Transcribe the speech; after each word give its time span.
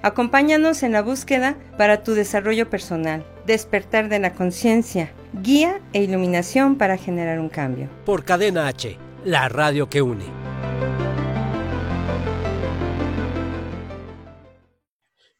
Acompáñanos 0.00 0.84
en 0.84 0.92
la 0.92 1.02
búsqueda 1.02 1.56
para 1.76 2.04
tu 2.04 2.14
desarrollo 2.14 2.70
personal, 2.70 3.26
despertar 3.46 4.08
de 4.08 4.20
la 4.20 4.32
conciencia, 4.32 5.12
guía 5.42 5.80
e 5.92 6.04
iluminación 6.04 6.78
para 6.78 6.96
generar 6.96 7.40
un 7.40 7.48
cambio. 7.48 7.90
Por 8.04 8.24
Cadena 8.24 8.68
H, 8.68 8.96
la 9.24 9.48
radio 9.48 9.88
que 9.88 10.00
une. 10.00 10.24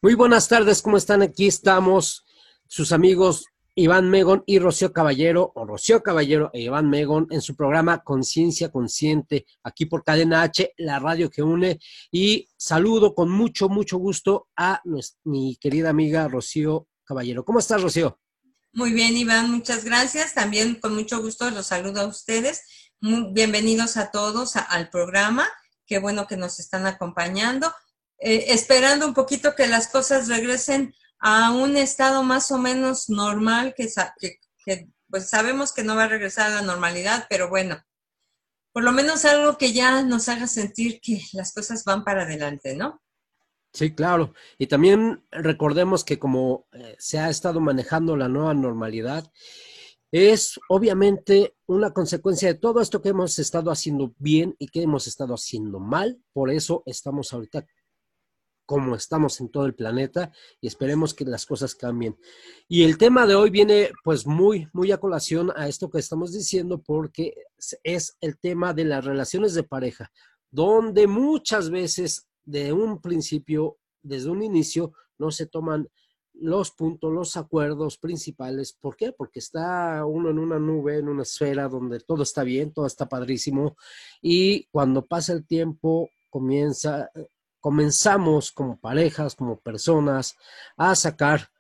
Muy 0.03 0.15
buenas 0.15 0.49
tardes, 0.49 0.83
¿cómo 0.83 0.97
están? 0.97 1.23
Aquí 1.23 1.47
estamos, 1.47 2.25
sus 2.67 2.91
amigos 2.91 3.47
Iván 3.81 4.11
Megon 4.11 4.43
y 4.45 4.59
Rocío 4.59 4.93
Caballero, 4.93 5.53
o 5.55 5.65
Rocío 5.65 6.03
Caballero 6.03 6.51
e 6.53 6.63
Iván 6.63 6.91
Megon, 6.91 7.29
en 7.31 7.41
su 7.41 7.55
programa 7.55 8.03
Conciencia 8.03 8.73
Consciente, 8.73 9.47
aquí 9.63 9.87
por 9.87 10.03
Cadena 10.03 10.43
H, 10.43 10.75
la 10.79 10.99
radio 10.99 11.31
que 11.31 11.45
une. 11.45 11.79
Y 12.11 12.49
saludo 12.57 13.15
con 13.15 13.31
mucho, 13.31 13.69
mucho 13.69 13.99
gusto 13.99 14.49
a 14.57 14.83
mi 15.23 15.57
querida 15.61 15.91
amiga 15.91 16.27
Rocío 16.27 16.89
Caballero. 17.05 17.45
¿Cómo 17.45 17.61
estás, 17.61 17.81
Rocío? 17.81 18.19
Muy 18.73 18.93
bien, 18.93 19.17
Iván, 19.17 19.49
muchas 19.49 19.85
gracias. 19.85 20.35
También 20.35 20.81
con 20.81 20.97
mucho 20.97 21.23
gusto 21.23 21.49
los 21.53 21.69
saludo 21.69 22.01
a 22.01 22.07
ustedes. 22.09 22.65
bienvenidos 23.01 23.97
a 23.97 24.11
todos 24.11 24.57
al 24.57 24.91
programa. 24.91 25.49
Qué 25.87 26.01
bueno 26.01 26.27
que 26.27 26.37
nos 26.37 26.59
están 26.59 26.85
acompañando. 26.89 27.73
Eh, 28.19 28.47
esperando 28.49 29.07
un 29.07 29.15
poquito 29.15 29.55
que 29.55 29.69
las 29.69 29.87
cosas 29.87 30.27
regresen 30.27 30.93
a 31.21 31.51
un 31.53 31.77
estado 31.77 32.23
más 32.23 32.51
o 32.51 32.59
menos 32.59 33.09
normal, 33.09 33.75
que, 33.77 33.89
pues 35.09 35.29
sabemos 35.29 35.73
que 35.73 35.83
no 35.83 35.97
va 35.97 36.05
a 36.05 36.09
regresar 36.09 36.51
a 36.51 36.57
la 36.57 36.63
normalidad, 36.63 37.27
pero 37.29 37.49
bueno, 37.49 37.83
por 38.73 38.85
lo 38.85 38.93
menos 38.93 39.25
algo 39.25 39.59
que 39.59 39.73
ya 39.73 40.03
nos 40.03 40.29
haga 40.29 40.47
sentir 40.47 41.01
que 41.01 41.23
las 41.33 41.53
cosas 41.53 41.85
van 41.85 42.05
para 42.05 42.23
adelante, 42.23 42.77
¿no? 42.77 43.03
Sí, 43.73 43.95
claro. 43.95 44.35
Y 44.57 44.67
también 44.67 45.25
recordemos 45.31 46.05
que 46.05 46.19
como 46.19 46.67
eh, 46.73 46.97
se 46.99 47.19
ha 47.19 47.29
estado 47.29 47.61
manejando 47.61 48.17
la 48.17 48.29
nueva 48.29 48.55
normalidad, 48.55 49.31
es 50.11 50.59
obviamente 50.69 51.55
una 51.67 51.93
consecuencia 51.93 52.49
de 52.49 52.59
todo 52.59 52.81
esto 52.81 53.03
que 53.03 53.11
hemos 53.11 53.39
estado 53.39 53.71
haciendo 53.71 54.15
bien 54.19 54.57
y 54.59 54.69
que 54.69 54.83
hemos 54.83 55.07
estado 55.07 55.35
haciendo 55.35 55.81
mal. 55.81 56.23
Por 56.33 56.51
eso 56.51 56.83
estamos 56.87 57.33
ahorita 57.33 57.67
como 58.69 58.95
estamos 58.97 59.41
en 59.41 59.49
todo 59.49 59.65
el 59.65 59.75
planeta 59.75 60.31
y 60.61 60.67
esperemos 60.67 61.15
que 61.15 61.25
las 61.25 61.47
cosas 61.47 61.75
cambien. 61.75 62.19
Y 62.69 62.83
el 62.85 62.99
tema 62.99 63.27
de 63.27 63.35
hoy 63.35 63.49
viene 63.49 63.93
pues 64.05 64.27
muy, 64.27 64.69
muy 64.75 64.93
a 64.93 64.99
colación 64.99 65.51
a 65.57 65.69
esto 65.69 65.89
que 65.89 65.99
estamos 65.99 66.35
diciendo 66.35 66.83
porque 66.83 67.33
es 67.83 68.19
el 68.21 68.39
tema 68.39 68.75
de 68.75 68.85
las 68.85 69.07
relaciones 69.07 69.55
de 69.55 69.63
pareja, 69.63 70.13
donde 70.51 71.07
muchas 71.07 71.71
veces 71.71 72.29
de 72.45 72.75
un 72.75 73.01
principio, 73.01 73.79
desde 74.03 74.29
un 74.29 74.43
inicio, 74.43 74.93
no 75.17 75.31
se 75.31 75.47
toman 75.47 75.89
los 76.35 76.71
puntos, 76.73 77.11
los 77.11 77.39
acuerdos 77.39 77.97
principales. 77.97 78.75
¿Por 78.75 78.97
qué? 78.97 79.13
Porque 79.13 79.39
está 79.39 80.05
uno 80.05 80.29
en 80.29 80.39
una 80.39 80.59
nube, 80.59 80.99
en 80.99 81.09
una 81.09 81.23
esfera 81.23 81.71
donde 81.71 82.01
todo 82.01 82.23
está 82.23 82.43
bien, 82.43 82.75
todo 82.75 82.87
está 82.87 83.09
padrísimo 83.09 83.79
y 84.21 84.65
cuando 84.65 85.07
pasa 85.07 85.33
el 85.33 85.47
tiempo 85.47 86.11
comienza 86.29 87.11
comenzamos 87.61 88.53
como 88.53 88.79
parejas, 88.79 89.35
como 89.35 89.61
personas, 89.61 90.37
a 90.77 90.95
sacar 90.95 91.51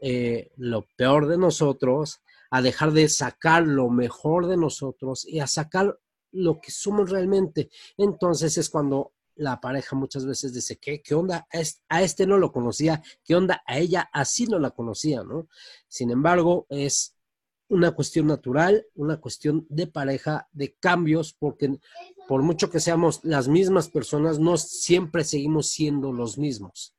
eh, 0.00 0.52
lo 0.56 0.86
peor 0.96 1.26
de 1.26 1.38
nosotros, 1.38 2.20
a 2.50 2.62
dejar 2.62 2.92
de 2.92 3.08
sacar 3.08 3.66
lo 3.66 3.88
mejor 3.88 4.46
de 4.46 4.56
nosotros 4.56 5.26
y 5.26 5.40
a 5.40 5.46
sacar 5.46 5.98
lo 6.32 6.60
que 6.60 6.70
somos 6.70 7.10
realmente. 7.10 7.70
Entonces 7.96 8.58
es 8.58 8.70
cuando 8.70 9.12
la 9.36 9.60
pareja 9.60 9.96
muchas 9.96 10.24
veces 10.26 10.54
dice, 10.54 10.76
¿qué, 10.76 11.02
qué 11.02 11.14
onda? 11.14 11.46
A 11.88 12.02
este 12.02 12.26
no 12.26 12.38
lo 12.38 12.52
conocía, 12.52 13.02
¿qué 13.24 13.34
onda? 13.34 13.62
A 13.66 13.78
ella 13.78 14.08
así 14.12 14.46
no 14.46 14.58
la 14.58 14.70
conocía, 14.70 15.22
¿no? 15.22 15.48
Sin 15.88 16.10
embargo, 16.10 16.66
es 16.70 17.15
una 17.68 17.92
cuestión 17.92 18.26
natural, 18.26 18.86
una 18.94 19.20
cuestión 19.20 19.66
de 19.68 19.86
pareja, 19.86 20.48
de 20.52 20.74
cambios, 20.74 21.32
porque 21.32 21.78
por 22.28 22.42
mucho 22.42 22.70
que 22.70 22.80
seamos 22.80 23.20
las 23.22 23.48
mismas 23.48 23.88
personas, 23.88 24.38
no 24.38 24.56
siempre 24.56 25.24
seguimos 25.24 25.68
siendo 25.68 26.12
los 26.12 26.38
mismos. 26.38 26.94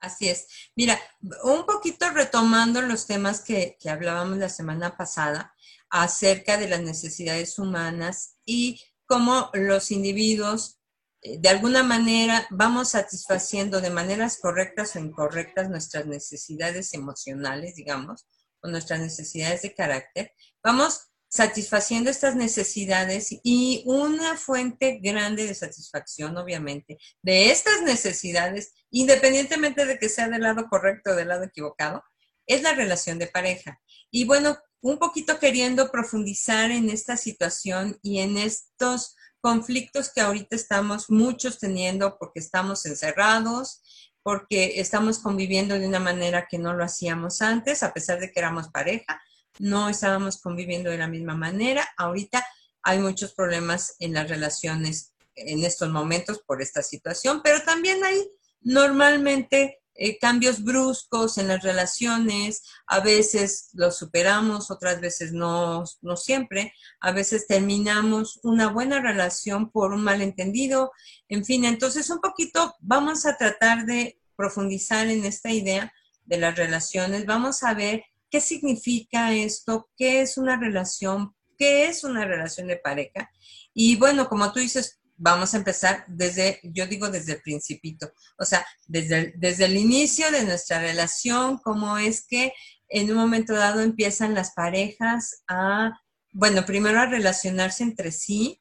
Así 0.00 0.28
es. 0.28 0.46
Mira, 0.76 1.00
un 1.44 1.64
poquito 1.64 2.10
retomando 2.10 2.82
los 2.82 3.06
temas 3.06 3.40
que, 3.40 3.78
que 3.80 3.88
hablábamos 3.88 4.36
la 4.36 4.50
semana 4.50 4.96
pasada 4.96 5.54
acerca 5.88 6.58
de 6.58 6.68
las 6.68 6.82
necesidades 6.82 7.58
humanas 7.58 8.36
y 8.44 8.82
cómo 9.06 9.50
los 9.54 9.90
individuos 9.90 10.78
eh, 11.24 11.38
de 11.38 11.48
alguna 11.48 11.82
manera 11.82 12.46
vamos 12.50 12.90
satisfaciendo 12.90 13.80
de 13.80 13.90
maneras 13.90 14.38
correctas 14.40 14.94
o 14.94 14.98
incorrectas 14.98 15.70
nuestras 15.70 16.06
necesidades 16.06 16.92
emocionales, 16.92 17.74
digamos, 17.74 18.26
o 18.64 18.68
nuestras 18.68 18.98
necesidades 18.98 19.62
de 19.62 19.74
carácter, 19.74 20.32
vamos 20.62 21.10
satisfaciendo 21.28 22.10
estas 22.10 22.36
necesidades 22.36 23.28
y 23.42 23.82
una 23.86 24.36
fuente 24.36 25.00
grande 25.02 25.46
de 25.46 25.54
satisfacción, 25.54 26.36
obviamente, 26.36 26.96
de 27.22 27.50
estas 27.50 27.82
necesidades, 27.82 28.72
independientemente 28.90 29.84
de 29.84 29.98
que 29.98 30.08
sea 30.08 30.28
del 30.28 30.42
lado 30.42 30.68
correcto 30.68 31.10
o 31.10 31.14
del 31.14 31.28
lado 31.28 31.44
equivocado, 31.44 32.02
es 32.46 32.62
la 32.62 32.72
relación 32.74 33.18
de 33.18 33.26
pareja. 33.26 33.80
Y 34.10 34.26
bueno, 34.26 34.56
un 34.80 34.98
poquito 34.98 35.38
queriendo 35.40 35.90
profundizar 35.90 36.70
en 36.70 36.88
esta 36.88 37.16
situación 37.16 37.98
y 38.02 38.20
en 38.20 38.38
estos 38.38 39.16
conflictos 39.40 40.12
que 40.14 40.20
ahorita 40.20 40.54
estamos 40.54 41.10
muchos 41.10 41.58
teniendo 41.58 42.16
porque 42.18 42.40
estamos 42.40 42.86
encerrados, 42.86 43.82
porque 44.24 44.80
estamos 44.80 45.18
conviviendo 45.18 45.78
de 45.78 45.86
una 45.86 46.00
manera 46.00 46.48
que 46.50 46.58
no 46.58 46.72
lo 46.72 46.82
hacíamos 46.82 47.42
antes, 47.42 47.82
a 47.82 47.92
pesar 47.92 48.18
de 48.18 48.32
que 48.32 48.40
éramos 48.40 48.68
pareja, 48.68 49.22
no 49.58 49.90
estábamos 49.90 50.40
conviviendo 50.40 50.90
de 50.90 50.96
la 50.96 51.08
misma 51.08 51.36
manera. 51.36 51.86
Ahorita 51.98 52.44
hay 52.82 53.00
muchos 53.00 53.34
problemas 53.34 53.96
en 53.98 54.14
las 54.14 54.28
relaciones 54.30 55.12
en 55.34 55.62
estos 55.62 55.90
momentos 55.90 56.40
por 56.46 56.62
esta 56.62 56.82
situación, 56.82 57.42
pero 57.44 57.62
también 57.64 58.02
hay 58.02 58.26
normalmente 58.62 59.82
eh, 59.94 60.18
cambios 60.18 60.64
bruscos 60.64 61.38
en 61.38 61.48
las 61.48 61.62
relaciones, 61.62 62.62
a 62.86 63.00
veces 63.00 63.70
los 63.74 63.96
superamos, 63.96 64.70
otras 64.70 65.00
veces 65.00 65.32
no, 65.32 65.84
no 66.02 66.16
siempre, 66.16 66.72
a 67.00 67.12
veces 67.12 67.46
terminamos 67.46 68.40
una 68.42 68.68
buena 68.68 69.00
relación 69.00 69.70
por 69.70 69.92
un 69.92 70.02
malentendido, 70.02 70.90
en 71.28 71.44
fin, 71.44 71.64
entonces 71.64 72.10
un 72.10 72.20
poquito 72.20 72.74
vamos 72.80 73.24
a 73.24 73.36
tratar 73.36 73.86
de 73.86 74.18
profundizar 74.36 75.06
en 75.08 75.24
esta 75.24 75.50
idea 75.50 75.92
de 76.24 76.38
las 76.38 76.56
relaciones, 76.56 77.26
vamos 77.26 77.62
a 77.62 77.74
ver 77.74 78.04
qué 78.30 78.40
significa 78.40 79.32
esto, 79.32 79.88
qué 79.96 80.22
es 80.22 80.38
una 80.38 80.58
relación, 80.58 81.36
qué 81.56 81.86
es 81.86 82.02
una 82.02 82.24
relación 82.24 82.66
de 82.66 82.78
pareja. 82.78 83.30
Y 83.72 83.96
bueno, 83.96 84.28
como 84.28 84.52
tú 84.52 84.58
dices, 84.58 84.98
vamos 85.24 85.54
a 85.54 85.56
empezar 85.56 86.04
desde, 86.06 86.60
yo 86.62 86.86
digo 86.86 87.08
desde 87.08 87.32
el 87.32 87.40
principito, 87.40 88.12
o 88.38 88.44
sea, 88.44 88.66
desde 88.86 89.18
el, 89.18 89.32
desde 89.36 89.64
el 89.64 89.78
inicio 89.78 90.30
de 90.30 90.44
nuestra 90.44 90.80
relación, 90.80 91.56
cómo 91.64 91.96
es 91.96 92.26
que 92.26 92.52
en 92.90 93.10
un 93.10 93.16
momento 93.16 93.54
dado 93.54 93.80
empiezan 93.80 94.34
las 94.34 94.52
parejas 94.52 95.42
a, 95.48 95.98
bueno, 96.30 96.66
primero 96.66 97.00
a 97.00 97.06
relacionarse 97.06 97.84
entre 97.84 98.12
sí, 98.12 98.60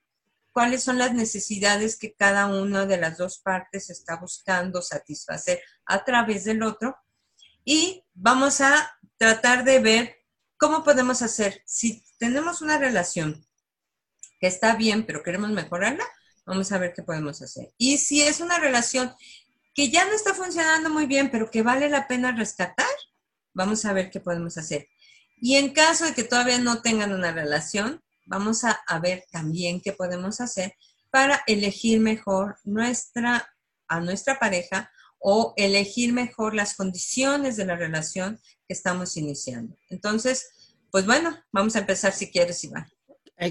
cuáles 0.53 0.81
son 0.81 0.97
las 0.97 1.13
necesidades 1.13 1.99
que 1.99 2.13
cada 2.13 2.45
una 2.45 2.85
de 2.85 2.95
las 2.95 3.17
dos 3.17 3.39
partes 3.39 3.89
está 3.89 4.15
buscando 4.15 4.81
satisfacer 4.81 5.61
a 5.85 6.05
través 6.05 6.45
del 6.45 6.63
otro. 6.63 6.95
Y 7.65 8.05
vamos 8.13 8.61
a 8.61 8.89
tratar 9.17 9.65
de 9.65 9.79
ver 9.79 10.15
cómo 10.55 10.85
podemos 10.85 11.21
hacer, 11.23 11.61
si 11.65 12.05
tenemos 12.19 12.61
una 12.61 12.77
relación 12.77 13.45
que 14.39 14.47
está 14.47 14.75
bien, 14.75 15.05
pero 15.05 15.23
queremos 15.23 15.49
mejorarla, 15.49 16.05
Vamos 16.45 16.71
a 16.71 16.77
ver 16.77 16.93
qué 16.93 17.03
podemos 17.03 17.41
hacer. 17.41 17.73
Y 17.77 17.97
si 17.97 18.21
es 18.21 18.39
una 18.39 18.59
relación 18.59 19.13
que 19.73 19.89
ya 19.89 20.05
no 20.05 20.13
está 20.13 20.33
funcionando 20.33 20.89
muy 20.89 21.05
bien, 21.05 21.31
pero 21.31 21.49
que 21.49 21.63
vale 21.63 21.89
la 21.89 22.07
pena 22.07 22.31
rescatar, 22.31 22.85
vamos 23.53 23.85
a 23.85 23.93
ver 23.93 24.09
qué 24.09 24.19
podemos 24.19 24.57
hacer. 24.57 24.87
Y 25.37 25.55
en 25.55 25.73
caso 25.73 26.05
de 26.05 26.13
que 26.13 26.23
todavía 26.23 26.59
no 26.59 26.81
tengan 26.81 27.13
una 27.13 27.31
relación, 27.31 28.01
vamos 28.25 28.63
a, 28.63 28.79
ver 28.99 29.25
también 29.31 29.81
qué 29.81 29.91
podemos 29.91 30.39
hacer 30.41 30.75
para 31.11 31.43
elegir 31.47 31.99
mejor 31.99 32.57
nuestra, 32.63 33.53
a 33.87 33.99
nuestra 33.99 34.39
pareja 34.39 34.91
o 35.19 35.53
elegir 35.57 36.13
mejor 36.13 36.55
las 36.55 36.75
condiciones 36.75 37.57
de 37.57 37.65
la 37.65 37.75
relación 37.75 38.39
que 38.67 38.73
estamos 38.73 39.17
iniciando. 39.17 39.77
Entonces, 39.89 40.77
pues 40.91 41.05
bueno, 41.05 41.37
vamos 41.51 41.75
a 41.75 41.79
empezar 41.79 42.13
si 42.13 42.31
quieres, 42.31 42.63
Iván. 42.63 42.87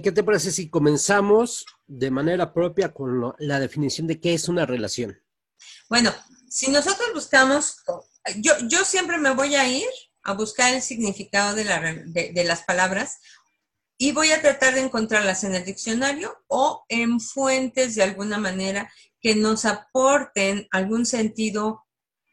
¿Qué 0.00 0.12
te 0.12 0.24
parece 0.24 0.50
si 0.50 0.70
comenzamos 0.70 1.66
de 1.86 2.10
manera 2.10 2.54
propia 2.54 2.92
con 2.94 3.34
la 3.38 3.60
definición 3.60 4.06
de 4.06 4.20
qué 4.20 4.32
es 4.32 4.48
una 4.48 4.64
relación? 4.64 5.20
Bueno, 5.88 6.12
si 6.48 6.70
nosotros 6.70 7.08
buscamos, 7.12 7.82
yo, 8.36 8.52
yo 8.68 8.84
siempre 8.84 9.18
me 9.18 9.34
voy 9.34 9.54
a 9.54 9.68
ir 9.68 9.88
a 10.22 10.32
buscar 10.32 10.72
el 10.72 10.82
significado 10.82 11.54
de, 11.54 11.64
la, 11.64 11.80
de, 12.06 12.44
las 12.44 12.62
palabras 12.62 13.18
y 13.98 14.12
voy 14.12 14.30
a 14.30 14.40
tratar 14.40 14.74
de 14.74 14.80
encontrarlas 14.80 15.44
en 15.44 15.54
el 15.54 15.64
diccionario 15.64 16.34
o 16.48 16.84
en 16.88 17.20
fuentes 17.20 17.94
de 17.94 18.02
alguna 18.02 18.38
manera 18.38 18.90
que 19.20 19.34
nos 19.34 19.64
aporten 19.64 20.66
algún 20.70 21.04
sentido 21.06 21.84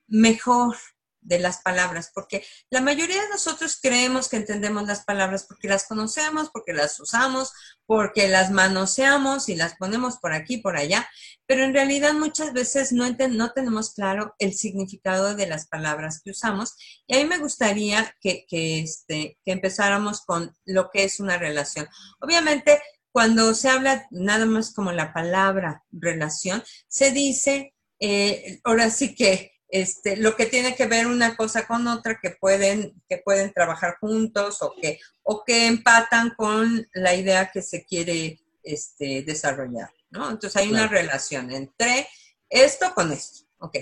mejor 0.08 0.78
de 1.22 1.40
las 1.40 1.62
palabras, 1.62 2.12
porque 2.14 2.46
la 2.70 2.82
mayoría 2.82 3.22
de 3.22 3.30
nosotros 3.30 3.78
creemos 3.82 4.30
que 4.30 4.38
entendemos 4.38 4.88
las 4.88 5.04
palabras 5.04 5.46
porque 5.48 5.68
las 5.68 5.86
conocemos, 5.86 6.50
porque 6.52 6.74
las 6.74 7.00
usamos, 7.00 7.52
porque 7.86 8.28
las 8.28 8.52
manoseamos 8.52 9.50
y 9.50 9.56
las 9.56 9.76
ponemos 9.76 10.18
por 10.18 10.34
aquí, 10.34 10.58
por 10.58 10.78
allá, 10.78 11.10
pero 11.46 11.64
en 11.64 11.74
realidad 11.74 12.14
muchas 12.14 12.54
veces 12.54 12.92
no, 12.92 13.10
no 13.10 13.52
tenemos 13.52 13.94
claro 13.94 14.36
el 14.40 14.54
significado 14.54 15.36
de 15.36 15.48
las 15.48 15.68
palabras 15.68 16.22
que 16.24 16.32
usamos. 16.32 16.76
Y 17.08 17.16
a 17.16 17.18
mí 17.18 17.26
me 17.26 17.40
gustaría 17.40 18.16
que, 18.22 18.46
este, 18.50 19.40
que 19.44 19.52
empezáramos 19.52 20.22
con 20.22 20.56
lo 20.66 20.90
que 20.92 21.04
es 21.04 21.20
una 21.20 21.38
relación. 21.38 21.88
Obviamente, 22.22 22.80
cuando 23.12 23.54
se 23.56 23.70
habla 23.70 24.08
nada 24.12 24.46
más 24.46 24.74
como 24.74 24.92
la 24.92 25.12
palabra 25.12 25.84
relación, 25.92 26.64
se 26.88 27.12
dice, 27.12 27.74
eh, 28.00 28.60
ahora 28.64 28.90
sí 28.92 29.16
que 29.16 29.59
este, 29.70 30.18
lo 30.18 30.36
que 30.36 30.48
tiene 30.48 30.76
que 30.76 30.88
ver 30.88 31.08
una 31.08 31.38
cosa 31.38 31.68
con 31.68 31.88
otra, 31.88 32.20
que 32.20 32.32
pueden, 32.32 33.02
que 33.08 33.18
pueden 33.18 33.54
trabajar 33.54 33.98
juntos 34.00 34.62
o 34.62 34.74
que, 34.80 35.00
o 35.24 35.44
que 35.44 35.68
empatan 35.68 36.34
con 36.36 36.88
la 36.94 37.14
idea 37.16 37.52
que 37.52 37.62
se 37.62 37.86
quiere 37.86 38.42
este, 38.64 39.22
desarrollar, 39.22 39.92
¿no? 40.10 40.30
Entonces 40.30 40.56
hay 40.58 40.70
una 40.70 40.88
relación 40.88 41.52
entre 41.52 42.08
esto 42.50 42.94
con 42.96 43.12
esto, 43.12 43.46
ok. 43.60 43.78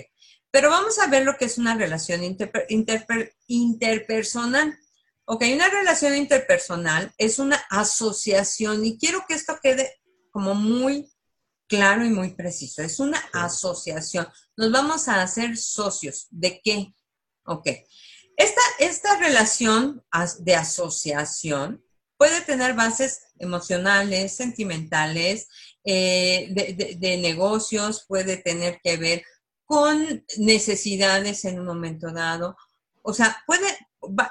Pero 0.50 0.70
vamos 0.70 0.98
a 0.98 1.06
ver 1.06 1.24
lo 1.24 1.36
que 1.36 1.44
es 1.46 1.58
una 1.58 1.74
relación 1.74 2.22
interpersonal. 3.46 4.78
Ok, 5.26 5.44
una 5.52 5.68
relación 5.68 6.14
interpersonal 6.16 7.12
es 7.18 7.38
una 7.38 7.56
asociación 7.68 8.84
y 8.84 8.98
quiero 8.98 9.24
que 9.28 9.34
esto 9.34 9.58
quede 9.62 10.00
como 10.30 10.54
muy 10.54 11.10
claro 11.68 12.04
y 12.04 12.10
muy 12.10 12.34
preciso. 12.34 12.82
Es 12.82 12.98
una 12.98 13.18
asociación. 13.32 14.26
Nos 14.56 14.72
vamos 14.72 15.08
a 15.08 15.22
hacer 15.22 15.56
socios. 15.56 16.26
¿De 16.30 16.60
qué? 16.62 16.94
Ok. 17.44 17.68
Esta, 18.36 18.60
esta 18.78 19.16
relación 19.18 20.04
de 20.40 20.54
asociación 20.54 21.84
puede 22.16 22.40
tener 22.40 22.74
bases 22.74 23.20
emocionales, 23.38 24.36
sentimentales, 24.36 25.48
eh, 25.84 26.48
de, 26.50 26.96
de, 26.98 27.16
negocios, 27.18 28.04
puede 28.06 28.36
tener 28.36 28.80
que 28.82 28.96
ver 28.96 29.24
con 29.64 30.24
necesidades 30.38 31.44
en 31.44 31.60
un 31.60 31.66
momento 31.66 32.12
dado. 32.12 32.56
O 33.02 33.12
sea, 33.12 33.42
puede, 33.46 33.66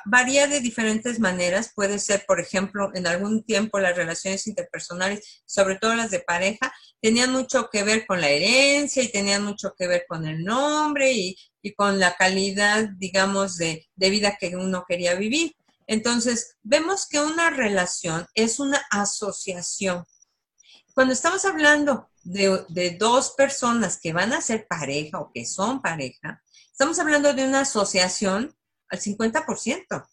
varía 0.06 0.48
de 0.48 0.60
diferentes 0.60 1.20
maneras. 1.20 1.72
Puede 1.76 2.00
ser, 2.00 2.26
por 2.26 2.40
ejemplo, 2.40 2.92
en 2.94 3.08
algún 3.08 3.44
tiempo 3.44 3.80
las 3.80 3.96
relaciones 3.96 4.48
interpersonales, 4.48 5.44
sobre 5.46 5.76
todo 5.76 5.96
las 5.96 6.12
de 6.12 6.20
pareja, 6.20 6.74
tenían 7.02 7.32
mucho 7.32 7.70
que 7.70 7.84
ver 7.84 8.06
con 8.06 8.22
la 8.22 8.30
herencia 8.30 9.04
y 9.04 9.12
tenían 9.12 9.44
mucho 9.44 9.74
que 9.78 9.88
ver 9.88 10.06
con 10.08 10.26
el 10.28 10.44
nombre 10.44 11.12
y, 11.14 11.38
con 11.76 12.00
la 12.00 12.16
calidad, 12.16 12.88
digamos, 12.98 13.58
de, 13.58 13.86
vida 13.96 14.38
que 14.40 14.56
uno 14.56 14.86
quería 14.88 15.16
vivir. 15.16 15.54
Entonces, 15.86 16.56
vemos 16.64 17.08
que 17.08 17.20
una 17.20 17.50
relación 17.50 18.26
es 18.34 18.60
una 18.60 18.82
asociación. 18.90 20.06
Cuando 20.94 21.14
estamos 21.14 21.44
hablando 21.44 22.10
de, 22.24 22.64
de 22.70 22.92
dos 22.92 23.32
personas 23.32 24.00
que 24.02 24.14
van 24.14 24.32
a 24.32 24.40
ser 24.40 24.66
pareja 24.66 25.20
o 25.20 25.32
que 25.34 25.46
son 25.46 25.82
pareja, 25.82 26.42
estamos 26.72 27.00
hablando 27.00 27.34
de 27.34 27.46
una 27.46 27.62
asociación 27.62 28.56
al 28.90 29.00
50%. 29.02 30.08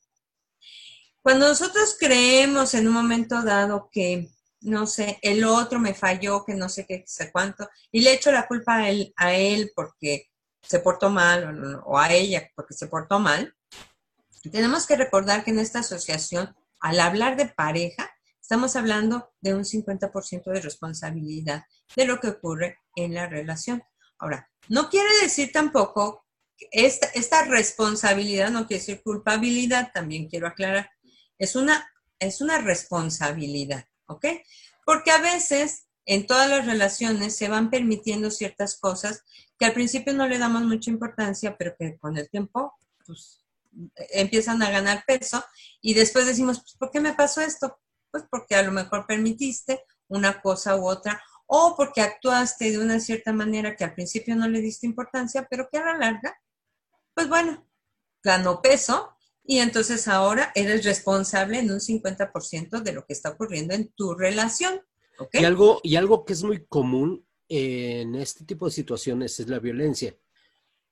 Cuando 1.22 1.48
nosotros 1.48 1.96
creemos 1.98 2.74
en 2.74 2.88
un 2.88 2.94
momento 2.94 3.42
dado 3.42 3.88
que, 3.90 4.28
no 4.64 4.86
sé, 4.86 5.18
el 5.22 5.44
otro 5.44 5.78
me 5.78 5.94
falló, 5.94 6.44
que 6.44 6.54
no 6.54 6.68
sé 6.68 6.86
qué, 6.86 7.04
sé 7.06 7.30
cuánto, 7.30 7.68
y 7.92 8.00
le 8.00 8.14
echo 8.14 8.32
la 8.32 8.46
culpa 8.46 8.76
a 8.76 8.88
él, 8.88 9.12
a 9.16 9.34
él 9.34 9.72
porque 9.76 10.30
se 10.62 10.80
portó 10.80 11.10
mal 11.10 11.82
o, 11.84 11.98
a 11.98 12.12
ella 12.12 12.50
porque 12.56 12.74
se 12.74 12.86
portó 12.86 13.18
mal, 13.20 13.54
tenemos 14.50 14.86
que 14.86 14.96
recordar 14.96 15.44
que 15.44 15.50
en 15.50 15.58
esta 15.58 15.80
asociación, 15.80 16.54
al 16.80 17.00
hablar 17.00 17.36
de 17.36 17.46
pareja, 17.46 18.10
estamos 18.40 18.76
hablando 18.76 19.32
de 19.40 19.54
un 19.54 19.64
50% 19.64 20.52
de 20.52 20.60
responsabilidad 20.60 21.64
de 21.96 22.04
lo 22.06 22.20
que 22.20 22.28
ocurre 22.28 22.78
en 22.96 23.14
la 23.14 23.26
relación. 23.26 23.82
Ahora, 24.18 24.50
no 24.68 24.88
quiere 24.88 25.08
decir 25.22 25.50
tampoco 25.52 26.24
esta, 26.70 27.06
esta 27.08 27.44
responsabilidad 27.44 28.50
no 28.50 28.66
quiere 28.66 28.80
decir 28.80 29.02
culpabilidad, 29.02 29.92
también 29.92 30.28
quiero 30.28 30.46
aclarar. 30.46 30.90
Es 31.38 31.56
una, 31.56 31.90
es 32.18 32.40
una 32.40 32.58
responsabilidad, 32.58 33.86
¿ok? 34.06 34.26
Porque 34.84 35.10
a 35.10 35.20
veces 35.20 35.86
en 36.06 36.26
todas 36.26 36.48
las 36.48 36.66
relaciones 36.66 37.36
se 37.36 37.48
van 37.48 37.70
permitiendo 37.70 38.30
ciertas 38.30 38.78
cosas 38.78 39.22
que 39.58 39.64
al 39.64 39.72
principio 39.72 40.12
no 40.12 40.28
le 40.28 40.38
damos 40.38 40.62
mucha 40.62 40.90
importancia, 40.90 41.56
pero 41.56 41.74
que 41.78 41.96
con 41.98 42.16
el 42.18 42.28
tiempo 42.28 42.74
pues, 43.06 43.44
empiezan 44.12 44.62
a 44.62 44.70
ganar 44.70 45.04
peso 45.06 45.44
y 45.80 45.94
después 45.94 46.26
decimos, 46.26 46.60
pues, 46.60 46.76
¿por 46.78 46.90
qué 46.90 47.00
me 47.00 47.14
pasó 47.14 47.40
esto? 47.40 47.78
Pues 48.10 48.24
porque 48.30 48.54
a 48.54 48.62
lo 48.62 48.72
mejor 48.72 49.06
permitiste 49.06 49.84
una 50.08 50.40
cosa 50.40 50.76
u 50.76 50.86
otra 50.86 51.22
o 51.46 51.74
porque 51.76 52.00
actuaste 52.00 52.70
de 52.70 52.78
una 52.78 53.00
cierta 53.00 53.32
manera 53.32 53.76
que 53.76 53.84
al 53.84 53.94
principio 53.94 54.36
no 54.36 54.48
le 54.48 54.60
diste 54.60 54.86
importancia, 54.86 55.46
pero 55.48 55.68
que 55.70 55.78
a 55.78 55.84
la 55.84 55.98
larga 55.98 56.38
pues 57.14 57.28
bueno, 57.28 57.64
ganó 58.22 58.60
peso 58.60 59.13
y 59.46 59.58
entonces 59.58 60.08
ahora 60.08 60.50
eres 60.54 60.84
responsable 60.84 61.58
en 61.58 61.70
un 61.70 61.80
50% 61.80 62.82
de 62.82 62.92
lo 62.92 63.04
que 63.04 63.12
está 63.12 63.30
ocurriendo 63.30 63.74
en 63.74 63.92
tu 63.92 64.14
relación. 64.14 64.80
Y, 65.32 65.44
algo, 65.44 65.80
y 65.82 65.96
algo 65.96 66.24
que 66.24 66.32
es 66.32 66.42
muy 66.42 66.64
común 66.64 67.26
en 67.48 68.14
este 68.14 68.44
tipo 68.44 68.64
de 68.66 68.72
situaciones 68.72 69.38
es 69.38 69.48
la 69.48 69.58
violencia. 69.58 70.16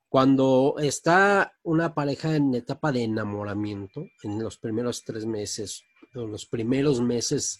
Cuando 0.08 0.76
está 0.78 1.54
una 1.62 1.94
pareja 1.94 2.36
en 2.36 2.54
etapa 2.54 2.92
de 2.92 3.04
enamoramiento, 3.04 4.04
en 4.22 4.42
los 4.42 4.58
primeros 4.58 5.02
tres 5.02 5.24
meses, 5.24 5.82
o 6.14 6.26
los 6.26 6.44
primeros 6.44 7.00
meses, 7.00 7.58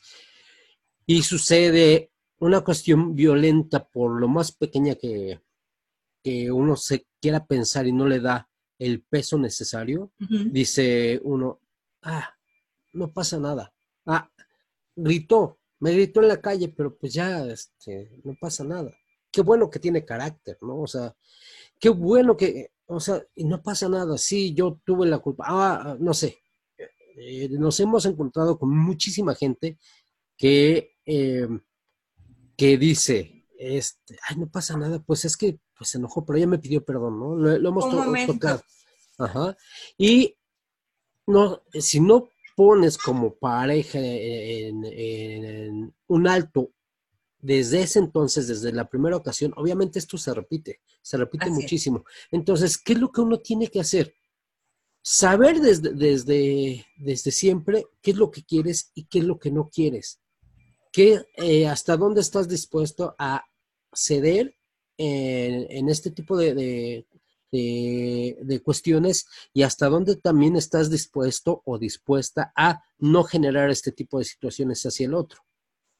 y 1.07 1.23
sucede 1.23 2.13
una 2.39 2.61
cuestión 2.61 3.15
violenta 3.15 3.89
por 3.89 4.21
lo 4.21 4.29
más 4.29 4.53
pequeña 4.53 4.95
que, 4.95 5.41
que 6.23 6.53
uno 6.53 6.77
se 6.77 7.07
quiera 7.19 7.47
pensar 7.47 7.87
y 7.87 7.93
no 7.93 8.07
le 8.07 8.21
da 8.21 8.52
el 8.87 9.03
peso 9.03 9.39
necesario, 9.39 10.13
dice 10.51 11.21
uno, 11.23 11.61
ah, 12.03 12.35
no 12.93 13.13
pasa 13.13 13.39
nada. 13.39 13.73
Ah, 14.07 14.31
gritó, 14.97 15.61
me 15.79 15.93
gritó 15.93 16.21
en 16.21 16.29
la 16.29 16.41
calle, 16.41 16.69
pero 16.69 16.97
pues 16.97 17.15
ya, 17.15 17.45
este, 17.47 18.11
no 18.25 18.37
pasa 18.41 18.65
nada. 18.65 18.93
Qué 19.31 19.41
bueno 19.43 19.71
que 19.71 19.79
tiene 19.79 20.05
carácter, 20.05 20.59
¿no? 20.61 20.81
O 20.81 20.87
sea, 20.87 21.15
qué 21.79 21.89
bueno 21.89 22.37
que, 22.37 22.73
o 22.87 23.01
sea, 23.01 23.25
y 23.35 23.45
no 23.45 23.63
pasa 23.63 23.89
nada. 23.89 24.19
Sí, 24.19 24.53
yo 24.53 24.81
tuve 24.85 25.07
la 25.07 25.19
culpa. 25.19 25.45
Ah, 25.47 25.97
no 25.99 26.13
sé. 26.13 26.39
Eh, 27.17 27.49
nos 27.51 27.79
hemos 27.81 28.05
encontrado 28.05 28.59
con 28.59 28.77
muchísima 28.77 29.35
gente 29.35 29.79
que, 30.37 30.97
eh, 31.07 31.49
que 32.57 32.77
dice, 32.79 33.47
este, 33.59 34.17
ay, 34.29 34.37
no 34.39 34.51
pasa 34.51 34.77
nada, 34.77 34.99
pues 35.03 35.25
es 35.25 35.37
que 35.37 35.61
pues 35.77 35.91
se 35.91 35.99
enojó, 35.99 36.25
pero 36.25 36.37
ella 36.37 36.47
me 36.47 36.59
pidió 36.59 36.85
perdón, 36.85 37.19
¿no? 37.19 37.37
Lo, 37.37 37.69
hemos 37.69 38.27
tocado. 38.27 38.63
Ajá. 39.19 39.57
Y 39.97 40.37
no, 41.27 41.63
si 41.73 42.01
no 42.01 42.29
pones 42.57 42.99
como 42.99 43.35
pareja 43.35 43.99
en, 44.01 45.95
un 46.07 46.29
alto 46.29 46.71
desde 47.39 47.83
ese 47.83 47.99
entonces, 47.99 48.47
desde 48.47 48.73
la 48.73 48.89
primera 48.89 49.17
ocasión, 49.17 49.53
obviamente 49.57 49.99
esto 49.99 50.17
se 50.17 50.33
repite, 50.33 50.81
se 51.01 51.17
repite 51.17 51.51
muchísimo. 51.51 52.05
Entonces, 52.31 52.79
¿qué 52.79 52.93
es 52.93 53.01
lo 53.01 53.11
que 53.11 53.21
uno 53.21 53.39
tiene 53.41 53.67
que 53.67 53.81
hacer? 53.81 54.15
Saber 55.03 55.61
desde, 55.61 55.93
desde, 55.93 56.87
desde 56.97 57.33
siempre 57.33 57.87
qué 58.01 58.13
es 58.13 58.17
lo 58.17 58.31
que 58.31 58.45
quieres 58.45 58.93
y 58.95 59.07
qué 59.07 59.19
es 59.19 59.25
lo 59.25 59.41
que 59.41 59.51
no 59.51 59.69
quieres. 59.69 60.21
¿Qué, 60.93 61.25
eh, 61.37 61.67
hasta 61.67 61.97
dónde 61.97 62.21
estás 62.21 62.49
dispuesto 62.49 63.17
a 63.19 63.45
ceder 63.93 64.55
en, 65.05 65.89
este 65.89 66.11
tipo 66.11 66.37
de, 66.37 66.55
de, 67.51 68.61
cuestiones 68.65 69.27
y 69.53 69.63
hasta 69.63 69.89
dónde 69.89 70.17
también 70.17 70.57
estás 70.57 70.91
dispuesto 70.91 71.63
o 71.65 71.79
dispuesta 71.79 72.53
a 72.57 72.83
no 72.99 73.25
generar 73.25 73.71
este 73.71 73.93
tipo 73.93 74.19
de 74.19 74.25
situaciones 74.25 74.83
hacia 74.85 75.07
el 75.07 75.15
otro. 75.15 75.41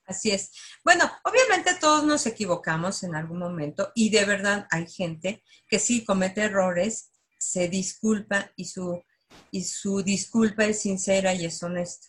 Así 0.07 0.31
es. 0.31 0.51
Bueno, 0.85 1.11
obviamente 1.25 1.75
todos 1.81 2.05
nos 2.05 2.27
equivocamos 2.27 3.03
en 3.03 3.15
algún 3.15 3.39
momento 3.39 3.93
y 3.95 4.11
de 4.11 4.25
verdad 4.25 4.67
hay 4.71 4.87
gente 4.87 5.43
que 5.69 5.79
sí 5.79 6.05
comete 6.05 6.43
errores, 6.43 7.13
se 7.39 7.69
disculpa 7.69 8.53
y 8.57 8.67
su, 8.67 9.03
y 9.51 9.65
su 9.65 10.03
disculpa 10.03 10.65
es 10.65 10.81
sincera 10.81 11.35
y 11.35 11.45
es 11.45 11.63
honesta. 11.63 12.09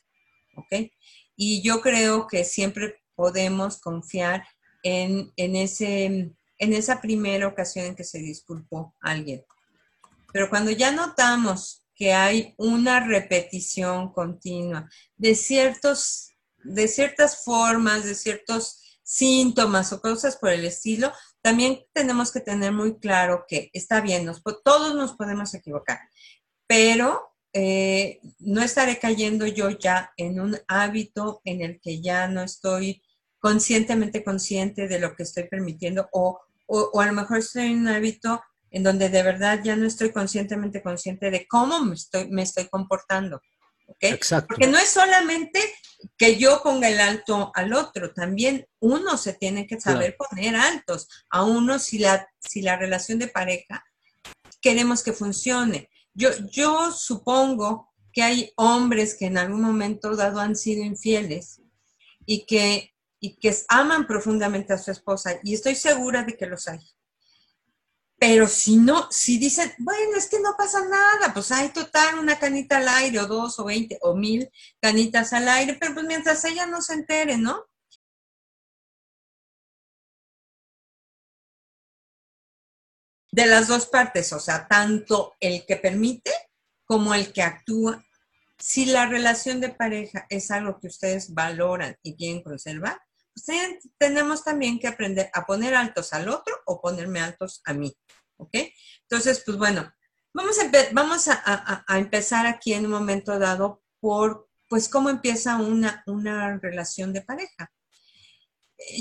¿Ok? 0.55 0.91
Y 1.35 1.63
yo 1.63 1.81
creo 1.81 2.27
que 2.27 2.43
siempre 2.43 3.01
podemos 3.15 3.79
confiar 3.79 4.45
en, 4.83 5.31
ese, 5.37 6.35
en 6.63 6.73
esa 6.73 7.01
primera 7.01 7.47
ocasión 7.47 7.85
en 7.85 7.95
que 7.95 8.03
se 8.03 8.19
disculpó 8.19 8.95
alguien. 9.01 9.43
Pero 10.31 10.49
cuando 10.49 10.71
ya 10.71 10.91
notamos 10.91 11.85
que 11.95 12.13
hay 12.13 12.55
una 12.57 13.01
repetición 13.01 14.11
continua 14.11 14.89
de 15.15 15.35
ciertos, 15.35 16.29
de 16.63 16.87
ciertas 16.87 17.43
formas, 17.43 18.03
de 18.03 18.15
ciertos 18.15 18.99
síntomas 19.03 19.93
o 19.93 20.01
cosas 20.01 20.37
por 20.37 20.49
el 20.49 20.65
estilo, 20.65 21.11
también 21.41 21.85
tenemos 21.93 22.31
que 22.31 22.39
tener 22.39 22.71
muy 22.71 22.97
claro 22.99 23.45
que 23.47 23.69
está 23.73 24.01
bien, 24.01 24.31
todos 24.63 24.95
nos 24.95 25.13
podemos 25.13 25.53
equivocar, 25.53 25.99
pero 26.65 27.33
eh, 27.51 28.19
no 28.39 28.63
estaré 28.63 28.97
cayendo 28.97 29.45
yo 29.45 29.69
ya 29.69 30.11
en 30.17 30.39
un 30.39 30.57
hábito 30.67 31.41
en 31.43 31.61
el 31.61 31.79
que 31.79 32.01
ya 32.01 32.27
no 32.27 32.41
estoy 32.41 33.03
conscientemente 33.43 34.23
consciente 34.23 34.87
de 34.87 34.99
lo 34.99 35.15
que 35.15 35.23
estoy 35.23 35.43
permitiendo 35.49 36.07
o, 36.13 36.39
o, 36.65 36.99
a 36.99 37.05
lo 37.05 37.13
mejor 37.13 37.39
estoy 37.39 37.67
en 37.67 37.79
un 37.79 37.87
hábito 37.87 38.41
en 38.71 38.83
donde 38.83 39.09
de 39.09 39.23
verdad 39.23 39.61
ya 39.63 39.75
no 39.75 39.85
estoy 39.85 40.11
conscientemente 40.11 40.81
consciente 40.81 41.29
de 41.29 41.47
cómo 41.47 41.79
me 41.83 41.95
estoy, 41.95 42.29
me 42.29 42.41
estoy 42.41 42.67
comportando. 42.69 43.41
Exacto. 43.99 44.47
Porque 44.47 44.67
no 44.67 44.77
es 44.77 44.89
solamente 44.89 45.59
que 46.17 46.37
yo 46.37 46.61
ponga 46.63 46.89
el 46.89 46.99
alto 46.99 47.51
al 47.53 47.73
otro, 47.73 48.13
también 48.13 48.67
uno 48.79 49.17
se 49.17 49.33
tiene 49.33 49.67
que 49.67 49.79
saber 49.79 50.17
poner 50.17 50.55
altos 50.55 51.07
a 51.29 51.43
uno 51.43 51.79
si 51.79 51.99
la, 51.99 52.27
si 52.39 52.61
la 52.61 52.75
relación 52.75 53.19
de 53.19 53.27
pareja 53.27 53.85
queremos 54.61 55.03
que 55.03 55.13
funcione. 55.13 55.89
Yo, 56.13 56.29
yo 56.51 56.91
supongo 56.91 57.93
que 58.11 58.23
hay 58.23 58.53
hombres 58.55 59.15
que 59.15 59.25
en 59.25 59.37
algún 59.37 59.61
momento 59.61 60.15
dado 60.15 60.39
han 60.39 60.55
sido 60.55 60.83
infieles 60.83 61.61
y 62.25 62.45
que, 62.45 62.92
y 63.23 63.37
que 63.37 63.55
aman 63.69 64.05
profundamente 64.05 64.73
a 64.73 64.77
su 64.77 64.91
esposa 64.91 65.39
y 65.43 65.53
estoy 65.53 65.75
segura 65.75 66.23
de 66.23 66.35
que 66.35 66.45
los 66.45 66.67
hay. 66.67 66.81
Pero 68.19 68.47
si 68.47 68.75
no, 68.75 69.07
si 69.11 69.37
dicen, 69.37 69.73
bueno, 69.77 70.17
es 70.17 70.27
que 70.27 70.41
no 70.41 70.55
pasa 70.57 70.85
nada, 70.85 71.33
pues 71.33 71.49
hay 71.53 71.69
total 71.69 72.19
una 72.19 72.37
canita 72.37 72.79
al 72.79 72.87
aire, 72.89 73.21
o 73.21 73.25
dos, 73.27 73.57
o 73.59 73.63
veinte, 73.63 73.97
o 74.01 74.13
mil 74.13 74.49
canitas 74.81 75.31
al 75.31 75.47
aire, 75.47 75.77
pero 75.79 75.93
pues 75.93 76.05
mientras 76.05 76.43
ella 76.43 76.65
no 76.65 76.81
se 76.81 76.95
entere, 76.95 77.37
¿no? 77.37 77.65
de 83.31 83.47
las 83.47 83.67
dos 83.67 83.87
partes, 83.87 84.31
o 84.33 84.39
sea, 84.39 84.67
tanto 84.67 85.33
el 85.39 85.65
que 85.65 85.77
permite 85.77 86.31
como 86.85 87.15
el 87.15 87.33
que 87.33 87.41
actúa. 87.41 88.05
Si 88.59 88.85
la 88.85 89.07
relación 89.07 89.59
de 89.59 89.69
pareja 89.69 90.27
es 90.29 90.51
algo 90.51 90.79
que 90.79 90.87
ustedes 90.87 91.33
valoran 91.33 91.97
y 92.03 92.15
quieren 92.15 92.43
conservar, 92.43 93.01
tenemos 93.97 94.43
también 94.43 94.79
que 94.79 94.87
aprender 94.87 95.29
a 95.33 95.45
poner 95.45 95.75
altos 95.75 96.13
al 96.13 96.29
otro 96.29 96.55
o 96.65 96.81
ponerme 96.81 97.19
altos 97.19 97.61
a 97.65 97.73
mí. 97.73 97.95
¿Ok? 98.37 98.55
Entonces, 99.01 99.43
pues 99.45 99.57
bueno, 99.57 99.91
vamos 100.33 100.57
a, 100.59 100.71
vamos 100.91 101.27
a, 101.27 101.85
empezar 101.97 102.45
aquí 102.45 102.73
en 102.73 102.85
un 102.85 102.91
momento 102.91 103.37
dado 103.39 103.83
por, 103.99 104.49
pues, 104.69 104.89
cómo 104.89 105.09
empieza 105.09 105.57
una, 105.57 106.03
una 106.07 106.57
relación 106.57 107.13
de 107.13 107.21
pareja 107.21 107.71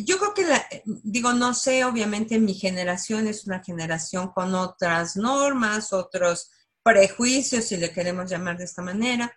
yo 0.05 0.19
creo 0.19 0.35
que, 0.35 0.45
la, 0.45 0.67
digo, 0.85 1.33
no 1.33 1.55
sé, 1.55 1.85
obviamente 1.85 2.39
mi 2.39 2.55
generación 2.55 3.27
es 3.27 3.47
una 3.47 3.63
generación 3.63 4.33
con 4.33 4.55
otras 4.55 5.17
normas, 5.17 5.93
otros 5.93 6.51
prejuicios, 6.83 7.65
si 7.65 7.77
le 7.77 7.93
queremos 7.93 8.31
llamar 8.31 8.59
de 8.59 8.65
esta 8.65 8.83
manera. 8.83 9.33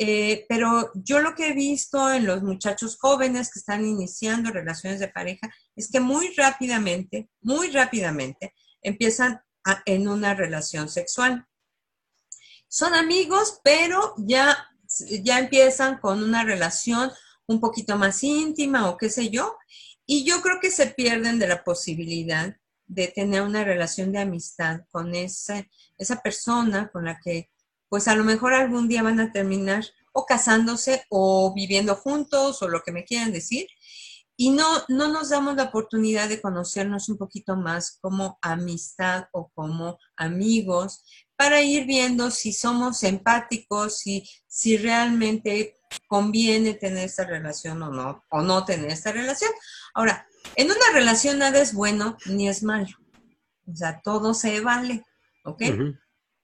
Eh, 0.00 0.46
pero 0.48 0.92
yo 0.94 1.18
lo 1.18 1.34
que 1.34 1.48
he 1.48 1.52
visto 1.54 2.12
en 2.12 2.24
los 2.24 2.44
muchachos 2.44 2.96
jóvenes 2.96 3.50
que 3.52 3.58
están 3.58 3.84
iniciando 3.84 4.52
relaciones 4.52 5.00
de 5.00 5.08
pareja 5.08 5.52
es 5.74 5.90
que 5.90 5.98
muy 5.98 6.32
rápidamente, 6.36 7.28
muy 7.40 7.70
rápidamente 7.70 8.54
empiezan 8.80 9.42
en 9.84 10.08
una 10.08 10.34
relación 10.34 10.88
sexual. 10.88 11.46
Son 12.68 12.94
amigos, 12.94 13.60
pero 13.64 14.14
ya, 14.18 14.68
ya 15.22 15.40
empiezan 15.40 15.98
con 15.98 16.22
una 16.22 16.44
relación 16.44 17.10
un 17.46 17.60
poquito 17.60 17.96
más 17.96 18.22
íntima 18.22 18.88
o 18.88 18.96
qué 18.96 19.10
sé 19.10 19.30
yo. 19.30 19.56
Y 20.06 20.24
yo 20.24 20.40
creo 20.42 20.60
que 20.60 20.70
se 20.70 20.86
pierden 20.86 21.40
de 21.40 21.48
la 21.48 21.64
posibilidad 21.64 22.56
de 22.86 23.08
tener 23.08 23.42
una 23.42 23.64
relación 23.64 24.12
de 24.12 24.20
amistad 24.20 24.80
con 24.90 25.14
esa, 25.14 25.66
esa 25.98 26.20
persona 26.20 26.88
con 26.88 27.04
la 27.04 27.18
que 27.22 27.50
pues 27.88 28.08
a 28.08 28.14
lo 28.14 28.24
mejor 28.24 28.54
algún 28.54 28.88
día 28.88 29.02
van 29.02 29.20
a 29.20 29.32
terminar 29.32 29.84
o 30.12 30.26
casándose 30.26 31.04
o 31.10 31.52
viviendo 31.54 31.94
juntos 31.94 32.62
o 32.62 32.68
lo 32.68 32.82
que 32.82 32.92
me 32.92 33.04
quieran 33.04 33.32
decir. 33.32 33.66
Y 34.36 34.50
no, 34.50 34.66
no 34.88 35.08
nos 35.08 35.30
damos 35.30 35.56
la 35.56 35.64
oportunidad 35.64 36.28
de 36.28 36.40
conocernos 36.40 37.08
un 37.08 37.18
poquito 37.18 37.56
más 37.56 37.98
como 38.00 38.38
amistad 38.40 39.24
o 39.32 39.50
como 39.52 39.98
amigos 40.16 41.02
para 41.36 41.62
ir 41.62 41.86
viendo 41.86 42.30
si 42.30 42.52
somos 42.52 43.02
empáticos, 43.02 43.98
si, 43.98 44.28
si 44.46 44.76
realmente 44.76 45.78
conviene 46.06 46.74
tener 46.74 47.04
esta 47.04 47.24
relación 47.24 47.82
o 47.82 47.90
no, 47.90 48.24
o 48.30 48.42
no 48.42 48.64
tener 48.64 48.90
esta 48.90 49.12
relación. 49.12 49.50
Ahora, 49.94 50.26
en 50.56 50.66
una 50.66 50.92
relación 50.92 51.38
nada 51.38 51.60
es 51.60 51.72
bueno 51.72 52.16
ni 52.26 52.48
es 52.48 52.62
malo. 52.62 52.96
O 53.66 53.74
sea, 53.74 54.00
todo 54.02 54.34
se 54.34 54.60
vale, 54.60 55.04
¿ok? 55.44 55.62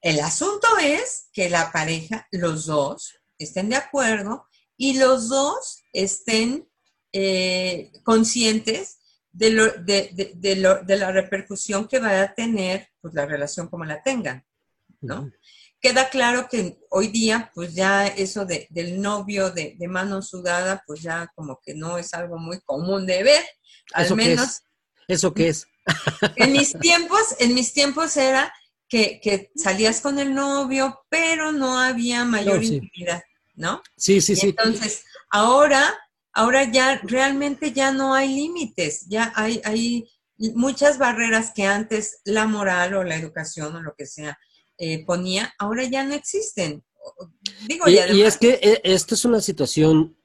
El 0.04 0.20
asunto 0.20 0.68
es 0.82 1.30
que 1.32 1.48
la 1.48 1.72
pareja, 1.72 2.28
los 2.30 2.66
dos, 2.66 3.14
estén 3.38 3.70
de 3.70 3.76
acuerdo 3.76 4.46
y 4.76 4.98
los 4.98 5.30
dos 5.30 5.82
estén 5.94 6.68
eh, 7.10 7.90
conscientes 8.02 8.98
de, 9.32 9.48
lo, 9.48 9.72
de, 9.72 10.12
lo, 10.58 10.82
de, 10.82 10.96
la 10.98 11.10
repercusión 11.10 11.88
que 11.88 12.00
va 12.00 12.20
a 12.20 12.34
tener 12.34 12.90
pues, 13.00 13.14
la 13.14 13.24
relación 13.24 13.68
como 13.68 13.86
la 13.86 14.02
tengan, 14.02 14.44
¿no? 15.00 15.32
queda 15.80 16.10
claro 16.10 16.48
que 16.50 16.78
hoy 16.90 17.08
día, 17.08 17.50
pues 17.54 17.74
ya 17.74 18.06
eso 18.06 18.44
de, 18.44 18.66
del 18.68 19.00
novio 19.00 19.50
de, 19.50 19.76
mano 19.88 20.20
sudada, 20.20 20.82
pues 20.86 21.00
ya 21.00 21.30
como 21.34 21.60
que 21.64 21.74
no 21.74 21.96
es 21.96 22.12
algo 22.12 22.36
muy 22.36 22.60
común 22.60 23.06
de 23.06 23.22
ver, 23.22 23.44
al 23.94 24.04
¿Eso 24.04 24.16
menos. 24.16 24.48
es? 24.48 24.62
¿Eso 25.08 25.32
qué 25.32 25.48
es? 25.48 25.66
En 26.36 26.52
mis 26.52 26.78
tiempos, 26.78 27.36
en 27.38 27.54
mis 27.54 27.72
tiempos 27.72 28.18
era 28.18 28.52
que, 28.88 29.50
salías 29.56 30.00
con 30.00 30.18
el 30.18 30.34
novio, 30.34 31.04
pero 31.08 31.52
no 31.52 31.78
había 31.78 32.24
mayor 32.24 32.62
intimidad, 32.62 33.22
¿no? 33.54 33.82
Sí, 33.96 34.20
sí, 34.20 34.36
sí. 34.36 34.48
Entonces, 34.48 35.04
ahora, 35.30 35.94
ahora 36.32 36.70
ya 36.70 37.00
realmente 37.02 37.72
ya 37.72 37.90
no 37.92 38.14
hay 38.14 38.34
límites, 38.34 39.06
ya 39.08 39.32
hay, 39.34 39.60
hay 39.64 40.08
muchas 40.54 40.98
barreras 40.98 41.52
que 41.54 41.64
antes 41.64 42.20
la 42.24 42.46
moral 42.46 42.94
o 42.94 43.04
la 43.04 43.16
educación 43.16 43.74
o 43.76 43.82
lo 43.82 43.94
que 43.96 44.06
sea 44.06 44.38
eh, 44.78 45.04
ponía, 45.04 45.54
ahora 45.58 45.84
ya 45.84 46.04
no 46.04 46.14
existen. 46.14 46.82
Digo, 47.68 47.88
y, 47.88 48.22
es 48.22 48.36
que 48.38 48.58
eh, 48.62 48.80
esto 48.82 49.14
es 49.14 49.24
una 49.24 49.40
situación 49.40 50.16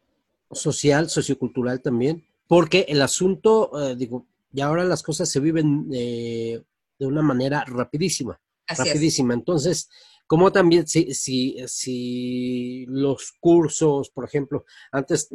social, 0.51 1.10
sociocultural 1.10 1.82
también, 1.82 2.25
porque 2.48 2.86
el 2.88 3.01
asunto, 3.01 3.72
eh, 3.80 3.96
digo, 3.96 4.25
y 4.51 4.62
ahora 4.62 4.84
las 4.84 5.04
cosas 5.04 5.30
se 5.30 5.39
viven 5.39 5.89
de 5.89 6.66
una 7.00 7.22
manera 7.22 7.63
rapidísima, 7.68 8.39
rapidísima. 8.78 9.34
Entonces, 9.34 9.90
como 10.28 10.52
también 10.52 10.88
si, 10.88 11.14
si, 11.14 11.58
si 11.68 12.86
los 12.88 13.34
cursos, 13.40 14.10
por 14.10 14.26
ejemplo, 14.26 14.66
antes, 14.92 15.30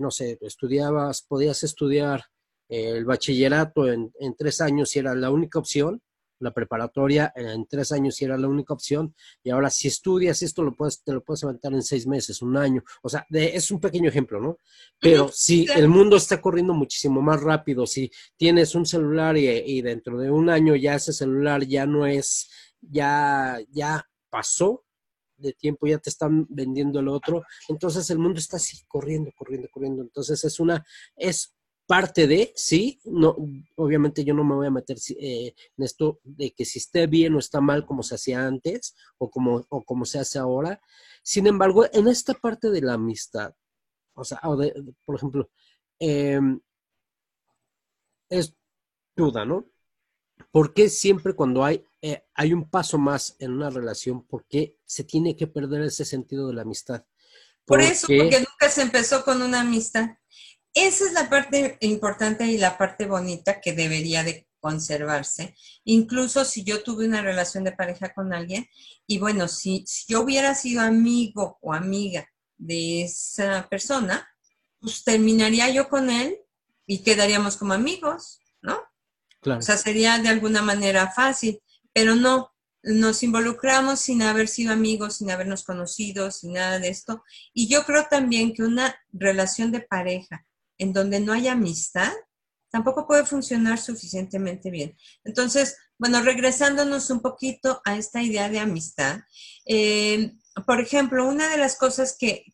no 0.00 0.10
sé, 0.10 0.38
estudiabas, 0.42 1.22
podías 1.22 1.62
estudiar 1.64 2.24
el 2.68 3.04
bachillerato 3.04 3.90
en, 3.90 4.12
en, 4.18 4.34
tres 4.34 4.60
años 4.60 4.94
y 4.94 4.98
era 4.98 5.14
la 5.14 5.30
única 5.30 5.58
opción, 5.58 6.02
la 6.40 6.52
preparatoria 6.52 7.32
en 7.34 7.66
tres 7.66 7.92
años 7.92 8.20
y 8.20 8.24
era 8.24 8.36
la 8.36 8.48
única 8.48 8.74
opción, 8.74 9.14
y 9.42 9.50
ahora 9.50 9.70
si 9.70 9.88
estudias 9.88 10.42
esto 10.42 10.62
lo 10.62 10.74
puedes, 10.74 11.02
te 11.02 11.12
lo 11.12 11.22
puedes 11.22 11.44
aventar 11.44 11.72
en 11.72 11.82
seis 11.82 12.06
meses, 12.06 12.42
un 12.42 12.56
año, 12.56 12.82
o 13.02 13.08
sea, 13.08 13.26
es 13.30 13.70
un 13.70 13.80
pequeño 13.80 14.08
ejemplo, 14.08 14.40
¿no? 14.40 14.58
Pero 15.00 15.28
si 15.32 15.66
el 15.74 15.88
mundo 15.88 16.16
está 16.16 16.40
corriendo 16.40 16.74
muchísimo 16.74 17.22
más 17.22 17.40
rápido, 17.40 17.86
si 17.86 18.10
tienes 18.36 18.74
un 18.74 18.86
celular 18.86 19.36
y, 19.36 19.80
dentro 19.80 20.18
de 20.18 20.30
un 20.30 20.50
año 20.50 20.74
ya 20.74 20.94
ese 20.94 21.12
celular 21.12 21.64
ya 21.64 21.86
no 21.86 22.06
es, 22.06 22.50
ya, 22.80 23.58
ya 23.70 24.08
pasó 24.30 24.84
de 25.36 25.52
tiempo, 25.52 25.86
ya 25.86 25.98
te 25.98 26.10
están 26.10 26.46
vendiendo 26.48 27.00
el 27.00 27.08
otro, 27.08 27.42
entonces 27.68 28.08
el 28.10 28.18
mundo 28.18 28.38
está 28.38 28.56
así, 28.56 28.84
corriendo, 28.88 29.30
corriendo, 29.36 29.68
corriendo, 29.70 30.02
entonces 30.02 30.42
es 30.44 30.60
una, 30.60 30.84
es 31.14 31.56
parte 31.86 32.26
de, 32.26 32.52
sí, 32.56 33.00
no, 33.04 33.36
obviamente 33.76 34.24
yo 34.24 34.34
no 34.34 34.44
me 34.44 34.56
voy 34.56 34.66
a 34.66 34.70
meter 34.70 34.96
eh, 35.20 35.54
en 35.76 35.84
esto 35.84 36.20
de 36.24 36.50
que 36.50 36.64
si 36.64 36.78
esté 36.80 37.06
bien 37.06 37.34
o 37.34 37.38
está 37.38 37.60
mal 37.60 37.86
como 37.86 38.02
se 38.02 38.16
hacía 38.16 38.44
antes 38.44 38.96
o 39.18 39.30
como, 39.30 39.64
o 39.68 39.84
como 39.84 40.04
se 40.04 40.18
hace 40.18 40.38
ahora. 40.38 40.80
Sin 41.22 41.46
embargo, 41.46 41.86
en 41.92 42.08
esta 42.08 42.34
parte 42.34 42.70
de 42.70 42.82
la 42.82 42.94
amistad, 42.94 43.54
o 44.14 44.24
sea, 44.24 44.40
por 45.04 45.14
ejemplo, 45.14 45.50
em, 46.00 46.60
es 48.28 48.54
duda, 49.14 49.44
¿no? 49.44 49.66
¿Por 50.50 50.74
qué 50.74 50.88
siempre 50.88 51.34
cuando 51.34 51.64
hay 51.64 51.84
eh, 52.08 52.24
hay 52.34 52.52
un 52.52 52.70
paso 52.70 52.98
más 52.98 53.34
en 53.40 53.50
una 53.50 53.68
relación 53.68 54.24
porque 54.24 54.78
se 54.84 55.02
tiene 55.02 55.34
que 55.34 55.48
perder 55.48 55.82
ese 55.82 56.04
sentido 56.04 56.46
de 56.46 56.54
la 56.54 56.62
amistad. 56.62 57.04
Por 57.64 57.80
eso, 57.80 58.06
porque 58.06 58.38
nunca 58.38 58.70
se 58.70 58.82
empezó 58.82 59.24
con 59.24 59.42
una 59.42 59.62
amistad. 59.62 60.10
Esa 60.72 61.04
es 61.06 61.12
la 61.12 61.28
parte 61.28 61.78
importante 61.80 62.46
y 62.46 62.58
la 62.58 62.78
parte 62.78 63.06
bonita 63.06 63.60
que 63.60 63.72
debería 63.72 64.22
de 64.22 64.46
conservarse. 64.60 65.56
Incluso 65.82 66.44
si 66.44 66.62
yo 66.62 66.84
tuve 66.84 67.06
una 67.06 67.22
relación 67.22 67.64
de 67.64 67.72
pareja 67.72 68.14
con 68.14 68.32
alguien 68.32 68.68
y 69.04 69.18
bueno, 69.18 69.48
si, 69.48 69.84
yo 70.06 70.20
hubiera 70.20 70.54
sido 70.54 70.82
amigo 70.82 71.58
o 71.60 71.72
amiga 71.72 72.28
de 72.56 73.02
esa 73.02 73.66
persona, 73.68 74.28
pues 74.78 75.02
terminaría 75.02 75.68
yo 75.70 75.88
con 75.88 76.08
él 76.08 76.38
y 76.86 76.98
quedaríamos 76.98 77.56
como 77.56 77.72
amigos, 77.72 78.38
¿no? 78.62 78.78
Claro. 79.40 79.58
O 79.58 79.62
sea, 79.62 79.76
sería 79.76 80.18
de 80.18 80.28
alguna 80.28 80.62
manera 80.62 81.10
fácil, 81.10 81.60
pero 81.96 82.14
no, 82.14 82.52
nos 82.82 83.22
involucramos 83.22 84.00
sin 84.00 84.20
haber 84.20 84.48
sido 84.48 84.70
amigos, 84.70 85.16
sin 85.16 85.30
habernos 85.30 85.64
conocido, 85.64 86.30
sin 86.30 86.52
nada 86.52 86.78
de 86.78 86.88
esto. 86.88 87.24
Y 87.54 87.68
yo 87.68 87.84
creo 87.84 88.04
también 88.10 88.52
que 88.52 88.64
una 88.64 88.94
relación 89.14 89.72
de 89.72 89.80
pareja 89.80 90.44
en 90.76 90.92
donde 90.92 91.20
no 91.20 91.32
hay 91.32 91.48
amistad, 91.48 92.12
tampoco 92.70 93.06
puede 93.06 93.24
funcionar 93.24 93.78
suficientemente 93.78 94.70
bien. 94.70 94.94
Entonces, 95.24 95.78
bueno, 95.96 96.20
regresándonos 96.20 97.08
un 97.08 97.20
poquito 97.20 97.80
a 97.86 97.96
esta 97.96 98.22
idea 98.22 98.50
de 98.50 98.58
amistad, 98.58 99.20
eh, 99.64 100.34
por 100.66 100.82
ejemplo, 100.82 101.26
una 101.26 101.48
de 101.48 101.56
las 101.56 101.78
cosas 101.78 102.14
que, 102.20 102.44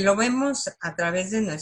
lo 0.00 0.16
vemos 0.16 0.68
a 0.80 0.96
través 0.96 1.30
de 1.30 1.56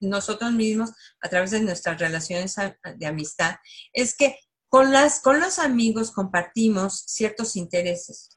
nosotros 0.00 0.52
mismos, 0.52 0.92
a 1.20 1.28
través 1.28 1.50
de 1.50 1.60
nuestras 1.60 2.00
relaciones 2.00 2.54
de 2.96 3.06
amistad, 3.06 3.56
es 3.92 4.16
que 4.16 4.38
con, 4.68 4.92
las, 4.92 5.20
con 5.20 5.40
los 5.40 5.58
amigos 5.58 6.10
compartimos 6.10 7.04
ciertos 7.06 7.56
intereses 7.56 8.30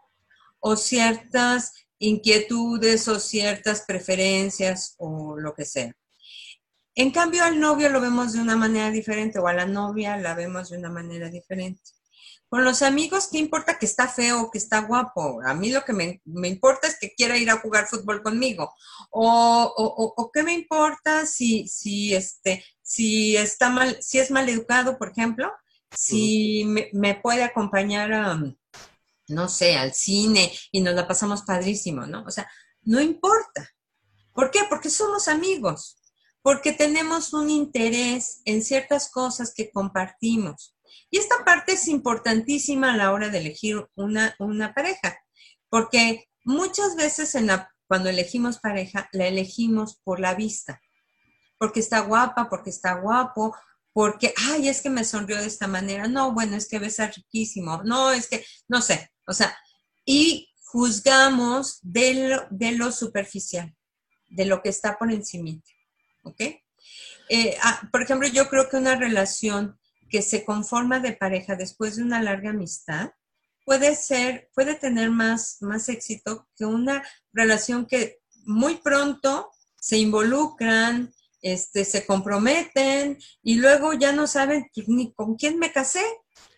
o 0.60 0.76
ciertas 0.76 1.74
inquietudes 2.00 3.08
o 3.08 3.20
ciertas 3.20 3.84
preferencias 3.88 4.96
o 4.98 5.38
lo 5.38 5.54
que 5.54 5.66
sea. 5.66 5.94
En 6.96 7.12
cambio, 7.12 7.44
al 7.44 7.60
novio 7.60 7.90
lo 7.90 8.02
vemos 8.02 8.34
de 8.34 8.42
una 8.42 8.56
manera 8.56 8.92
diferente 8.92 9.40
o 9.40 9.48
a 9.48 9.54
la 9.54 9.66
novia 9.66 10.18
la 10.18 10.36
vemos 10.36 10.70
de 10.70 10.78
una 10.78 10.90
manera 10.90 11.30
diferente. 11.30 11.82
Con 12.50 12.66
los 12.66 12.82
amigos, 12.82 13.30
¿qué 13.32 13.38
importa 13.38 13.78
que 13.78 13.86
está 13.86 14.08
feo 14.08 14.42
o 14.42 14.52
que 14.52 14.58
está 14.58 14.80
guapo? 14.80 15.40
A 15.46 15.54
mí 15.54 15.72
lo 15.72 15.86
que 15.86 15.94
me, 15.94 16.20
importa 16.26 16.88
es 16.88 16.98
que 17.00 17.14
quiera 17.14 17.38
ir 17.38 17.50
a 17.52 17.60
jugar 17.60 17.88
fútbol 17.88 18.24
conmigo. 18.24 18.74
O, 19.12 20.32
qué 20.34 20.42
me 20.42 20.54
importa 20.54 21.28
si, 21.28 21.68
si, 21.68 22.16
este, 22.16 22.66
si 22.82 23.38
está 23.38 23.70
mal, 23.70 24.02
si 24.02 24.18
es 24.18 24.32
mal 24.32 24.50
educado, 24.50 24.98
por 24.98 25.12
ejemplo, 25.12 25.52
si 25.92 26.66
me, 26.66 27.16
puede 27.16 27.44
acompañar 27.44 28.14
a, 28.14 28.42
no 29.28 29.50
sé, 29.50 29.76
al 29.76 29.94
cine 29.94 30.52
y 30.72 30.82
nos 30.82 30.96
la 30.96 31.08
pasamos 31.08 31.44
padrísimo, 31.44 32.06
¿no? 32.06 32.24
O 32.26 32.32
sea, 32.32 32.50
no 32.82 33.02
importa. 33.02 33.70
¿Por 34.34 34.52
qué? 34.52 34.62
Porque 34.70 34.90
somos 34.90 35.28
amigos 35.28 36.00
porque 36.42 36.72
tenemos 36.72 37.34
un 37.34 37.50
interés 37.50 38.42
en 38.46 38.64
ciertas 38.64 39.12
cosas 39.12 39.54
que 39.54 39.72
compartimos. 39.72 40.76
Y 41.10 41.18
esta 41.18 41.44
parte 41.44 41.74
es 41.74 41.88
importantísima 41.88 42.94
a 42.94 42.98
la 42.98 43.12
hora 43.12 43.30
de 43.30 43.40
elegir 43.40 43.88
una, 43.96 44.36
pareja, 44.74 45.20
porque 45.70 46.28
muchas 46.44 46.96
veces 46.96 47.36
en 47.36 47.48
la, 47.48 47.72
cuando 47.88 48.10
elegimos 48.10 48.60
pareja, 48.60 49.10
la 49.12 49.28
elegimos 49.28 50.00
por 50.04 50.20
la 50.20 50.34
vista, 50.34 50.82
porque 51.58 51.80
está 51.82 52.00
guapa, 52.00 52.50
porque 52.50 52.70
está 52.70 52.94
guapo, 52.94 53.56
porque, 53.94 54.34
ay, 54.38 54.70
es 54.70 54.82
que 54.82 54.90
me 54.90 55.04
sonrió 55.04 55.38
de 55.38 55.48
esta 55.48 55.68
manera, 55.68 56.08
no, 56.08 56.34
bueno, 56.34 56.56
es 56.56 56.68
que 56.68 56.80
besa 56.80 57.08
riquísimo, 57.08 57.82
no, 57.84 58.12
es 58.12 58.28
que, 58.28 58.46
no 58.68 58.82
sé, 58.82 59.12
o 59.28 59.34
sea, 59.34 59.58
y 60.06 60.50
juzgamos 60.64 61.80
de 61.82 62.30
lo, 62.30 62.48
de 62.52 62.72
lo 62.74 62.92
superficial, 62.92 63.76
de 64.28 64.46
lo 64.46 64.62
que 64.62 64.70
está 64.70 64.98
por 64.98 65.12
encima. 65.12 65.60
¿ok? 66.24 66.42
Eh, 67.30 67.58
ah, 67.62 67.82
por 67.92 68.02
ejemplo, 68.02 68.28
yo 68.28 68.50
creo 68.50 68.70
que 68.70 68.78
una 68.78 68.96
relación 68.96 69.80
que 70.10 70.22
se 70.22 70.44
conforma 70.44 71.00
de 71.00 71.14
pareja 71.14 71.56
después 71.56 71.96
de 71.96 72.04
una 72.04 72.22
larga 72.22 72.50
amistad 72.50 73.12
puede 73.66 73.96
ser, 73.96 74.50
puede 74.56 74.76
tener 74.76 75.12
más, 75.12 75.58
más 75.62 75.90
éxito 75.90 76.48
que 76.56 76.66
una 76.66 77.04
relación 77.32 77.86
que 77.86 78.20
muy 78.46 78.78
pronto 78.78 79.52
se 79.80 79.98
involucran, 79.98 81.14
este, 81.42 81.86
se 81.86 82.06
comprometen 82.06 83.18
y 83.42 83.56
luego 83.56 83.94
ya 83.94 84.12
no 84.12 84.28
saben 84.28 84.70
ni 84.88 85.14
con 85.14 85.36
quién 85.36 85.58
me 85.58 85.72
casé, 85.72 86.04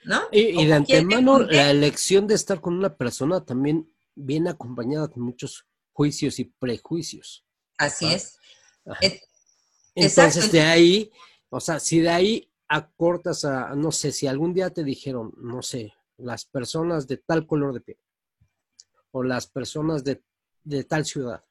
¿no? 0.04 0.22
Y, 0.32 0.66
de 0.66 0.74
antemano 0.74 1.40
la 1.40 1.70
elección 1.70 2.28
de 2.28 2.36
estar 2.36 2.60
con 2.62 2.76
una 2.76 2.96
persona 2.96 3.44
también 3.46 3.92
viene 4.16 4.50
acompañada 4.50 5.08
con 5.08 5.24
muchos 5.24 5.66
juicios 5.94 6.40
y 6.40 6.46
prejuicios. 6.46 7.46
Así 7.78 8.06
es. 8.14 8.38
Entonces 9.96 10.52
de 10.52 10.62
ahí, 10.62 11.12
o 11.50 11.60
sea, 11.60 11.80
si 11.80 12.00
de 12.00 12.10
ahí 12.10 12.52
acortas 12.68 13.44
a, 13.44 13.76
no 13.76 13.92
sé, 13.92 14.12
si 14.12 14.28
algún 14.28 14.54
día 14.54 14.70
te 14.70 14.84
dijeron, 14.84 15.34
no 15.38 15.62
sé, 15.62 15.94
las 16.18 16.46
personas 16.46 17.08
de 17.08 17.18
tal 17.18 17.46
color 17.46 17.74
de 17.74 17.82
piel, 17.82 17.98
o 19.12 19.24
las 19.24 19.48
personas 19.48 20.04
de, 20.04 20.24
tal 20.86 21.06
ciudad, 21.06 21.44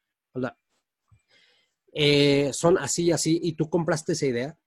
eh, 1.93 2.51
son 2.53 2.79
así 2.79 3.05
y 3.05 3.13
así, 3.13 3.41
y 3.43 3.53
tú 3.53 3.69
compraste 3.69 4.13
esa 4.13 4.27
idea, 4.27 4.59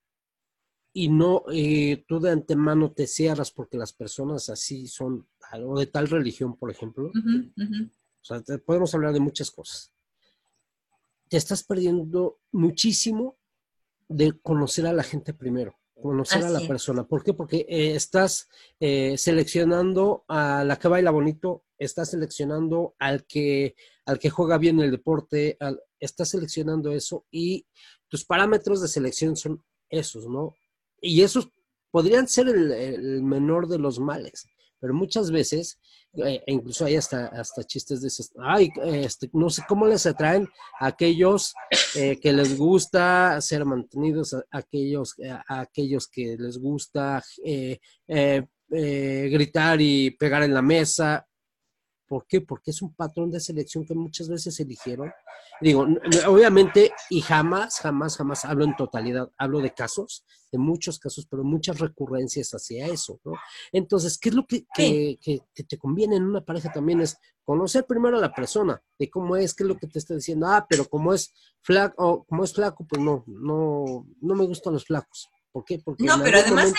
y 0.95 1.09
no, 1.09 1.43
eh, 1.51 2.05
tú 2.07 2.19
de 2.19 2.29
antemano 2.29 2.91
te 2.91 3.07
cierras 3.07 3.49
porque 3.49 3.77
las 3.77 3.91
personas 3.91 4.49
así 4.49 4.88
son, 4.88 5.27
o 5.65 5.79
de 5.79 5.88
tal 5.88 6.07
religión, 6.07 6.55
por 6.55 6.69
ejemplo. 6.69 7.07
O 7.07 8.25
sea, 8.25 8.41
podemos 8.63 8.93
hablar 8.93 9.12
de 9.12 9.19
muchas 9.19 9.49
cosas. 9.49 9.91
Te 11.27 11.38
estás 11.38 11.63
perdiendo 11.63 12.39
muchísimo 12.51 13.38
de 14.07 14.39
conocer 14.39 14.86
a 14.86 14.93
la 14.93 15.01
gente 15.01 15.33
primero, 15.33 15.75
conocer 15.99 16.43
a 16.43 16.51
la 16.51 16.59
persona. 16.67 17.07
¿Por 17.07 17.23
qué? 17.23 17.33
Porque 17.33 17.65
eh, 17.67 17.95
estás 17.95 18.47
eh, 18.79 19.17
seleccionando 19.17 20.25
a 20.27 20.63
la 20.63 20.77
que 20.77 20.88
baila 20.89 21.09
bonito, 21.09 21.63
estás 21.79 22.12
seleccionando 22.12 22.95
al 22.99 23.25
que, 23.25 23.75
al 24.05 24.19
que 24.19 24.29
juega 24.29 24.59
bien 24.59 24.79
el 24.79 24.91
deporte, 24.91 25.57
estás 26.04 26.30
seleccionando 26.30 26.92
eso 26.92 27.26
y 27.32 27.66
tus 28.08 28.26
parámetros 28.26 28.82
de 28.82 28.88
selección 28.88 29.36
son 29.36 29.63
esos, 29.89 30.28
¿no? 30.28 30.56
Y 31.02 31.22
esos 31.22 31.50
podrían 31.92 32.28
ser 32.28 32.48
el 32.48 33.22
menor 33.22 33.68
de 33.68 33.78
los 33.78 34.00
males, 34.00 34.48
pero 34.80 34.94
muchas 34.94 35.32
veces 35.32 35.80
eh, 36.16 36.44
e 36.46 36.54
incluso 36.54 36.86
hay 36.86 36.96
hasta, 36.96 37.26
hasta 37.28 37.63
chistes 37.63 38.02
de 38.02 38.08
esos, 38.08 38.32
ay, 38.38 38.70
este, 38.84 39.30
no 39.34 39.50
sé 39.50 39.63
cómo 39.68 39.88
les 39.88 40.06
atraen 40.06 40.48
a 40.80 40.88
aquellos 40.88 41.56
eh, 41.96 42.20
que 42.22 42.32
les 42.32 42.56
gusta 42.56 43.42
ser 43.42 43.66
mantenidos, 43.66 44.36
a 44.36 44.44
aquellos, 44.52 45.18
eh, 45.18 45.32
a 45.32 45.62
aquellos 45.62 46.08
que 46.08 46.38
les 46.38 46.60
gusta 46.60 47.24
gritar 48.70 49.82
y 49.82 50.12
pegar 50.12 50.44
en 50.44 50.54
la 50.54 50.62
mesa. 50.62 51.28
¿Por 52.13 52.28
qué? 52.28 52.41
Porque 52.41 52.69
es 52.69 52.84
un 52.84 52.93
patrón 52.93 53.32
de 53.32 53.39
selección 53.39 53.88
que 53.88 53.95
muchas 53.95 54.30
veces 54.30 54.60
eligieron. 54.60 55.12
Digo, 55.60 55.88
obviamente, 56.28 56.91
y 57.10 57.21
jamás, 57.21 57.80
jamás, 57.80 58.17
jamás 58.17 58.45
hablo 58.45 58.65
en 58.65 58.76
totalidad, 58.76 59.32
hablo 59.36 59.62
de 59.62 59.73
casos, 59.73 60.23
de 60.52 60.60
muchos 60.60 60.99
casos, 60.99 61.26
pero 61.26 61.43
muchas 61.43 61.80
recurrencias 61.80 62.52
hacia 62.52 62.86
eso, 62.86 63.19
¿no? 63.23 63.34
Entonces, 63.71 64.19
¿qué 64.19 64.30
es 64.30 64.36
lo 64.36 64.45
que, 64.45 64.67
te 65.67 65.78
conviene 65.80 66.17
en 66.17 66.26
una 66.26 66.41
pareja 66.41 66.71
también? 66.71 67.02
Es 67.02 67.17
conocer 67.43 67.88
primero 67.88 68.19
a 68.19 68.21
la 68.21 68.32
persona, 68.32 68.80
de 68.99 69.10
cómo 69.10 69.36
es, 69.36 69.56
qué 69.56 69.63
es 69.63 69.69
lo 69.69 69.78
que 69.80 69.88
te 69.88 69.97
está 69.97 70.13
diciendo, 70.13 70.45
ah, 70.45 70.67
pero 70.69 70.86
como 70.86 71.15
es 71.15 71.34
flaco, 71.63 72.26
como 72.30 72.43
es 72.43 72.54
flaco, 72.54 72.86
pues 72.88 73.02
no, 73.02 73.23
no, 73.26 74.06
no 74.21 74.36
me 74.36 74.45
gustan 74.45 74.73
los 74.73 74.86
flacos. 74.86 75.32
¿Por 75.52 75.65
qué? 75.65 75.80
Porque 75.84 76.04
no, 76.04 76.21
pero 76.21 76.38
además 76.38 76.73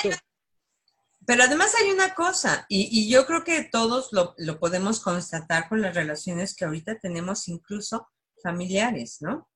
pero 1.26 1.44
además 1.44 1.74
hay 1.74 1.90
una 1.90 2.14
cosa, 2.14 2.66
y, 2.68 3.08
yo 3.08 3.26
creo 3.26 3.44
que 3.44 3.62
todos 3.64 4.10
lo, 4.12 4.34
podemos 4.58 5.00
constatar 5.00 5.68
con 5.68 5.80
las 5.80 5.94
relaciones 5.94 6.54
que 6.54 6.64
ahorita 6.64 6.98
tenemos, 6.98 7.48
incluso 7.48 8.08
familiares, 8.42 9.18
¿no? 9.20 9.48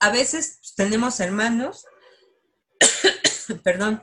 A 0.00 0.10
veces 0.10 0.74
tenemos 0.76 1.20
hermanos, 1.20 1.86
perdón, 3.64 4.02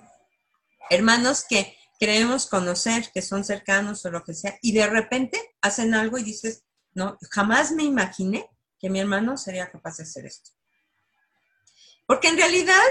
hermanos 0.90 1.46
que 1.48 1.78
creemos 2.00 2.48
conocer, 2.48 3.12
que 3.14 3.22
son 3.22 3.44
cercanos 3.44 4.06
o 4.06 4.12
lo 4.12 4.24
que 4.24 4.34
sea, 4.34 4.58
y 4.62 4.72
de 4.72 4.88
repente 4.88 5.56
hacen 5.62 5.94
algo 5.94 6.18
y 6.18 6.24
dices, 6.24 6.64
no, 6.94 7.18
jamás 7.30 7.72
me 7.72 7.84
imaginé 7.84 8.50
que 8.80 8.90
mi 8.90 9.00
hermano 9.00 9.38
sería 9.38 9.70
capaz 9.70 9.98
de 9.98 10.04
hacer 10.04 10.26
esto. 10.26 10.52
Porque 12.08 12.30
en 12.30 12.38
realidad, 12.38 12.82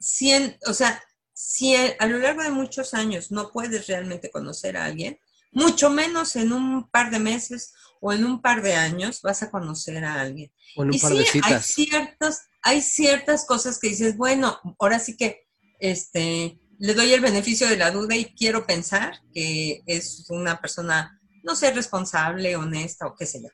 si 0.00 0.32
o 0.66 0.74
sea, 0.74 1.00
si 1.34 1.74
a 1.74 2.06
lo 2.06 2.18
largo 2.18 2.42
de 2.42 2.50
muchos 2.50 2.94
años 2.94 3.30
no 3.32 3.50
puedes 3.50 3.88
realmente 3.88 4.30
conocer 4.30 4.76
a 4.76 4.84
alguien, 4.84 5.18
mucho 5.50 5.90
menos 5.90 6.36
en 6.36 6.52
un 6.52 6.88
par 6.90 7.10
de 7.10 7.18
meses 7.18 7.74
o 8.00 8.12
en 8.12 8.24
un 8.24 8.40
par 8.40 8.62
de 8.62 8.74
años 8.74 9.20
vas 9.22 9.42
a 9.42 9.50
conocer 9.50 10.04
a 10.04 10.20
alguien. 10.20 10.52
y 10.90 10.98
sí, 10.98 11.40
Hay, 11.42 11.60
ciertas, 11.60 12.42
hay 12.62 12.82
ciertas 12.82 13.46
cosas 13.46 13.78
que 13.78 13.88
dices, 13.88 14.16
bueno, 14.16 14.60
ahora 14.78 14.98
sí 14.98 15.16
que 15.16 15.46
este, 15.80 16.60
le 16.78 16.94
doy 16.94 17.12
el 17.12 17.20
beneficio 17.20 17.68
de 17.68 17.76
la 17.76 17.90
duda 17.90 18.14
y 18.14 18.26
quiero 18.34 18.66
pensar 18.66 19.20
que 19.32 19.82
es 19.86 20.26
una 20.28 20.60
persona, 20.60 21.20
no 21.42 21.56
sé, 21.56 21.72
responsable, 21.72 22.56
honesta 22.56 23.06
o 23.06 23.16
qué 23.16 23.26
sé 23.26 23.42
yo, 23.42 23.48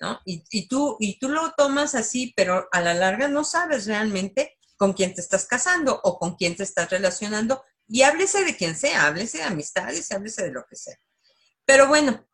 ¿no? 0.00 0.18
Y, 0.24 0.42
y, 0.50 0.66
tú, 0.66 0.96
y 0.98 1.18
tú 1.18 1.28
lo 1.28 1.52
tomas 1.56 1.94
así, 1.94 2.32
pero 2.36 2.68
a 2.72 2.80
la 2.80 2.94
larga 2.94 3.28
no 3.28 3.44
sabes 3.44 3.86
realmente 3.86 4.56
con 4.80 4.94
quién 4.94 5.12
te 5.12 5.20
estás 5.20 5.44
casando 5.44 6.00
o 6.04 6.18
con 6.18 6.36
quién 6.36 6.56
te 6.56 6.62
estás 6.62 6.88
relacionando 6.88 7.62
y 7.86 8.00
háblese 8.00 8.44
de 8.44 8.56
quien 8.56 8.74
sea, 8.74 9.08
háblese 9.08 9.36
de 9.36 9.44
amistades, 9.44 10.10
háblese 10.10 10.44
de 10.44 10.52
lo 10.52 10.64
que 10.66 10.74
sea. 10.74 10.98
Pero 11.66 11.86
bueno, 11.86 12.26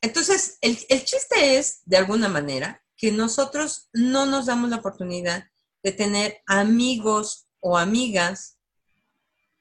entonces 0.00 0.56
el, 0.62 0.78
el 0.88 1.04
chiste 1.04 1.58
es, 1.58 1.82
de 1.84 1.98
alguna 1.98 2.28
manera, 2.28 2.82
que 2.96 3.12
nosotros 3.12 3.90
no 3.92 4.24
nos 4.24 4.46
damos 4.46 4.70
la 4.70 4.76
oportunidad 4.76 5.44
de 5.82 5.92
tener 5.92 6.40
amigos 6.46 7.46
o 7.60 7.76
amigas 7.76 8.56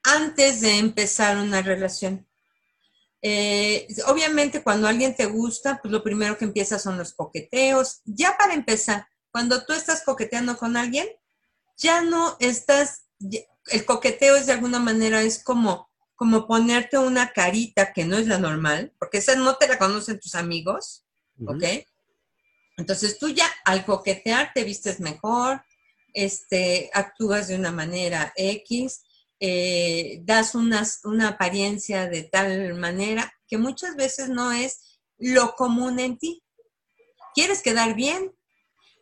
antes 0.02 0.62
de 0.62 0.78
empezar 0.78 1.36
una 1.36 1.62
relación. 1.62 2.30
Eh, 3.22 3.90
obviamente 4.08 4.64
cuando 4.64 4.88
alguien 4.88 5.18
te 5.18 5.26
gusta, 5.26 5.82
pues 5.82 5.92
lo 5.92 6.02
primero 6.02 6.38
que 6.38 6.46
empieza 6.46 6.80
son 6.80 6.98
los 6.98 7.12
coqueteos. 7.12 8.00
Ya 8.06 8.38
para 8.38 8.54
empezar, 8.54 9.06
cuando 9.32 9.66
tú 9.66 9.74
estás 9.74 10.04
coqueteando 10.06 10.58
con 10.58 10.78
alguien, 10.78 11.10
ya 11.78 12.02
no 12.02 12.36
estás, 12.40 13.08
el 13.68 13.86
coqueteo 13.86 14.36
es 14.36 14.46
de 14.46 14.54
alguna 14.54 14.80
manera, 14.80 15.22
es 15.22 15.44
como, 15.44 15.90
como 16.16 16.48
ponerte 16.48 16.98
una 16.98 17.32
carita 17.32 17.94
que 17.94 18.06
no 18.06 18.18
es 18.18 18.28
la 18.28 18.38
normal, 18.38 18.94
porque 19.00 19.20
esa 19.20 19.36
no 19.36 19.56
te 19.56 19.68
la 19.68 19.78
conocen 19.78 20.20
tus 20.20 20.36
amigos, 20.36 21.06
¿ok? 21.46 21.64
Entonces 22.78 23.20
tú 23.20 23.30
ya 23.30 23.46
al 23.66 23.86
coquetear 23.86 24.52
te 24.54 24.64
vistes 24.64 25.00
mejor, 25.00 25.64
este, 26.14 26.90
actúas 26.94 27.48
de 27.48 27.56
una 27.56 27.72
manera 27.72 28.34
X, 28.36 29.04
eh, 29.40 30.20
das 30.24 30.54
una 30.56 31.28
apariencia 31.28 32.08
de 32.08 32.24
tal 32.24 32.76
manera 32.76 33.34
que 33.48 33.58
muchas 33.58 33.96
veces 33.96 34.30
no 34.30 34.52
es 34.52 35.00
lo 35.18 35.56
común 35.56 36.00
en 36.00 36.18
ti. 36.18 36.44
¿Quieres 37.34 37.62
quedar 37.62 37.96
bien? 37.96 38.36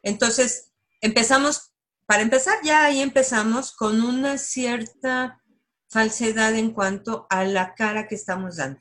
Entonces, 0.04 0.72
empezamos, 1.02 1.69
para 2.10 2.24
empezar, 2.24 2.58
ya 2.64 2.86
ahí 2.86 3.02
empezamos 3.02 3.72
con 3.72 4.02
una 4.02 4.40
cierta 4.40 5.44
falsedad 5.92 6.56
en 6.56 6.72
cuanto 6.72 7.28
a 7.30 7.44
la 7.44 7.76
cara 7.76 8.08
que 8.08 8.16
estamos 8.16 8.56
dando. 8.56 8.80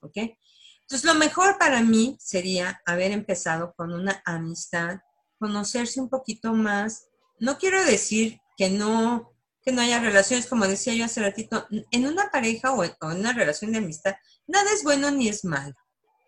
¿Ok? 0.00 0.16
Entonces, 0.16 1.04
lo 1.04 1.12
mejor 1.12 1.58
para 1.58 1.82
mí 1.82 2.16
sería 2.18 2.80
haber 2.86 3.12
empezado 3.12 3.74
con 3.76 3.92
una 3.92 4.22
amistad, 4.24 5.00
conocerse 5.38 6.00
un 6.00 6.08
poquito 6.08 6.54
más. 6.54 7.08
No 7.38 7.58
quiero 7.58 7.84
decir 7.84 8.40
que 8.56 8.70
no 8.70 9.34
que 9.62 9.70
no 9.70 9.82
haya 9.82 10.00
relaciones, 10.00 10.46
como 10.46 10.66
decía 10.66 10.94
yo 10.94 11.04
hace 11.04 11.20
ratito, 11.20 11.68
en 11.90 12.06
una 12.06 12.30
pareja 12.30 12.72
o 12.72 12.84
en, 12.84 12.94
una 13.02 13.34
relación 13.34 13.70
de 13.72 13.78
amistad, 13.78 14.14
nada 14.46 14.72
es 14.72 14.82
bueno 14.82 15.10
ni 15.10 15.28
es 15.28 15.44
malo. 15.44 15.74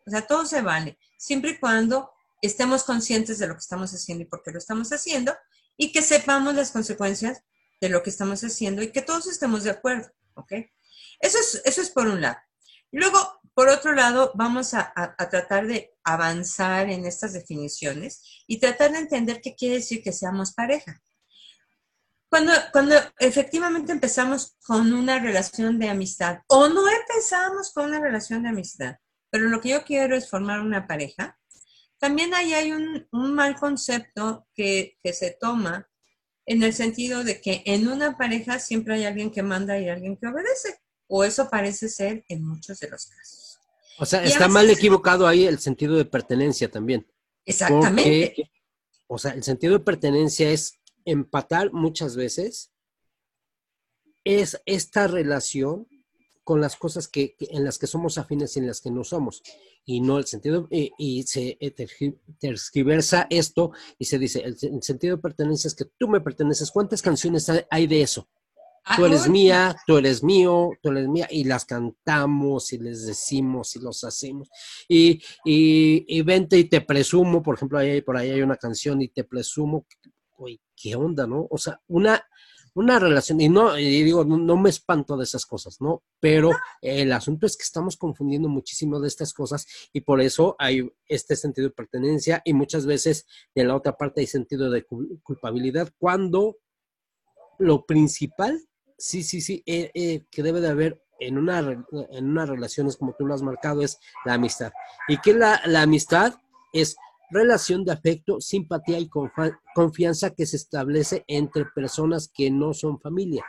O 0.06 0.10
sea, 0.10 0.26
todo 0.26 0.44
se 0.44 0.60
vale, 0.60 0.98
siempre 1.16 1.52
y 1.52 1.58
cuando 1.58 2.12
estemos 2.42 2.84
conscientes 2.84 3.38
de 3.38 3.46
lo 3.46 3.54
que 3.54 3.60
estamos 3.60 3.92
haciendo 3.94 4.24
y 4.24 4.26
por 4.26 4.42
qué 4.42 4.52
lo 4.52 4.58
estamos 4.58 4.90
haciendo, 4.90 5.34
y 5.76 5.92
que 5.92 6.02
sepamos 6.02 6.54
las 6.54 6.70
consecuencias 6.70 7.42
de 7.80 7.88
lo 7.88 8.02
que 8.02 8.10
estamos 8.10 8.42
haciendo 8.42 8.82
y 8.82 8.92
que 8.92 9.02
todos 9.02 9.26
estemos 9.26 9.64
de 9.64 9.70
acuerdo, 9.70 10.10
¿ok? 10.34 10.52
Eso 11.20 11.38
es, 11.38 11.62
eso 11.64 11.82
es 11.82 11.90
por 11.90 12.06
un 12.06 12.20
lado. 12.20 12.38
Luego, 12.90 13.40
por 13.54 13.68
otro 13.68 13.92
lado, 13.92 14.32
vamos 14.34 14.74
a, 14.74 14.92
a, 14.96 15.28
tratar 15.28 15.66
de 15.66 15.94
avanzar 16.04 16.90
en 16.90 17.06
estas 17.06 17.32
definiciones 17.32 18.44
y 18.46 18.58
tratar 18.58 18.92
de 18.92 18.98
entender 18.98 19.40
qué 19.40 19.54
quiere 19.54 19.76
decir 19.76 20.02
que 20.02 20.12
seamos 20.12 20.54
pareja. 20.54 21.00
Cuando, 22.28 22.52
cuando 22.72 22.96
efectivamente 23.18 23.92
empezamos 23.92 24.56
con 24.66 24.92
una 24.92 25.18
relación 25.20 25.78
de 25.78 25.88
amistad 25.88 26.38
o 26.48 26.68
no 26.68 26.88
empezamos 26.88 27.72
con 27.72 27.86
una 27.86 28.00
relación 28.00 28.42
de 28.42 28.48
amistad, 28.48 28.96
pero 29.30 29.48
lo 29.48 29.60
que 29.60 29.70
yo 29.70 29.84
quiero 29.84 30.16
es 30.16 30.28
formar 30.28 30.60
una 30.60 30.86
pareja, 30.86 31.38
también 32.04 32.34
ahí 32.34 32.52
hay 32.52 32.70
un, 32.70 33.08
un 33.12 33.32
mal 33.32 33.56
concepto 33.56 34.46
que, 34.54 34.98
que 35.02 35.14
se 35.14 35.30
toma 35.40 35.88
en 36.44 36.62
el 36.62 36.74
sentido 36.74 37.24
de 37.24 37.40
que 37.40 37.62
en 37.64 37.88
una 37.88 38.18
pareja 38.18 38.58
siempre 38.58 38.96
hay 38.96 39.04
alguien 39.04 39.30
que 39.30 39.42
manda 39.42 39.78
y 39.78 39.88
alguien 39.88 40.18
que 40.18 40.26
obedece, 40.26 40.80
o 41.06 41.24
eso 41.24 41.48
parece 41.48 41.88
ser 41.88 42.22
en 42.28 42.44
muchos 42.44 42.78
de 42.80 42.90
los 42.90 43.06
casos. 43.06 43.58
O 43.98 44.04
sea, 44.04 44.22
está 44.22 44.48
mal 44.48 44.68
equivocado 44.68 45.26
ahí 45.26 45.46
el 45.46 45.58
sentido 45.58 45.96
de 45.96 46.04
pertenencia 46.04 46.70
también. 46.70 47.10
Exactamente. 47.46 48.50
o 49.06 49.16
sea, 49.16 49.30
el 49.30 49.42
sentido 49.42 49.78
de 49.78 49.84
pertenencia 49.84 50.50
es 50.50 50.78
empatar 51.06 51.72
muchas 51.72 52.16
veces 52.16 52.70
es 54.24 54.60
esta 54.66 55.06
relación 55.06 55.88
con 56.44 56.60
las 56.60 56.76
cosas 56.76 57.08
que, 57.08 57.36
en 57.40 57.64
las 57.64 57.78
que 57.78 57.86
somos 57.86 58.18
afines 58.18 58.56
y 58.56 58.60
en 58.60 58.66
las 58.66 58.80
que 58.80 58.90
no 58.90 59.02
somos. 59.02 59.42
Y 59.84 60.00
no 60.00 60.18
el 60.18 60.26
sentido, 60.26 60.68
y, 60.70 61.22
se 61.24 61.58
tergiversa 62.38 63.26
esto 63.30 63.72
y 63.98 64.04
se 64.04 64.18
dice, 64.18 64.42
el, 64.42 64.56
sentido 64.82 65.16
de 65.16 65.22
pertenencia 65.22 65.68
es 65.68 65.74
que 65.74 65.86
tú 65.98 66.08
me 66.08 66.20
perteneces. 66.20 66.70
¿Cuántas 66.70 67.02
canciones 67.02 67.50
hay 67.70 67.86
de 67.86 68.02
eso? 68.02 68.28
Tú 68.96 69.06
eres 69.06 69.28
mía, 69.30 69.74
tú 69.86 69.96
eres 69.96 70.22
mío, 70.22 70.70
tú 70.82 70.90
eres 70.90 71.08
mía, 71.08 71.26
y 71.30 71.44
las 71.44 71.64
cantamos 71.64 72.70
y 72.74 72.78
les 72.78 73.06
decimos 73.06 73.74
y 73.76 73.78
los 73.78 74.04
hacemos. 74.04 74.50
Y, 74.86 75.22
y, 75.42 76.04
y 76.06 76.20
vente 76.20 76.58
y 76.58 76.64
te 76.64 76.82
presumo, 76.82 77.42
por 77.42 77.56
ejemplo, 77.56 77.78
ahí, 77.78 78.02
por 78.02 78.18
ahí 78.18 78.30
hay 78.30 78.42
una 78.42 78.56
canción 78.56 79.00
y 79.00 79.08
te 79.08 79.24
presumo 79.24 79.86
¿qué 80.76 80.96
onda, 80.96 81.26
no? 81.26 81.46
O 81.50 81.58
sea, 81.58 81.80
una, 81.88 82.22
una 82.74 82.98
relación, 82.98 83.40
y 83.40 83.48
no, 83.48 83.78
y 83.78 84.02
digo, 84.02 84.24
no, 84.24 84.56
me 84.56 84.68
espanto 84.68 85.16
de 85.16 85.24
esas 85.24 85.46
cosas, 85.46 85.80
¿no? 85.80 86.02
Pero 86.20 86.50
el 86.82 87.12
asunto 87.12 87.46
es 87.46 87.56
que 87.56 87.62
estamos 87.62 87.96
confundiendo 87.96 88.48
muchísimo 88.48 89.00
de 89.00 89.08
estas 89.08 89.32
cosas 89.32 89.66
y 89.92 90.00
por 90.00 90.20
eso 90.20 90.56
hay 90.58 90.90
este 91.06 91.36
sentido 91.36 91.68
de 91.68 91.74
pertenencia 91.74 92.42
y 92.44 92.52
muchas 92.52 92.84
veces 92.84 93.26
en 93.54 93.68
la 93.68 93.76
otra 93.76 93.96
parte 93.96 94.20
hay 94.20 94.26
sentido 94.26 94.70
de 94.70 94.84
culpabilidad 95.22 95.92
cuando 95.98 96.56
lo 97.58 97.86
principal, 97.86 98.60
sí, 98.98 99.22
sí, 99.22 99.40
sí, 99.40 99.62
eh, 99.66 99.90
eh, 99.94 100.24
que 100.30 100.42
debe 100.42 100.60
de 100.60 100.68
haber 100.68 101.04
en 101.20 101.38
una, 101.38 101.60
en 101.60 102.28
una 102.28 102.44
relación, 102.44 102.88
es 102.88 102.96
como 102.96 103.14
tú 103.16 103.24
lo 103.24 103.34
has 103.34 103.42
marcado, 103.42 103.82
es 103.82 103.98
la 104.24 104.34
amistad. 104.34 104.72
Y 105.06 105.18
que 105.18 105.32
la, 105.32 105.60
la 105.66 105.82
amistad 105.82 106.34
es 106.72 106.96
relación 107.30 107.84
de 107.84 107.92
afecto, 107.92 108.40
simpatía 108.40 108.98
y 108.98 109.08
confianza 109.74 110.30
que 110.30 110.46
se 110.46 110.56
establece 110.56 111.24
entre 111.26 111.64
personas 111.66 112.30
que 112.32 112.50
no 112.50 112.74
son 112.74 113.00
familia. 113.00 113.44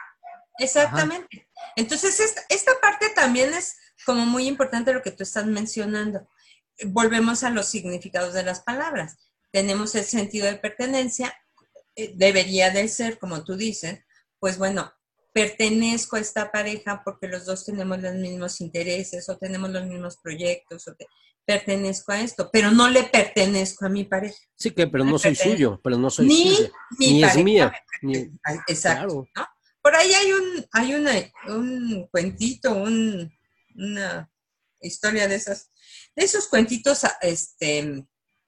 Exactamente. 0.58 1.50
Entonces, 1.76 2.36
esta, 2.50 2.72
parte 2.82 3.10
también 3.10 3.54
es 3.54 3.76
como 4.06 4.26
muy 4.26 4.48
importante 4.48 4.94
lo 4.94 5.02
que 5.02 5.12
tú 5.12 5.24
estás 5.24 5.46
mencionando. 5.46 6.28
Volvemos 6.86 7.44
a 7.44 7.50
los 7.50 7.68
significados 7.68 8.34
de 8.34 8.44
las 8.44 8.62
palabras. 8.62 9.18
Tenemos 9.52 9.96
el 9.96 10.04
sentido 10.04 10.48
de 10.48 10.58
pertenencia, 10.58 11.34
eh, 11.96 12.14
debería 12.16 12.72
de 12.72 12.88
ser, 12.88 13.20
como 13.20 13.44
tú 13.44 13.56
dices, 13.56 14.00
pues 14.40 14.58
bueno, 14.58 14.92
pertenezco 15.34 16.16
a 16.16 16.20
esta 16.20 16.52
pareja 16.52 17.02
porque 17.04 17.28
los 17.28 17.46
dos 17.46 17.66
tenemos 17.66 18.02
los 18.02 18.16
mismos 18.16 18.62
intereses 18.62 19.28
o 19.28 19.38
tenemos 19.38 19.70
los 19.70 19.86
mismos 19.86 20.18
proyectos 20.18 20.88
o 20.88 20.96
pertenezco 21.46 22.12
a 22.12 22.22
esto, 22.22 22.50
pero 22.52 22.72
no 22.72 22.90
le 22.90 23.04
pertenezco 23.04 23.86
a 23.86 23.90
mi 23.90 24.04
pareja. 24.04 24.36
Sí, 24.56 24.72
que 24.72 24.88
pero 24.88 25.04
no 25.04 25.18
soy 25.18 25.36
suyo, 25.36 25.80
pero 25.84 25.98
no 25.98 26.10
soy 26.10 26.28
ni 26.28 26.56
suyo, 26.56 26.72
ni 27.00 27.24
es 27.24 27.38
mía. 27.38 27.74
Exacto. 28.68 29.28
Por 29.82 29.96
ahí 29.96 30.12
hay 30.14 30.32
un, 30.32 30.66
hay 30.72 30.94
una, 30.96 31.12
un 31.48 32.08
cuentito, 32.12 32.74
un, 32.74 33.32
una 33.76 34.32
historia 34.82 35.28
de 35.28 35.36
esas, 35.36 35.72
de 36.16 36.26
esos 36.26 36.48
cuentitos 36.48 37.04
este, 37.22 38.04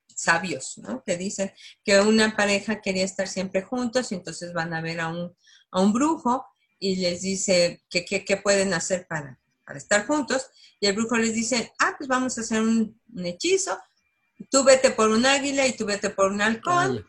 sabios, 0.07 0.79
¿no? 0.79 1.03
Que 1.03 1.15
dicen 1.15 1.53
que 1.83 1.99
una 2.01 2.36
pareja 2.36 2.81
quería 2.81 3.05
estar 3.05 3.27
siempre 3.27 3.62
juntos 3.62 4.12
y 4.12 4.15
entonces 4.15 4.51
van 4.53 4.73
a 4.73 4.81
ver 4.81 4.99
a 4.99 5.10
un, 5.10 5.36
a 5.71 5.79
un 5.79 5.93
brujo 5.93 6.43
y 6.79 6.95
les 6.97 7.21
dice 7.21 7.83
que 7.89 8.03
qué 8.03 8.38
pueden 8.38 8.73
hacer 8.73 9.05
para, 9.07 9.39
para 9.67 9.77
estar 9.77 10.08
juntos 10.08 10.49
y 10.80 10.88
el 10.88 10.95
brujo 10.95 11.17
les 11.17 11.34
dice, 11.34 11.73
ah, 11.80 11.93
pues 11.97 12.08
vamos 12.08 12.38
a 12.38 12.41
hacer 12.41 12.62
un, 12.62 12.99
hechizo, 13.17 13.77
tú 14.49 14.63
vete 14.63 14.91
por 14.91 15.10
un 15.10 15.25
águila 15.25 15.67
y 15.67 15.75
tú 15.75 15.86
vete 15.86 16.10
por 16.10 16.32
un 16.32 16.41
halcón, 16.41 17.06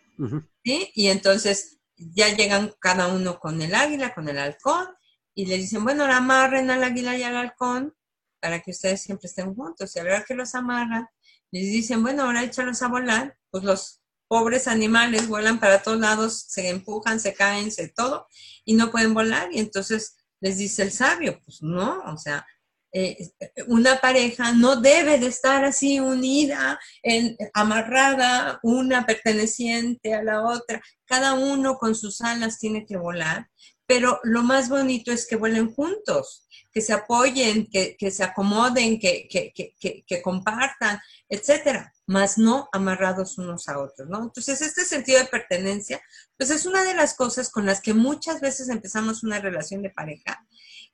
¿sí? 0.64 0.90
Y 0.94 1.06
entonces 1.06 1.78
ya 1.96 2.34
llegan 2.34 2.74
cada 2.80 3.06
uno 3.08 3.38
con 3.38 3.62
el 3.62 3.74
águila, 3.74 4.12
con 4.12 4.28
el 4.28 4.38
halcón, 4.38 4.88
y 5.34 5.46
le 5.46 5.56
dicen, 5.56 5.84
bueno, 5.84 6.02
ahora 6.02 6.16
amarren 6.16 6.68
al 6.70 6.82
águila 6.82 7.16
y 7.16 7.22
al 7.22 7.36
halcón 7.36 7.94
para 8.40 8.60
que 8.60 8.72
ustedes 8.72 9.02
siempre 9.02 9.28
estén 9.28 9.54
juntos. 9.54 9.94
Y 9.94 10.00
a 10.00 10.04
la 10.04 10.24
que 10.24 10.34
los 10.34 10.54
amarran, 10.56 11.08
les 11.52 11.64
dicen, 11.64 12.02
bueno, 12.02 12.24
ahora 12.24 12.42
échalos 12.42 12.82
a 12.82 12.88
volar, 12.88 13.38
pues 13.50 13.62
los 13.62 14.00
pobres 14.26 14.66
animales 14.66 15.28
vuelan 15.28 15.60
para 15.60 15.82
todos 15.82 16.00
lados, 16.00 16.44
se 16.48 16.68
empujan, 16.70 17.20
se 17.20 17.34
caen, 17.34 17.70
se 17.70 17.88
todo, 17.88 18.26
y 18.64 18.74
no 18.74 18.90
pueden 18.90 19.14
volar. 19.14 19.48
Y 19.52 19.60
entonces 19.60 20.16
les 20.40 20.58
dice 20.58 20.82
el 20.82 20.92
sabio, 20.92 21.40
pues 21.44 21.62
no, 21.62 22.02
o 22.06 22.16
sea, 22.16 22.46
eh, 22.92 23.30
una 23.66 24.00
pareja 24.00 24.52
no 24.52 24.76
debe 24.76 25.18
de 25.18 25.26
estar 25.26 25.64
así 25.64 26.00
unida, 26.00 26.80
en, 27.02 27.36
amarrada, 27.52 28.58
una 28.62 29.04
perteneciente 29.04 30.14
a 30.14 30.22
la 30.22 30.42
otra. 30.42 30.80
Cada 31.04 31.34
uno 31.34 31.76
con 31.76 31.94
sus 31.94 32.22
alas 32.22 32.58
tiene 32.58 32.86
que 32.86 32.96
volar, 32.96 33.48
pero 33.86 34.20
lo 34.22 34.42
más 34.42 34.68
bonito 34.68 35.12
es 35.12 35.26
que 35.26 35.36
vuelen 35.36 35.72
juntos, 35.72 36.47
que 36.78 36.82
se 36.82 36.92
apoyen, 36.92 37.66
que, 37.66 38.10
se 38.12 38.22
acomoden, 38.22 39.00
que, 39.00 39.26
que, 39.28 40.22
compartan, 40.22 41.00
etcétera, 41.28 41.92
más 42.06 42.38
no 42.38 42.68
amarrados 42.72 43.36
unos 43.36 43.68
a 43.68 43.80
otros, 43.80 44.08
¿no? 44.08 44.22
Entonces, 44.22 44.62
este 44.62 44.84
sentido 44.84 45.18
de 45.18 45.26
pertenencia, 45.26 46.00
pues 46.36 46.50
es 46.50 46.66
una 46.66 46.84
de 46.84 46.94
las 46.94 47.14
cosas 47.14 47.50
con 47.50 47.66
las 47.66 47.80
que 47.80 47.94
muchas 47.94 48.40
veces 48.40 48.68
empezamos 48.68 49.24
una 49.24 49.40
relación 49.40 49.82
de 49.82 49.90
pareja, 49.90 50.46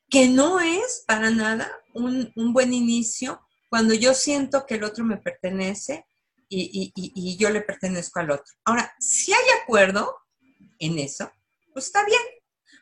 que 0.08 0.26
no 0.26 0.58
es 0.58 1.04
para 1.06 1.28
nada 1.28 1.70
un, 1.92 2.32
buen 2.34 2.72
inicio 2.72 3.42
cuando 3.68 3.92
yo 3.92 4.14
siento 4.14 4.64
que 4.64 4.76
el 4.76 4.84
otro 4.84 5.04
me 5.04 5.18
pertenece 5.18 6.06
y, 6.48 6.92
y 6.94 7.36
yo 7.36 7.50
le 7.50 7.60
pertenezco 7.60 8.20
al 8.20 8.30
otro. 8.30 8.54
Ahora, 8.64 8.94
si 8.98 9.34
hay 9.34 9.44
acuerdo 9.62 10.16
en 10.78 10.98
eso, 10.98 11.30
pues 11.74 11.86
está 11.86 12.06
bien, 12.06 12.22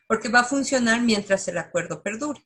porque 0.07 0.29
va 0.29 0.39
a 0.39 0.45
funcionar 0.45 1.01
mientras 1.01 1.45
el 1.49 1.57
acuerdo 1.57 2.01
perdure. 2.01 2.39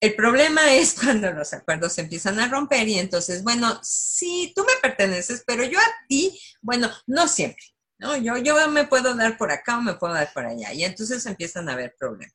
El 0.00 0.14
problema 0.14 0.72
es 0.72 0.94
cuando 1.00 1.30
los 1.32 1.52
acuerdos 1.52 1.92
se 1.92 2.02
empiezan 2.02 2.40
a 2.40 2.48
romper 2.48 2.88
y 2.88 2.98
entonces, 2.98 3.42
bueno, 3.42 3.78
sí, 3.82 4.52
tú 4.56 4.62
me 4.64 4.80
perteneces, 4.80 5.44
pero 5.46 5.64
yo 5.64 5.78
a 5.78 6.06
ti, 6.08 6.38
bueno, 6.62 6.90
no 7.06 7.28
siempre, 7.28 7.64
¿no? 7.98 8.16
Yo, 8.16 8.38
yo 8.38 8.68
me 8.68 8.86
puedo 8.86 9.14
dar 9.14 9.36
por 9.36 9.50
acá 9.52 9.78
o 9.78 9.82
me 9.82 9.94
puedo 9.94 10.14
dar 10.14 10.32
por 10.32 10.46
allá 10.46 10.72
y 10.72 10.84
entonces 10.84 11.24
empiezan 11.26 11.68
a 11.68 11.74
haber 11.74 11.94
problemas. 11.98 12.34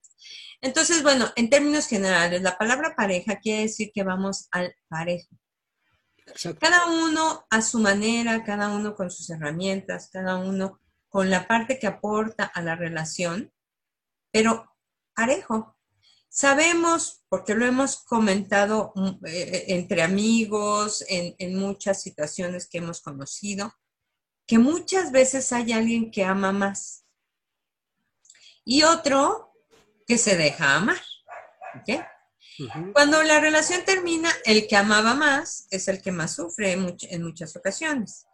Entonces, 0.62 1.04
bueno, 1.04 1.32
en 1.36 1.50
términos 1.50 1.88
generales, 1.88 2.42
la 2.42 2.58
palabra 2.58 2.96
pareja 2.96 3.40
quiere 3.40 3.64
decir 3.64 3.92
que 3.94 4.04
vamos 4.04 4.48
al 4.52 4.76
parejo. 4.88 5.30
Cada 6.60 6.88
uno 6.88 7.46
a 7.52 7.62
su 7.62 7.80
manera, 7.80 8.44
cada 8.44 8.70
uno 8.70 8.96
con 8.96 9.12
sus 9.12 9.30
herramientas, 9.30 10.10
cada 10.12 10.38
uno 10.38 10.80
con 11.08 11.30
la 11.30 11.48
parte 11.48 11.78
que 11.78 11.88
aporta 11.88 12.46
a 12.46 12.62
la 12.62 12.76
relación, 12.76 13.54
pero 14.32 14.76
parejo. 15.16 15.75
Sabemos, 16.36 17.24
porque 17.30 17.56
lo 17.56 17.66
hemos 17.66 18.04
comentado 18.04 18.92
mm, 18.94 19.26
eh, 19.26 19.66
entre 19.70 20.02
amigos, 20.02 21.06
en, 21.08 21.58
muchas 21.58 22.02
situaciones 22.02 22.68
que 22.68 22.80
hemos 22.80 23.00
conocido, 23.00 23.74
que 24.46 24.60
muchas 24.60 25.14
veces 25.14 25.54
hay 25.54 25.72
alguien 25.72 26.12
que 26.12 26.26
ama 26.26 26.52
más 26.52 27.06
y 28.66 28.84
otro 28.84 29.54
que 30.06 30.18
se 30.18 30.36
deja 30.36 30.76
amar. 30.76 31.02
Cuando 32.92 33.24
la 33.24 33.40
relación 33.40 33.86
termina, 33.86 34.30
el 34.44 34.68
que 34.68 34.76
amaba 34.76 35.14
más 35.14 35.68
es 35.72 35.88
el 35.88 36.02
que 36.02 36.12
más 36.12 36.36
sufre 36.36 36.74
en, 36.74 37.24
muchas 37.24 37.56
ocasiones. 37.56 38.26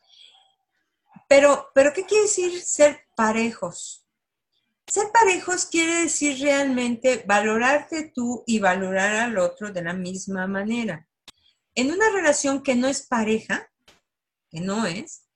Pero, 1.29 1.69
pero, 1.75 1.93
¿qué 1.93 2.03
quiere 2.07 2.23
decir 2.23 2.63
ser 2.63 3.05
parejos? 3.15 4.07
Ser 4.91 5.09
parejos 5.13 5.67
quiere 5.67 6.01
decir 6.01 6.37
realmente 6.41 7.23
valorarte 7.25 8.11
tú 8.13 8.43
y 8.45 8.59
valorar 8.59 9.15
al 9.15 9.37
otro 9.37 9.71
de 9.71 9.81
la 9.81 9.93
misma 9.93 10.47
manera. 10.47 11.07
En 11.75 11.93
una 11.93 12.09
relación 12.09 12.61
que 12.61 12.75
no 12.75 12.89
es 12.89 13.07
pareja, 13.07 13.71
que 14.49 14.59
no 14.59 14.85
es, 14.85 15.29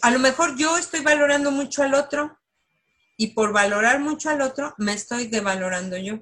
a 0.00 0.10
lo 0.10 0.18
mejor 0.20 0.56
yo 0.56 0.78
estoy 0.78 1.00
valorando 1.00 1.50
mucho 1.50 1.82
al 1.82 1.92
otro 1.92 2.38
y 3.18 3.34
por 3.34 3.52
valorar 3.52 4.00
mucho 4.00 4.30
al 4.30 4.40
otro 4.40 4.72
me 4.78 4.94
estoy 4.94 5.26
devalorando 5.26 5.98
yo. 5.98 6.20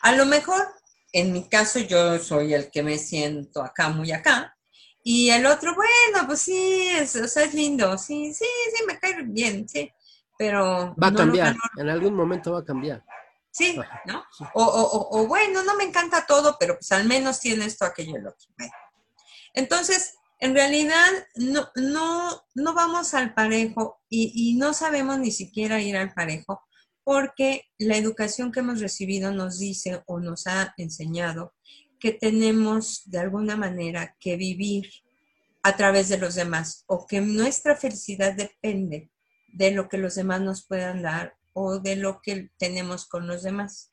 A 0.00 0.12
lo 0.12 0.24
mejor, 0.24 0.66
en 1.12 1.34
mi 1.34 1.46
caso, 1.46 1.80
yo 1.80 2.18
soy 2.18 2.54
el 2.54 2.70
que 2.70 2.82
me 2.82 2.96
siento 2.96 3.62
acá, 3.62 3.90
muy 3.90 4.12
acá, 4.12 4.56
y 5.04 5.28
el 5.28 5.44
otro, 5.44 5.74
bueno, 5.74 6.26
pues 6.26 6.40
sí, 6.40 6.88
es, 6.88 7.16
es 7.16 7.52
lindo, 7.52 7.98
sí, 7.98 8.32
sí, 8.32 8.46
sí, 8.74 8.84
me 8.86 8.98
cae 8.98 9.24
bien, 9.24 9.68
sí 9.68 9.92
pero... 10.40 10.94
Va 10.96 11.08
a 11.08 11.14
cambiar, 11.14 11.54
en 11.76 11.90
algún 11.90 12.14
momento 12.14 12.52
va 12.52 12.60
a 12.60 12.64
cambiar. 12.64 13.04
Sí, 13.50 13.78
¿no? 14.06 14.24
O, 14.54 15.26
bueno, 15.26 15.62
no 15.62 15.76
me 15.76 15.84
encanta 15.84 16.24
todo, 16.24 16.56
pero 16.58 16.76
pues 16.76 16.90
al 16.92 17.06
menos 17.06 17.40
tiene 17.40 17.66
esto, 17.66 17.84
aquello 17.84 18.16
y 18.16 18.22
lo 18.22 18.30
otro. 18.30 18.48
Entonces, 19.52 20.14
en 20.38 20.54
realidad 20.54 21.10
no, 21.34 21.68
no, 21.74 22.42
no 22.54 22.72
vamos 22.72 23.12
al 23.12 23.34
parejo 23.34 24.00
y, 24.08 24.32
y, 24.34 24.56
no 24.56 24.72
sabemos 24.72 25.18
ni 25.18 25.30
siquiera 25.30 25.82
ir 25.82 25.98
al 25.98 26.14
parejo 26.14 26.62
porque 27.04 27.66
la 27.76 27.98
educación 27.98 28.50
que 28.50 28.60
hemos 28.60 28.80
recibido 28.80 29.32
nos 29.32 29.58
dice 29.58 30.02
o 30.06 30.20
nos 30.20 30.46
ha 30.46 30.72
enseñado 30.78 31.52
que 31.98 32.12
tenemos 32.12 33.02
de 33.10 33.18
alguna 33.18 33.58
manera 33.58 34.16
que 34.18 34.38
vivir 34.38 34.90
a 35.62 35.76
través 35.76 36.08
de 36.08 36.16
los 36.16 36.34
demás 36.34 36.84
o 36.86 37.06
que 37.06 37.20
nuestra 37.20 37.76
felicidad 37.76 38.32
depende 38.32 39.10
de 39.52 39.70
lo 39.72 39.88
que 39.88 39.98
los 39.98 40.14
demás 40.14 40.40
nos 40.40 40.66
puedan 40.66 41.02
dar 41.02 41.36
o 41.52 41.78
de 41.78 41.96
lo 41.96 42.20
que 42.22 42.50
tenemos 42.58 43.06
con 43.06 43.26
los 43.26 43.42
demás. 43.42 43.90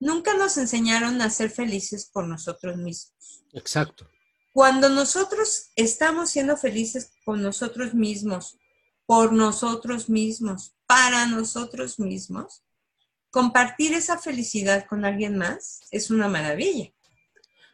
Nunca 0.00 0.34
nos 0.34 0.56
enseñaron 0.56 1.20
a 1.20 1.30
ser 1.30 1.50
felices 1.50 2.10
por 2.12 2.26
nosotros 2.26 2.76
mismos. 2.76 3.44
Exacto. 3.52 4.08
Cuando 4.52 4.88
nosotros 4.88 5.70
estamos 5.76 6.30
siendo 6.30 6.56
felices 6.56 7.12
con 7.24 7.42
nosotros 7.42 7.94
mismos, 7.94 8.58
por 9.06 9.32
nosotros 9.32 10.08
mismos, 10.08 10.76
para 10.86 11.26
nosotros 11.26 11.98
mismos, 11.98 12.62
compartir 13.30 13.94
esa 13.94 14.18
felicidad 14.18 14.86
con 14.86 15.04
alguien 15.04 15.36
más 15.36 15.80
es 15.90 16.10
una 16.10 16.28
maravilla. 16.28 16.92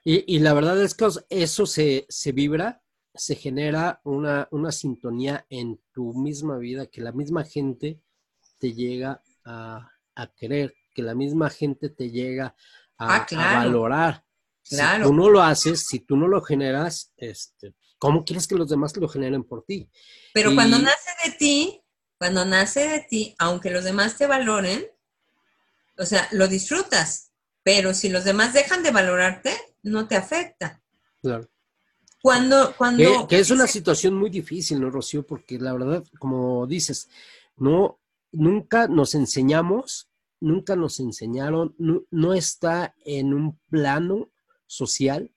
Y, 0.03 0.39
la 0.39 0.55
verdad 0.55 0.83
es 0.83 0.95
que 0.95 1.07
eso 1.29 1.67
se, 1.67 2.07
se 2.09 2.33
vibra 2.33 2.83
se 3.15 3.35
genera 3.35 4.01
una, 4.05 4.49
sintonía 4.71 5.47
en 5.49 5.81
tu 5.93 6.15
misma 6.15 6.59
vida, 6.59 6.87
que 6.87 7.01
la 7.01 7.13
misma 7.13 7.45
gente 7.45 8.01
te 8.59 8.73
llega 8.73 9.23
a, 9.45 9.91
querer, 10.37 10.75
que 10.95 11.03
la 11.03 11.15
misma 11.15 11.51
gente 11.51 11.89
te 11.89 12.11
llega 12.11 12.55
a, 12.99 13.17
ah, 13.17 13.27
valorar. 13.31 14.25
Claro. 14.69 15.05
Si 15.05 15.11
tú 15.11 15.17
no 15.17 15.31
lo 15.31 15.43
haces, 15.43 15.87
si 15.87 16.01
tú 16.01 16.17
no 16.17 16.29
lo 16.29 16.43
generas, 16.43 17.13
este, 17.17 17.75
¿cómo 17.99 18.25
quieres 18.25 18.47
que 18.47 18.55
los 18.55 18.69
demás 18.69 18.97
lo 18.97 19.09
generen 19.09 19.43
por 19.45 19.65
ti? 19.65 19.91
Pero 20.33 20.55
cuando 20.55 20.79
nace 20.79 21.11
de 21.25 21.33
ti, 21.33 21.83
cuando 22.19 22.45
nace 22.45 22.87
de 22.87 23.01
ti, 23.01 23.35
aunque 23.39 23.71
los 23.71 23.85
demás 23.85 24.17
te 24.17 24.27
valoren, 24.27 24.87
o 25.99 26.05
sea, 26.05 26.29
lo 26.33 26.47
disfrutas, 26.47 27.33
pero 27.63 27.95
si 27.95 28.09
los 28.09 28.25
demás 28.25 28.53
dejan 28.53 28.83
de 28.83 28.91
valorarte, 28.91 29.57
no 29.83 30.07
te 30.07 30.17
afecta. 30.17 30.81
Claro. 31.23 31.49
Cuando, 32.23 32.75
cuando... 32.77 33.27
Que, 33.27 33.39
es 33.39 33.51
una 33.51 33.67
situación 33.67 34.15
muy 34.15 34.31
difícil, 34.31 34.81
¿no, 34.81 34.91
Rocío? 34.91 35.27
Porque 35.27 35.59
la 35.59 35.73
verdad, 35.73 36.05
como 36.19 36.67
dices, 36.67 37.09
no, 37.57 37.99
nunca 38.33 38.89
nos 38.89 39.15
enseñamos, 39.15 40.11
nunca 40.41 40.77
nos 40.77 41.01
enseñaron, 41.01 41.75
no, 41.79 42.35
está 42.35 42.95
en 43.05 43.33
un 43.33 43.59
plano 43.71 44.31
social, 44.67 45.33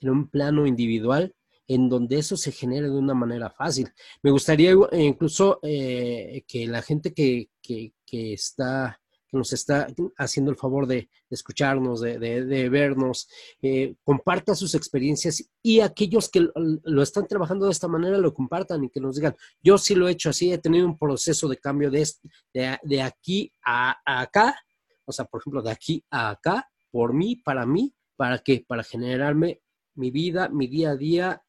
en 0.00 0.10
un 0.10 0.28
plano 0.28 0.66
individual, 0.66 1.34
en 1.68 1.88
donde 1.88 2.18
eso 2.18 2.36
se 2.36 2.52
genere 2.52 2.88
de 2.88 2.98
una 2.98 3.14
manera 3.14 3.50
fácil. 3.50 3.90
Me 4.22 4.30
gustaría 4.30 4.72
incluso 4.92 5.58
eh, 5.62 6.44
que 6.46 6.66
la 6.66 6.82
gente 6.82 7.12
que, 7.12 7.50
que, 7.60 7.92
que 8.04 8.34
está 8.34 9.00
nos 9.36 9.52
está 9.52 9.86
haciendo 10.16 10.50
el 10.50 10.56
favor 10.56 10.86
de, 10.86 11.08
escucharnos, 11.30 12.00
de, 12.00 12.68
vernos, 12.68 13.28
eh, 13.62 13.94
comparta 14.02 14.54
sus 14.54 14.74
experiencias 14.74 15.44
y 15.62 15.80
aquellos 15.80 16.28
que 16.28 16.48
lo, 16.54 17.02
están 17.02 17.26
trabajando 17.26 17.66
de 17.66 17.72
esta 17.72 17.88
manera 17.88 18.18
lo 18.18 18.34
compartan 18.34 18.84
y 18.84 18.90
que 18.90 19.00
nos 19.00 19.16
digan, 19.16 19.36
yo 19.62 19.78
sí 19.78 19.94
lo 19.94 20.08
he 20.08 20.12
hecho 20.12 20.30
así, 20.30 20.52
he 20.52 20.58
tenido 20.58 20.86
un 20.86 20.98
proceso 20.98 21.48
de 21.48 21.58
cambio 21.58 21.90
de, 21.90 22.08
de, 22.52 23.02
aquí 23.02 23.52
a, 23.64 23.96
acá, 24.04 24.56
o 25.04 25.12
sea, 25.12 25.24
por 25.24 25.40
ejemplo, 25.40 25.62
de 25.62 25.70
aquí 25.70 26.04
a 26.10 26.30
acá, 26.30 26.70
por 26.90 27.12
mí, 27.12 27.36
para 27.36 27.66
mí, 27.66 27.94
¿para 28.16 28.38
qué? 28.38 28.64
Para 28.66 28.82
generarme 28.82 29.60
mi 29.94 30.10
vida, 30.10 30.48
mi 30.48 30.66
día 30.66 30.90
a 30.90 30.96
día, 30.96 31.42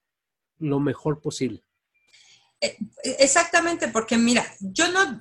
lo 0.59 0.79
mejor 0.79 1.21
posible. 1.21 1.63
Eh, 2.59 2.77
exactamente, 3.19 3.87
porque 3.87 4.17
mira, 4.17 4.45
yo 4.59 4.91
no 4.91 5.19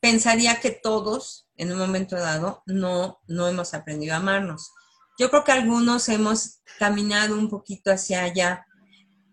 pensaría 0.00 0.60
que 0.60 0.70
todos 0.70 1.43
en 1.56 1.72
un 1.72 1.78
momento 1.78 2.16
dado 2.16 2.62
no, 2.66 3.20
no 3.26 3.48
hemos 3.48 3.74
aprendido 3.74 4.14
a 4.14 4.18
amarnos. 4.18 4.72
Yo 5.18 5.30
creo 5.30 5.44
que 5.44 5.52
algunos 5.52 6.08
hemos 6.08 6.60
caminado 6.78 7.38
un 7.38 7.48
poquito 7.48 7.90
hacia 7.90 8.24
allá, 8.24 8.66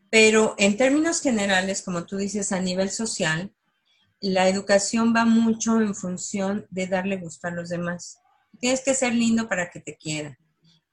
pero 0.10 0.56
en 0.58 0.78
términos 0.78 1.22
generales, 1.22 1.82
como 1.82 2.06
tú 2.06 2.18
dices, 2.18 2.52
a 2.52 2.60
nivel 2.60 2.92
social, 2.92 3.54
la 4.20 4.48
educación 4.48 5.14
va 5.16 5.26
mucho 5.26 5.82
en 5.82 5.96
función 5.96 6.68
de 6.70 6.88
darle 6.88 7.18
gusto 7.18 7.48
a 7.48 7.52
los 7.52 7.70
demás. 7.70 8.20
Tienes 8.60 8.82
que 8.82 8.94
ser 8.94 9.16
lindo 9.16 9.48
para 9.50 9.72
que 9.72 9.80
te 9.80 9.98
quieran. 9.98 10.38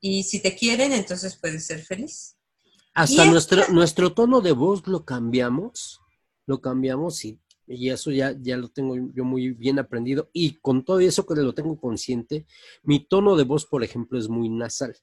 Y 0.01 0.23
si 0.23 0.41
te 0.41 0.57
quieren, 0.57 0.93
entonces 0.93 1.37
puedes 1.37 1.67
ser 1.67 1.85
feliz. 1.85 2.37
Hasta 2.95 3.27
nuestro, 3.27 3.69
nuestro 3.69 4.15
tono 4.15 4.41
de 4.41 4.53
voz 4.53 4.87
lo 4.87 5.05
cambiamos, 5.05 6.01
lo 6.47 6.61
cambiamos 6.61 7.25
y 7.25 7.39
y 7.69 7.91
eso 7.91 8.11
ya, 8.11 8.35
ya 8.41 8.57
lo 8.57 8.69
tengo 8.69 8.97
yo 8.97 9.25
muy 9.25 9.51
bien 9.51 9.79
aprendido. 9.79 10.31
Y 10.33 10.55
con 10.55 10.85
todo 10.85 11.01
eso 11.01 11.27
que 11.27 11.35
lo 11.35 11.55
tengo 11.55 11.79
consciente, 11.79 12.47
mi 12.83 13.01
tono 13.01 13.37
de 13.37 13.45
voz, 13.45 13.67
por 13.67 13.85
ejemplo, 13.85 14.19
es 14.19 14.29
muy 14.29 14.49
nasal. 14.49 14.97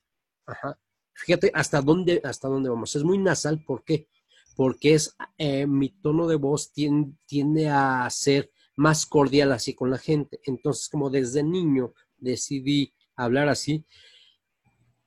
Ajá. 0.46 0.80
Fíjate 1.14 1.52
hasta 1.54 1.82
dónde, 1.82 2.22
hasta 2.24 2.48
dónde 2.48 2.70
vamos. 2.70 2.96
Es 2.96 3.04
muy 3.04 3.18
nasal, 3.18 3.64
¿por 3.64 3.84
qué? 3.84 4.10
Porque 4.56 4.96
es 4.96 5.16
eh, 5.38 5.66
mi 5.68 5.90
tono 5.90 6.28
de 6.28 6.36
voz 6.36 6.72
tiende, 6.74 7.70
a 7.70 8.10
ser 8.10 8.52
más 8.76 9.06
cordial 9.06 9.52
así 9.52 9.74
con 9.74 9.90
la 9.90 9.98
gente. 9.98 10.40
Entonces, 10.44 10.90
como 10.90 11.10
desde 11.10 11.44
niño 11.44 11.94
decidí 12.18 12.94
hablar 13.16 13.48
así, 13.48 13.86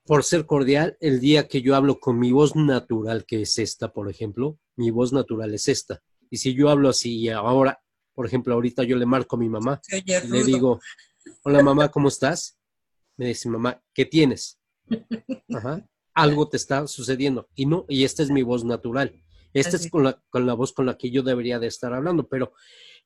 por 0.06 0.24
ser 0.24 0.46
cordial, 0.46 0.96
el 1.00 1.20
día 1.20 1.48
que 1.48 1.60
yo 1.60 1.76
hablo 1.76 2.00
con 2.00 2.18
mi 2.18 2.32
voz 2.32 2.56
natural, 2.56 3.26
que 3.26 3.42
es 3.42 3.58
esta, 3.58 3.92
por 3.92 4.08
ejemplo, 4.08 4.58
mi 4.76 4.90
voz 4.90 5.12
natural 5.12 5.52
es 5.52 5.68
esta. 5.68 6.02
Y 6.30 6.36
si 6.38 6.54
yo 6.54 6.70
hablo 6.70 6.88
así 6.88 7.18
y 7.20 7.28
ahora, 7.28 7.80
por 8.14 8.26
ejemplo, 8.26 8.54
ahorita 8.54 8.84
yo 8.84 8.96
le 8.96 9.06
marco 9.06 9.36
a 9.36 9.38
mi 9.38 9.48
mamá, 9.48 9.80
le 10.28 10.44
digo, 10.44 10.80
hola 11.42 11.62
mamá, 11.62 11.90
¿cómo 11.90 12.08
estás? 12.08 12.58
Me 13.16 13.26
dice 13.26 13.48
mamá, 13.48 13.82
¿qué 13.92 14.04
tienes? 14.04 14.58
Ajá, 15.54 15.88
algo 16.14 16.48
te 16.48 16.56
está 16.56 16.86
sucediendo. 16.86 17.48
Y 17.54 17.66
no, 17.66 17.84
y 17.88 18.04
esta 18.04 18.22
es 18.22 18.30
mi 18.30 18.42
voz 18.42 18.64
natural. 18.64 19.22
Esta 19.52 19.76
es 19.76 19.90
con 19.90 20.04
la, 20.04 20.22
con 20.30 20.46
la 20.46 20.54
voz 20.54 20.72
con 20.72 20.86
la 20.86 20.96
que 20.98 21.10
yo 21.10 21.22
debería 21.22 21.58
de 21.58 21.66
estar 21.66 21.92
hablando, 21.94 22.28
pero 22.28 22.52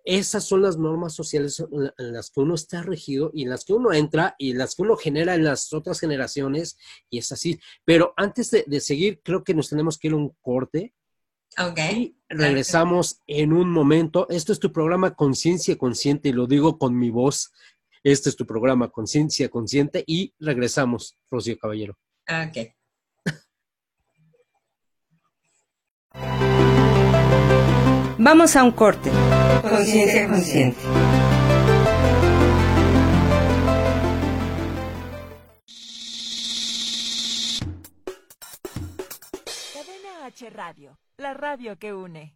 esas 0.04 0.44
son 0.44 0.62
las 0.62 0.78
normas 0.78 1.14
sociales 1.14 1.64
en 1.98 2.12
las 2.12 2.30
que 2.30 2.40
uno 2.40 2.54
está 2.54 2.82
regido 2.82 3.30
y 3.32 3.42
en 3.42 3.50
las 3.50 3.64
que 3.64 3.72
uno 3.72 3.92
entra 3.92 4.34
y 4.36 4.50
en 4.50 4.58
las 4.58 4.74
que 4.74 4.82
uno 4.82 4.96
genera 4.96 5.34
en 5.34 5.44
las 5.44 5.72
otras 5.72 6.00
generaciones 6.00 6.76
y 7.08 7.18
es 7.18 7.30
así. 7.30 7.60
Pero 7.84 8.12
antes 8.16 8.50
de, 8.50 8.80
seguir, 8.80 9.20
creo 9.22 9.44
que 9.44 9.54
nos 9.54 9.68
tenemos 9.68 9.98
que 9.98 10.08
ir 10.08 10.14
a 10.14 10.16
un 10.16 10.30
corte. 10.40 10.94
Ok. 11.58 11.78
Y 11.78 12.16
regresamos 12.28 13.20
en 13.26 13.52
un 13.52 13.70
momento. 13.70 14.26
Esto 14.30 14.52
es 14.52 14.58
tu 14.58 14.72
programa 14.72 15.14
Conciencia 15.14 15.76
Consciente 15.76 16.30
y 16.30 16.32
lo 16.32 16.46
digo 16.46 16.78
con 16.78 16.96
mi 16.98 17.10
voz. 17.10 17.52
Este 18.02 18.30
es 18.30 18.36
tu 18.36 18.46
programa 18.46 18.88
Conciencia 18.90 19.48
Consciente 19.48 20.02
y 20.06 20.34
regresamos, 20.40 21.18
Rocío 21.30 21.58
Caballero. 21.58 21.96
Ok. 22.28 22.74
Vamos 28.18 28.56
a 28.56 28.62
un 28.62 28.72
corte. 28.72 29.10
Conciencia 29.62 30.28
consciente. 30.28 30.80
Cadena 39.72 40.26
H 40.26 40.50
Radio, 40.50 40.98
la 41.22 41.34
radio 41.34 41.78
que 41.78 41.94
une. 41.94 42.34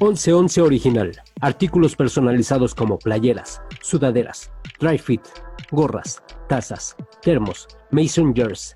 Once 0.00 0.32
Once 0.32 0.60
Original. 0.60 1.12
Artículos 1.40 1.94
personalizados 1.94 2.74
como 2.74 2.98
playeras, 2.98 3.62
sudaderas, 3.82 4.50
dry 4.80 4.98
fit, 4.98 5.22
gorras, 5.70 6.22
tazas, 6.48 6.96
termos, 7.20 7.68
mason 7.90 8.34
jars, 8.34 8.74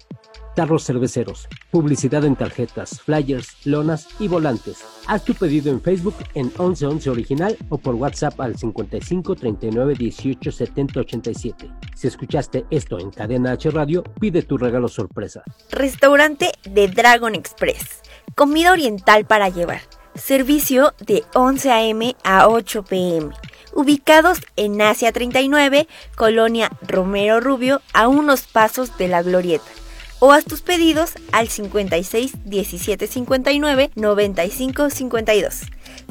tarros 0.59 0.85
cerveceros, 0.85 1.47
publicidad 1.71 2.25
en 2.25 2.35
tarjetas, 2.35 3.01
flyers, 3.01 3.65
lonas 3.65 4.09
y 4.19 4.27
volantes. 4.27 4.79
Haz 5.07 5.23
tu 5.23 5.33
pedido 5.33 5.71
en 5.71 5.81
Facebook 5.81 6.17
en 6.35 6.47
1111 6.47 7.11
Original 7.11 7.57
o 7.69 7.79
por 7.79 7.95
WhatsApp 7.95 8.41
al 8.41 8.59
55 8.59 9.37
39 9.37 9.95
18 9.95 10.51
70 10.51 10.99
87. 10.99 11.71
Si 11.95 12.09
escuchaste 12.09 12.67
esto 12.71 12.99
en 12.99 13.13
Cadena 13.13 13.53
H 13.53 13.71
Radio, 13.71 14.03
pide 14.19 14.43
tu 14.43 14.59
regalo 14.59 14.89
sorpresa. 14.89 15.45
Restaurante 15.71 16.51
de 16.69 16.89
Dragon 16.89 17.37
Express. 17.37 18.03
Comida 18.35 18.73
oriental 18.73 19.27
para 19.27 19.51
llevar. 19.51 19.83
Servicio 20.17 20.93
de 21.07 21.23
11 21.35 21.71
a.m. 21.71 22.17
a 22.25 22.49
8 22.49 22.83
p.m. 22.83 23.31
Ubicados 23.75 24.41
en 24.57 24.83
Asia 24.83 25.13
39, 25.13 25.87
Colonia 26.17 26.69
Romero 26.83 27.39
Rubio, 27.39 27.81
a 27.93 28.09
unos 28.09 28.49
pasos 28.49 28.99
de 28.99 29.07
la 29.07 29.23
Glorieta 29.23 29.78
o 30.21 30.33
haz 30.33 30.45
tus 30.45 30.63
pedidos 30.63 31.13
al 31.33 31.49
56 31.49 32.33
17 32.45 33.07
59 33.07 33.91
95 33.95 34.91
52. 34.91 35.61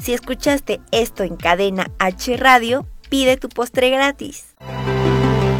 Si 0.02 0.12
escuchaste 0.12 0.80
esto 0.92 1.24
en 1.24 1.36
cadena 1.36 1.90
H 1.98 2.36
Radio, 2.36 2.86
pide 3.08 3.36
tu 3.36 3.48
postre 3.48 3.90
gratis. 3.90 4.54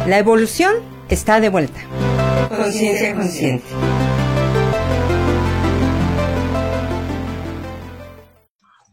La 0.07 0.17
evolución 0.17 0.75
está 1.09 1.39
de 1.39 1.49
vuelta. 1.49 1.79
Conciencia 2.49 3.13
consciente. 3.15 3.65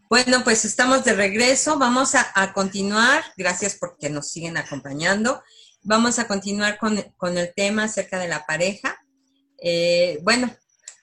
Bueno, 0.08 0.44
pues 0.44 0.64
estamos 0.64 1.04
de 1.04 1.14
regreso. 1.14 1.78
Vamos 1.78 2.14
a, 2.14 2.52
continuar. 2.52 3.24
Gracias 3.36 3.76
porque 3.78 4.08
nos 4.08 4.30
siguen 4.30 4.56
acompañando. 4.56 5.42
Vamos 5.82 6.18
a 6.18 6.28
continuar 6.28 6.78
con, 6.78 7.00
con 7.16 7.38
el 7.38 7.52
tema 7.54 7.84
acerca 7.84 8.18
de 8.18 8.28
la 8.28 8.46
pareja. 8.46 8.96
Eh, 9.68 10.20
bueno, 10.22 10.56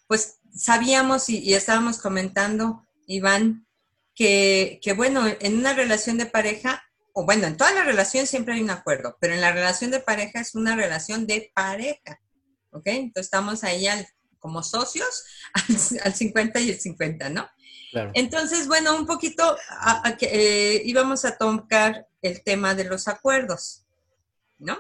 pues 0.07 0.37
sabíamos 0.55 1.27
y, 1.27 1.53
estábamos 1.53 1.97
comentando, 1.97 2.87
Iván, 3.07 3.67
que, 4.15 4.79
bueno, 4.95 5.25
en 5.41 5.57
una 5.57 5.73
relación 5.73 6.17
de 6.17 6.27
pareja, 6.27 6.81
o 7.11 7.25
bueno, 7.25 7.45
en 7.45 7.57
toda 7.57 7.73
la 7.73 7.83
relación 7.83 8.25
siempre 8.25 8.53
hay 8.53 8.61
un 8.61 8.69
acuerdo, 8.69 9.17
pero 9.19 9.33
en 9.33 9.41
la 9.41 9.51
relación 9.51 9.91
de 9.91 9.99
pareja 9.99 10.39
es 10.39 10.55
una 10.55 10.77
relación 10.77 11.27
de 11.27 11.51
pareja, 11.53 12.21
¿ok? 12.71 12.83
Entonces 12.85 13.25
estamos 13.25 13.65
ahí 13.65 13.85
como 14.39 14.63
socios 14.63 15.25
al, 16.05 16.15
50 16.15 16.61
y 16.61 16.69
el 16.69 16.79
50, 16.79 17.29
¿no? 17.31 17.49
Entonces, 18.13 18.69
bueno, 18.69 18.95
un 18.95 19.05
poquito 19.05 19.57
eh, 20.21 20.81
íbamos 20.85 21.25
a 21.25 21.37
tocar 21.37 22.07
el 22.21 22.41
tema 22.43 22.75
de 22.75 22.85
los 22.85 23.09
acuerdos, 23.09 23.83
¿no? 24.57 24.79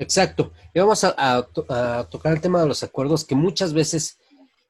Exacto. 0.00 0.52
Y 0.72 0.80
vamos 0.80 1.04
a, 1.04 1.46
tocar 2.10 2.32
el 2.32 2.40
tema 2.40 2.62
de 2.62 2.68
los 2.68 2.82
acuerdos 2.82 3.24
que 3.24 3.34
muchas 3.34 3.74
veces 3.74 4.18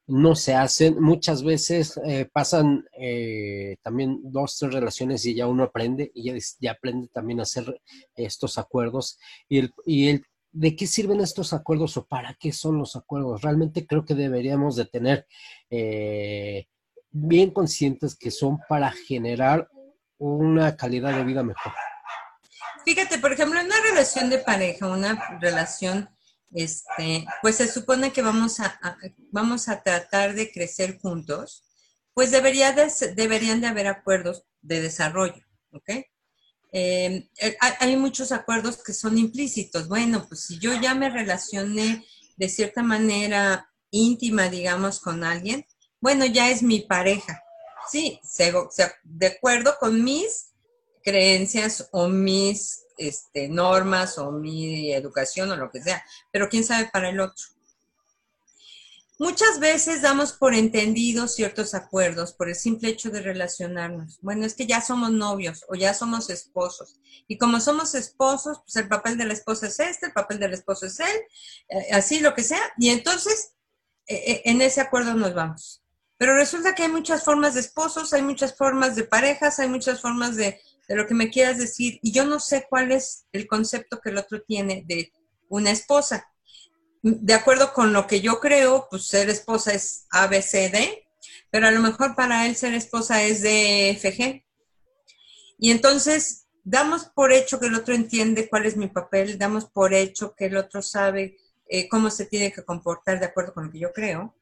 no 0.08 0.34
se 0.34 0.54
hacen, 0.54 1.00
muchas 1.00 1.44
veces 1.44 2.00
eh, 2.04 2.28
pasan 2.32 2.84
eh, 2.98 3.76
también 3.80 4.18
dos, 4.24 4.58
tres 4.58 4.74
relaciones 4.74 5.24
y 5.24 5.36
ya 5.36 5.46
uno 5.46 5.62
aprende 5.62 6.10
y 6.12 6.32
ya, 6.58 6.72
aprende 6.72 7.06
también 7.14 7.38
a 7.38 7.44
hacer 7.44 7.80
estos 8.16 8.58
acuerdos. 8.58 9.20
Y, 9.48 9.58
el, 9.58 9.72
y 9.86 10.08
el, 10.08 10.26
¿de 10.50 10.74
qué 10.74 10.88
sirven 10.88 11.20
estos 11.20 11.52
acuerdos 11.52 11.96
o 11.96 12.06
para 12.06 12.34
qué 12.34 12.50
son 12.50 12.78
los 12.78 12.96
acuerdos? 12.96 13.42
Realmente 13.42 13.86
creo 13.86 14.04
que 14.04 14.16
deberíamos 14.16 14.74
de 14.74 14.86
tener 14.86 15.28
eh, 15.70 16.66
bien 17.12 17.52
conscientes 17.52 18.16
que 18.16 18.32
son 18.32 18.58
para 18.68 18.90
generar 18.90 19.68
una 20.18 20.76
calidad 20.76 21.16
de 21.16 21.22
vida 21.22 21.44
mejor. 21.44 21.72
Fíjate, 22.84 23.18
por 23.18 23.32
ejemplo, 23.32 23.60
en 23.60 23.66
una 23.66 23.80
relación 23.80 24.30
de 24.30 24.38
pareja, 24.38 24.88
una 24.88 25.38
relación, 25.40 26.08
este, 26.52 27.26
pues 27.42 27.56
se 27.56 27.68
supone 27.68 28.12
que 28.12 28.22
vamos 28.22 28.60
a, 28.60 28.78
vamos 29.30 29.68
a 29.68 29.82
tratar 29.82 30.34
de 30.34 30.50
crecer 30.50 30.98
juntos, 30.98 31.64
pues 32.14 32.30
debería 32.30 32.74
deberían 33.14 33.60
de 33.60 33.66
haber 33.68 33.86
acuerdos 33.86 34.44
de 34.62 34.80
desarrollo, 34.80 35.44
¿ok? 35.72 35.90
Em, 36.72 37.28
eh, 37.40 37.56
hay, 37.80 37.96
muchos 37.96 38.30
acuerdos 38.30 38.82
que 38.82 38.92
son 38.92 39.18
implícitos. 39.18 39.88
Bueno, 39.88 40.26
pues 40.28 40.44
si 40.44 40.58
yo 40.58 40.72
ya 40.80 40.94
me 40.94 41.10
relacioné 41.10 42.04
de 42.36 42.48
cierta 42.48 42.82
manera 42.82 43.68
íntima, 43.90 44.48
digamos, 44.48 45.00
con 45.00 45.24
alguien, 45.24 45.66
bueno, 46.00 46.24
ya 46.26 46.50
es 46.50 46.62
mi 46.62 46.80
pareja. 46.80 47.42
Sí, 47.90 48.20
de 49.02 49.26
acuerdo 49.26 49.76
con 49.80 50.04
mis 50.04 50.49
creencias 51.02 51.88
o 51.92 52.08
mis 52.08 52.84
este, 52.96 53.48
normas 53.48 54.18
o 54.18 54.30
mi 54.30 54.92
educación 54.92 55.50
o 55.50 55.56
lo 55.56 55.70
que 55.70 55.82
sea, 55.82 56.04
pero 56.30 56.48
quién 56.48 56.64
sabe 56.64 56.90
para 56.92 57.08
el 57.08 57.20
otro. 57.20 57.46
Muchas 59.20 59.60
veces 59.60 60.00
damos 60.00 60.32
por 60.32 60.54
entendidos 60.54 61.34
ciertos 61.34 61.74
acuerdos 61.74 62.32
por 62.32 62.48
el 62.48 62.54
simple 62.54 62.88
hecho 62.88 63.10
de 63.10 63.20
relacionarnos. 63.20 64.18
Bueno, 64.22 64.46
es 64.46 64.54
que 64.54 64.66
ya 64.66 64.80
somos 64.80 65.10
novios 65.10 65.66
o 65.68 65.74
ya 65.74 65.92
somos 65.92 66.30
esposos. 66.30 66.98
Y 67.28 67.36
como 67.36 67.60
somos 67.60 67.94
esposos, 67.94 68.62
pues 68.64 68.76
el 68.76 68.88
papel 68.88 69.18
de 69.18 69.26
la 69.26 69.34
esposa 69.34 69.66
es 69.66 69.78
este, 69.78 70.06
el 70.06 70.12
papel 70.14 70.38
del 70.38 70.54
esposo 70.54 70.86
es 70.86 71.00
él, 71.00 71.20
eh, 71.68 71.88
así 71.92 72.20
lo 72.20 72.34
que 72.34 72.42
sea. 72.42 72.62
Y 72.78 72.88
entonces, 72.88 73.52
eh, 74.06 74.22
eh, 74.26 74.42
en 74.46 74.62
ese 74.62 74.80
acuerdo 74.80 75.12
nos 75.12 75.34
vamos. 75.34 75.82
Pero 76.16 76.34
resulta 76.34 76.74
que 76.74 76.84
hay 76.84 76.88
muchas 76.88 77.22
formas 77.22 77.52
de 77.52 77.60
esposos, 77.60 78.14
hay 78.14 78.22
muchas 78.22 78.56
formas 78.56 78.96
de 78.96 79.04
parejas, 79.04 79.58
hay 79.58 79.68
muchas 79.68 80.00
formas 80.00 80.36
de, 80.36 80.58
de 80.90 80.96
lo 80.96 81.06
que 81.06 81.14
me 81.14 81.30
quieras 81.30 81.56
decir 81.56 82.00
y 82.02 82.10
yo 82.10 82.24
no 82.24 82.40
sé 82.40 82.66
cuál 82.68 82.90
es 82.90 83.24
el 83.30 83.46
concepto 83.46 84.00
que 84.00 84.10
el 84.10 84.18
otro 84.18 84.42
tiene 84.42 84.82
de 84.88 85.12
una 85.48 85.70
esposa. 85.70 86.28
De 87.00 87.32
acuerdo 87.32 87.72
con 87.72 87.92
lo 87.92 88.08
que 88.08 88.20
yo 88.20 88.40
creo, 88.40 88.88
pues 88.90 89.06
ser 89.06 89.30
esposa 89.30 89.72
es 89.72 90.08
ABCD, 90.10 90.98
pero 91.48 91.68
a 91.68 91.70
lo 91.70 91.78
mejor 91.80 92.16
para 92.16 92.44
él 92.44 92.56
ser 92.56 92.74
esposa 92.74 93.22
es 93.22 93.40
de 93.40 93.96
FG. 94.00 94.44
Y 95.60 95.70
entonces 95.70 96.48
damos 96.64 97.04
por 97.04 97.32
hecho 97.32 97.60
que 97.60 97.66
el 97.66 97.76
otro 97.76 97.94
entiende 97.94 98.48
cuál 98.48 98.66
es 98.66 98.76
mi 98.76 98.88
papel, 98.88 99.38
damos 99.38 99.66
por 99.66 99.94
hecho 99.94 100.34
que 100.34 100.46
el 100.46 100.56
otro 100.56 100.82
sabe 100.82 101.36
eh, 101.68 101.88
cómo 101.88 102.10
se 102.10 102.26
tiene 102.26 102.52
que 102.52 102.64
comportar 102.64 103.20
de 103.20 103.26
acuerdo 103.26 103.54
con 103.54 103.66
lo 103.66 103.70
que 103.70 103.78
yo 103.78 103.92
creo. 103.92 104.34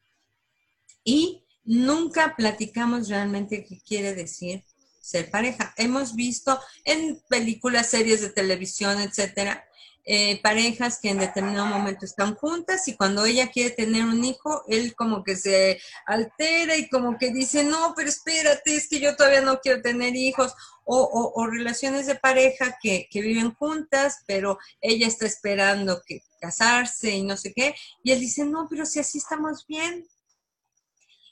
Y 1.04 1.44
nunca 1.62 2.34
platicamos 2.34 3.10
realmente 3.10 3.66
qué 3.66 3.82
quiere 3.86 4.14
decir 4.14 4.64
ser 5.08 5.30
pareja. 5.30 5.72
Hemos 5.76 6.14
visto 6.14 6.60
en 6.84 7.20
películas, 7.28 7.88
series 7.88 8.20
de 8.20 8.30
televisión, 8.30 9.00
etcétera, 9.00 9.64
eh, 10.10 10.40
parejas 10.42 11.00
que 11.02 11.10
en 11.10 11.18
determinado 11.18 11.66
momento 11.66 12.06
están 12.06 12.34
juntas 12.34 12.88
y 12.88 12.96
cuando 12.96 13.26
ella 13.26 13.50
quiere 13.50 13.70
tener 13.70 14.04
un 14.04 14.24
hijo, 14.24 14.64
él 14.66 14.94
como 14.94 15.22
que 15.22 15.36
se 15.36 15.80
altera 16.06 16.76
y 16.76 16.88
como 16.88 17.18
que 17.18 17.30
dice, 17.30 17.62
no, 17.62 17.92
pero 17.94 18.08
espérate, 18.08 18.74
es 18.74 18.88
que 18.88 19.00
yo 19.00 19.16
todavía 19.16 19.42
no 19.42 19.60
quiero 19.60 19.82
tener 19.82 20.16
hijos. 20.16 20.54
O, 20.90 21.34
o, 21.34 21.46
relaciones 21.46 22.06
de 22.06 22.14
pareja 22.14 22.78
que, 22.82 23.08
que, 23.10 23.20
viven 23.20 23.52
juntas, 23.52 24.22
pero 24.26 24.58
ella 24.80 25.06
está 25.06 25.26
esperando 25.26 26.00
que 26.06 26.22
casarse 26.40 27.10
y 27.10 27.22
no 27.24 27.36
sé 27.36 27.52
qué. 27.52 27.74
Y 28.02 28.12
él 28.12 28.20
dice, 28.20 28.46
no, 28.46 28.66
pero 28.70 28.86
si 28.86 28.98
así 28.98 29.18
estamos 29.18 29.66
bien. 29.66 30.06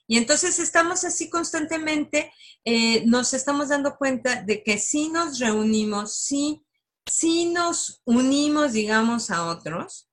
Y 0.07 0.19
entonces 0.19 0.59
estamos 0.59 1.05
así 1.05 1.29
constantemente, 1.29 2.33
eh, 2.65 3.05
nos 3.07 3.35
estamos 3.35 3.69
dando 3.69 3.97
cuenta 3.97 4.43
de 4.43 4.63
que 4.63 4.79
si 4.79 5.09
nos 5.09 5.39
reunimos, 5.39 6.15
sí 6.17 6.63
si 7.07 7.47
nos 7.47 8.03
unimos, 8.05 8.73
digamos, 8.73 9.31
a 9.31 9.47
otros 9.47 10.11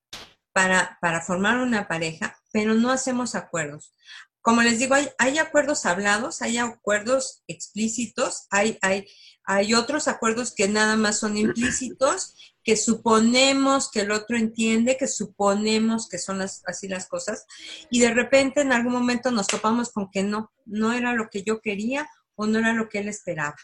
para, 0.52 0.98
para 1.00 1.20
formar 1.20 1.58
una 1.58 1.88
pareja, 1.88 2.36
pero 2.52 2.74
no 2.74 2.90
hacemos 2.90 3.34
acuerdos. 3.34 3.92
Como 4.44 4.60
les 4.60 4.78
digo, 4.78 4.94
hay, 4.94 5.08
hay 5.16 5.38
acuerdos 5.38 5.86
hablados, 5.86 6.42
hay 6.42 6.58
acuerdos 6.58 7.42
explícitos, 7.46 8.46
hay, 8.50 8.76
hay, 8.82 9.06
hay 9.42 9.72
otros 9.72 10.06
acuerdos 10.06 10.54
que 10.54 10.68
nada 10.68 10.96
más 10.96 11.18
son 11.18 11.38
implícitos, 11.38 12.34
que 12.62 12.76
suponemos 12.76 13.90
que 13.90 14.00
el 14.00 14.10
otro 14.10 14.36
entiende, 14.36 14.98
que 14.98 15.08
suponemos 15.08 16.10
que 16.10 16.18
son 16.18 16.42
así 16.42 16.88
las 16.88 17.08
cosas, 17.08 17.46
y 17.90 18.00
de 18.00 18.12
repente 18.12 18.60
en 18.60 18.72
algún 18.72 18.92
momento 18.92 19.30
nos 19.30 19.46
topamos 19.46 19.90
con 19.90 20.10
que 20.10 20.22
no, 20.22 20.52
no 20.66 20.92
era 20.92 21.14
lo 21.14 21.30
que 21.30 21.42
yo 21.42 21.62
quería 21.62 22.06
o 22.34 22.46
no 22.46 22.58
era 22.58 22.74
lo 22.74 22.90
que 22.90 22.98
él 22.98 23.08
esperaba. 23.08 23.56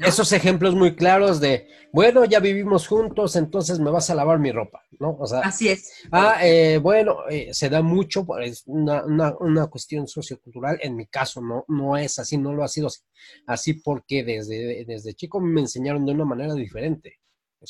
Esos 0.00 0.32
ejemplos 0.32 0.74
muy 0.74 0.94
claros 0.94 1.40
de, 1.40 1.68
bueno, 1.92 2.24
ya 2.24 2.40
vivimos 2.40 2.86
juntos, 2.86 3.36
entonces 3.36 3.78
me 3.78 3.90
vas 3.90 4.10
a 4.10 4.14
lavar 4.14 4.38
mi 4.38 4.52
ropa, 4.52 4.82
¿no? 4.98 5.16
O 5.18 5.26
sea, 5.26 5.40
Así 5.40 5.68
es. 5.68 5.90
Ah, 6.12 6.38
eh, 6.42 6.78
bueno, 6.78 7.20
eh, 7.30 7.54
se 7.54 7.70
da 7.70 7.82
mucho, 7.82 8.26
es 8.42 8.62
una, 8.66 9.04
una, 9.04 9.34
una, 9.38 9.66
cuestión 9.68 10.06
sociocultural, 10.06 10.78
en 10.82 10.96
mi 10.96 11.06
caso 11.06 11.40
no, 11.40 11.64
no 11.68 11.96
es 11.96 12.18
así, 12.18 12.36
no 12.36 12.52
lo 12.52 12.64
ha 12.64 12.68
sido 12.68 12.88
así, 12.88 13.00
así 13.46 13.74
porque 13.74 14.22
desde, 14.24 14.84
desde 14.84 15.14
chico 15.14 15.40
me 15.40 15.62
enseñaron 15.62 16.04
de 16.04 16.12
una 16.12 16.24
manera 16.24 16.54
diferente. 16.54 17.20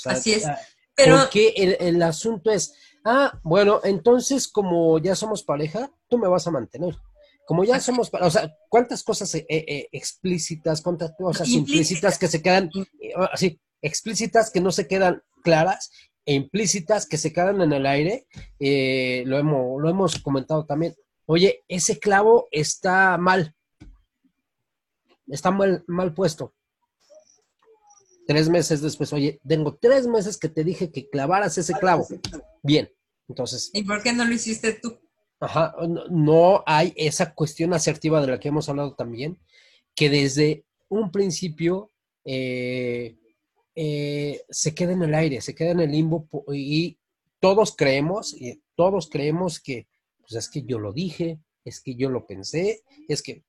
así 0.04 0.32
es. 0.32 0.46
Ah, 0.46 0.58
Pero... 0.94 1.18
Porque 1.18 1.54
el, 1.56 1.76
el 1.78 2.02
asunto 2.02 2.50
es, 2.50 2.74
ah, 3.04 3.38
bueno, 3.44 3.80
entonces 3.84 4.48
como 4.48 4.98
ya 4.98 5.14
somos 5.14 5.44
pareja, 5.44 5.92
tú 6.08 6.18
me 6.18 6.28
vas 6.28 6.46
a 6.46 6.50
mantener 6.50 6.96
como 7.46 7.62
ya 7.62 7.80
somos, 7.80 8.10
o 8.12 8.30
sea, 8.30 8.52
¿cuántas 8.68 9.04
cosas 9.04 9.32
eh, 9.36 9.46
eh, 9.48 9.88
explícitas, 9.92 10.82
cuántas 10.82 11.12
cosas 11.16 11.48
implícitas 11.48 12.18
que 12.18 12.26
se 12.26 12.42
quedan, 12.42 12.70
así, 13.30 13.46
eh, 13.46 13.60
explícitas 13.82 14.50
que 14.50 14.60
no 14.60 14.72
se 14.72 14.88
quedan 14.88 15.22
claras 15.44 15.92
e 16.24 16.34
implícitas 16.34 17.06
que 17.06 17.16
se 17.16 17.32
quedan 17.32 17.62
en 17.62 17.72
el 17.72 17.86
aire? 17.86 18.26
lo, 19.24 19.38
hemos, 19.38 19.80
lo 19.80 19.88
hemos 19.88 20.20
comentado 20.20 20.66
también. 20.66 20.96
Oye, 21.24 21.64
ese 21.68 22.00
clavo 22.00 22.48
está 22.50 23.16
mal, 23.16 23.54
está 25.28 25.52
mal, 25.52 25.84
mal 25.86 26.14
puesto. 26.14 26.52
Tres 28.26 28.48
meses 28.48 28.82
después, 28.82 29.12
oye, 29.12 29.40
tengo 29.46 29.78
tres 29.80 30.08
meses 30.08 30.36
que 30.36 30.48
te 30.48 30.64
dije 30.64 30.90
que 30.90 31.08
clavaras 31.08 31.56
ese 31.58 31.74
clavo. 31.74 32.08
Bien, 32.64 32.90
entonces. 33.28 33.70
¿Y 33.72 33.84
por 33.84 34.02
qué 34.02 34.12
no 34.12 34.24
lo 34.24 34.34
hiciste 34.34 34.72
tú? 34.72 34.98
Ajá, 35.38 35.74
no 36.10 36.62
hay 36.66 36.94
esa 36.96 37.34
cuestión 37.34 37.74
asertiva 37.74 38.20
de 38.20 38.28
la 38.28 38.40
que 38.40 38.48
hemos 38.48 38.68
hablado 38.68 38.94
también, 38.94 39.38
que 39.94 40.08
desde 40.08 40.64
un 40.88 41.10
principio 41.10 41.92
eh, 42.24 43.16
eh, 43.74 44.40
se 44.48 44.74
queda 44.74 44.92
en 44.92 45.02
el 45.02 45.14
aire, 45.14 45.40
se 45.42 45.54
queda 45.54 45.72
en 45.72 45.80
el 45.80 45.92
limbo 45.92 46.26
y 46.52 46.98
todos 47.38 47.76
creemos, 47.76 48.34
y 48.34 48.62
todos 48.74 49.10
creemos 49.10 49.60
que, 49.60 49.88
pues 50.20 50.32
es 50.34 50.48
que 50.48 50.62
yo 50.62 50.78
lo 50.78 50.92
dije, 50.92 51.38
es 51.64 51.82
que 51.82 51.94
yo 51.94 52.08
lo 52.08 52.26
pensé, 52.26 52.82
es 53.06 53.22
que, 53.22 53.44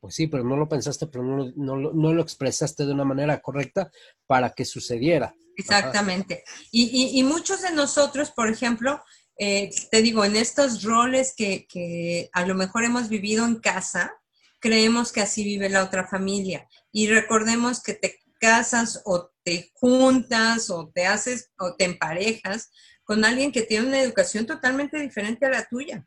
pues 0.00 0.14
sí, 0.14 0.28
pero 0.28 0.44
no 0.44 0.56
lo 0.56 0.68
pensaste, 0.68 1.08
pero 1.08 1.24
no, 1.24 1.52
no, 1.56 2.12
lo 2.12 2.22
expresaste 2.22 2.86
de 2.86 2.92
una 2.92 3.04
manera 3.04 3.40
correcta 3.40 3.90
para 4.26 4.50
que 4.50 4.64
sucediera. 4.64 5.34
Exactamente. 5.56 6.44
Y, 6.70 7.18
y 7.18 7.22
muchos 7.24 7.62
de 7.62 7.72
nosotros, 7.72 8.30
por 8.30 8.48
ejemplo, 8.48 9.02
eh, 9.38 9.70
te 9.90 10.02
digo, 10.02 10.24
en 10.24 10.36
estos 10.36 10.82
roles 10.82 11.34
que, 11.36 12.30
a 12.32 12.46
lo 12.46 12.54
mejor 12.54 12.84
hemos 12.84 13.08
vivido 13.08 13.44
en 13.46 13.56
casa, 13.56 14.14
creemos 14.60 15.12
que 15.12 15.20
así 15.20 15.44
vive 15.44 15.68
la 15.68 15.84
otra 15.84 16.06
familia. 16.06 16.68
Y 16.92 17.08
recordemos 17.08 17.82
que 17.82 17.94
te 17.94 18.20
casas 18.38 19.02
o 19.04 19.30
te 19.44 19.70
juntas 19.74 20.70
o 20.70 20.90
te 20.94 21.06
haces 21.06 21.50
o 21.58 21.74
te 21.74 21.84
emparejas 21.84 22.70
con 23.04 23.24
alguien 23.24 23.52
que 23.52 23.62
tiene 23.62 23.88
una 23.88 24.00
educación 24.00 24.46
totalmente 24.46 24.98
diferente 24.98 25.46
a 25.46 25.50
la 25.50 25.66
tuya. 25.66 26.06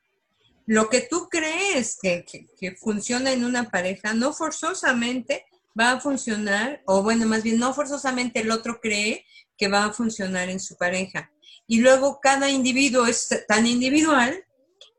Lo 0.65 0.89
que 0.89 1.01
tú 1.01 1.27
crees 1.29 1.97
que, 2.01 2.25
que 2.25 2.75
funciona 2.75 3.31
en 3.31 3.45
una 3.45 3.69
pareja 3.69 4.13
no 4.13 4.33
forzosamente 4.33 5.45
va 5.79 5.91
a 5.91 5.99
funcionar, 5.99 6.81
o 6.85 7.03
bueno, 7.03 7.25
más 7.25 7.43
bien 7.43 7.59
no 7.59 7.73
forzosamente 7.73 8.39
el 8.39 8.51
otro 8.51 8.79
cree 8.79 9.25
que 9.57 9.67
va 9.67 9.85
a 9.85 9.93
funcionar 9.93 10.49
en 10.49 10.59
su 10.59 10.75
pareja 10.77 11.31
y 11.67 11.79
luego 11.79 12.19
cada 12.21 12.49
individuo 12.49 13.05
es 13.05 13.45
tan 13.47 13.65
individual 13.65 14.43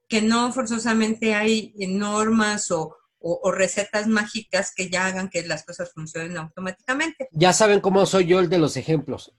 que 0.09 0.23
no 0.23 0.53
forzosamente 0.53 1.35
hay 1.35 1.75
normas 1.89 2.71
o, 2.71 2.97
recetas 3.53 4.07
mágicas 4.07 4.73
que 4.73 4.89
ya 4.89 5.07
hagan 5.07 5.29
que 5.29 5.43
las 5.43 5.64
cosas 5.64 5.93
funcionen 5.93 6.37
automáticamente. 6.37 7.29
Ya 7.33 7.53
saben 7.53 7.81
cómo 7.81 8.07
soy 8.07 8.27
yo 8.27 8.39
el 8.39 8.49
de 8.49 8.59
los 8.59 8.77
ejemplos. 8.77 9.35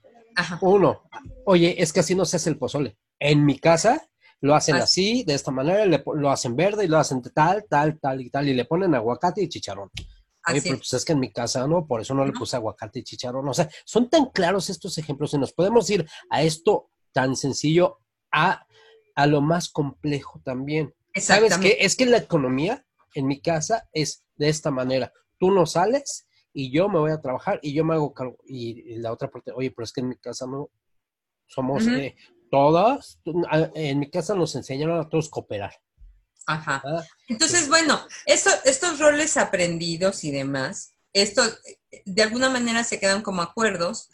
Uno, 0.60 1.04
oye, 1.46 1.82
es 1.82 1.94
que 1.94 2.00
así 2.00 2.14
no 2.14 2.26
se 2.26 2.36
hace 2.36 2.50
el 2.50 2.58
pozole. 2.58 2.98
En 3.18 3.46
mi 3.46 3.58
casa 3.58 4.06
lo 4.42 4.54
hacen 4.54 4.76
ah. 4.76 4.82
así, 4.82 5.24
de 5.24 5.32
esta 5.32 5.50
manera, 5.50 5.86
lo 5.86 6.30
hacen 6.30 6.54
verde 6.54 6.84
y 6.84 6.88
lo 6.88 6.98
hacen 6.98 7.22
tal, 7.34 7.64
tal, 7.68 7.98
tal 7.98 8.20
y 8.20 8.28
tal, 8.28 8.48
y 8.48 8.54
le 8.54 8.66
ponen 8.66 8.94
aguacate 8.94 9.42
y 9.42 9.48
chicharrón. 9.48 9.90
Oye, 10.46 10.60
pero 10.62 10.76
pues 10.76 10.92
es 10.92 11.04
que 11.04 11.12
en 11.12 11.20
mi 11.20 11.32
casa 11.32 11.66
no, 11.66 11.86
por 11.86 12.02
eso 12.02 12.14
no 12.14 12.26
le 12.26 12.32
puse 12.32 12.56
aguacate 12.56 12.98
y 12.98 13.04
chicharrón. 13.04 13.48
O 13.48 13.54
sea, 13.54 13.70
son 13.86 14.10
tan 14.10 14.26
claros 14.26 14.68
estos 14.68 14.98
ejemplos 14.98 15.32
y 15.32 15.38
nos 15.38 15.52
podemos 15.52 15.88
ir 15.88 16.06
a 16.28 16.42
esto 16.42 16.90
tan 17.18 17.34
sencillo 17.34 17.98
a, 18.30 18.64
a 19.16 19.26
lo 19.26 19.40
más 19.40 19.70
complejo 19.70 20.40
también. 20.44 20.94
¿Sabes 21.16 21.58
qué? 21.58 21.78
Es 21.80 21.96
que 21.96 22.06
la 22.06 22.18
economía 22.18 22.86
en 23.12 23.26
mi 23.26 23.40
casa 23.40 23.88
es 23.92 24.24
de 24.36 24.48
esta 24.48 24.70
manera. 24.70 25.12
Tú 25.36 25.50
no 25.50 25.66
sales 25.66 26.28
y 26.52 26.70
yo 26.70 26.88
me 26.88 27.00
voy 27.00 27.10
a 27.10 27.20
trabajar 27.20 27.58
y 27.60 27.74
yo 27.74 27.84
me 27.84 27.94
hago 27.94 28.14
cargo. 28.14 28.38
Y, 28.46 28.94
la 28.98 29.10
otra 29.10 29.28
parte, 29.28 29.50
oye, 29.50 29.72
pero 29.72 29.82
es 29.82 29.92
que 29.92 30.00
en 30.00 30.10
mi 30.10 30.16
casa 30.16 30.46
no 30.46 30.70
somos 31.48 31.88
eh, 31.88 32.14
todas, 32.52 33.18
en 33.74 33.98
mi 33.98 34.08
casa 34.10 34.36
nos 34.36 34.54
enseñaron 34.54 35.00
a 35.00 35.08
todos 35.08 35.28
cooperar. 35.28 35.74
Ajá. 36.46 36.80
Ah, 36.84 37.02
Entonces, 37.26 37.68
bueno, 37.68 38.00
estos 38.26 39.00
roles 39.00 39.36
aprendidos 39.36 40.22
y 40.22 40.30
demás, 40.30 40.94
esto 41.12 41.42
de 42.04 42.22
alguna 42.22 42.48
manera 42.48 42.84
se 42.84 43.00
quedan 43.00 43.22
como 43.22 43.42
acuerdos 43.42 44.08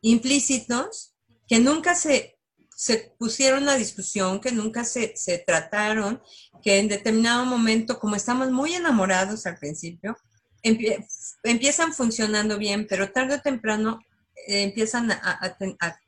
implícitos 0.00 1.14
que 1.46 1.60
nunca 1.60 1.94
se 1.94 2.37
se 2.78 3.12
pusieron 3.18 3.68
a 3.68 3.74
discusión, 3.74 4.40
que 4.40 4.52
nunca 4.52 4.84
se, 4.84 5.12
trataron, 5.44 6.22
que 6.62 6.78
en 6.78 6.86
determinado 6.86 7.44
momento, 7.44 7.98
como 7.98 8.14
estamos 8.14 8.52
muy 8.52 8.72
enamorados 8.72 9.46
al 9.46 9.58
principio, 9.58 10.16
empiezan 10.62 11.92
funcionando 11.92 12.56
bien, 12.56 12.86
pero 12.88 13.10
tarde 13.10 13.34
o 13.34 13.40
temprano 13.40 13.98
eh, 14.46 14.62
empiezan 14.62 15.10
a, 15.10 15.58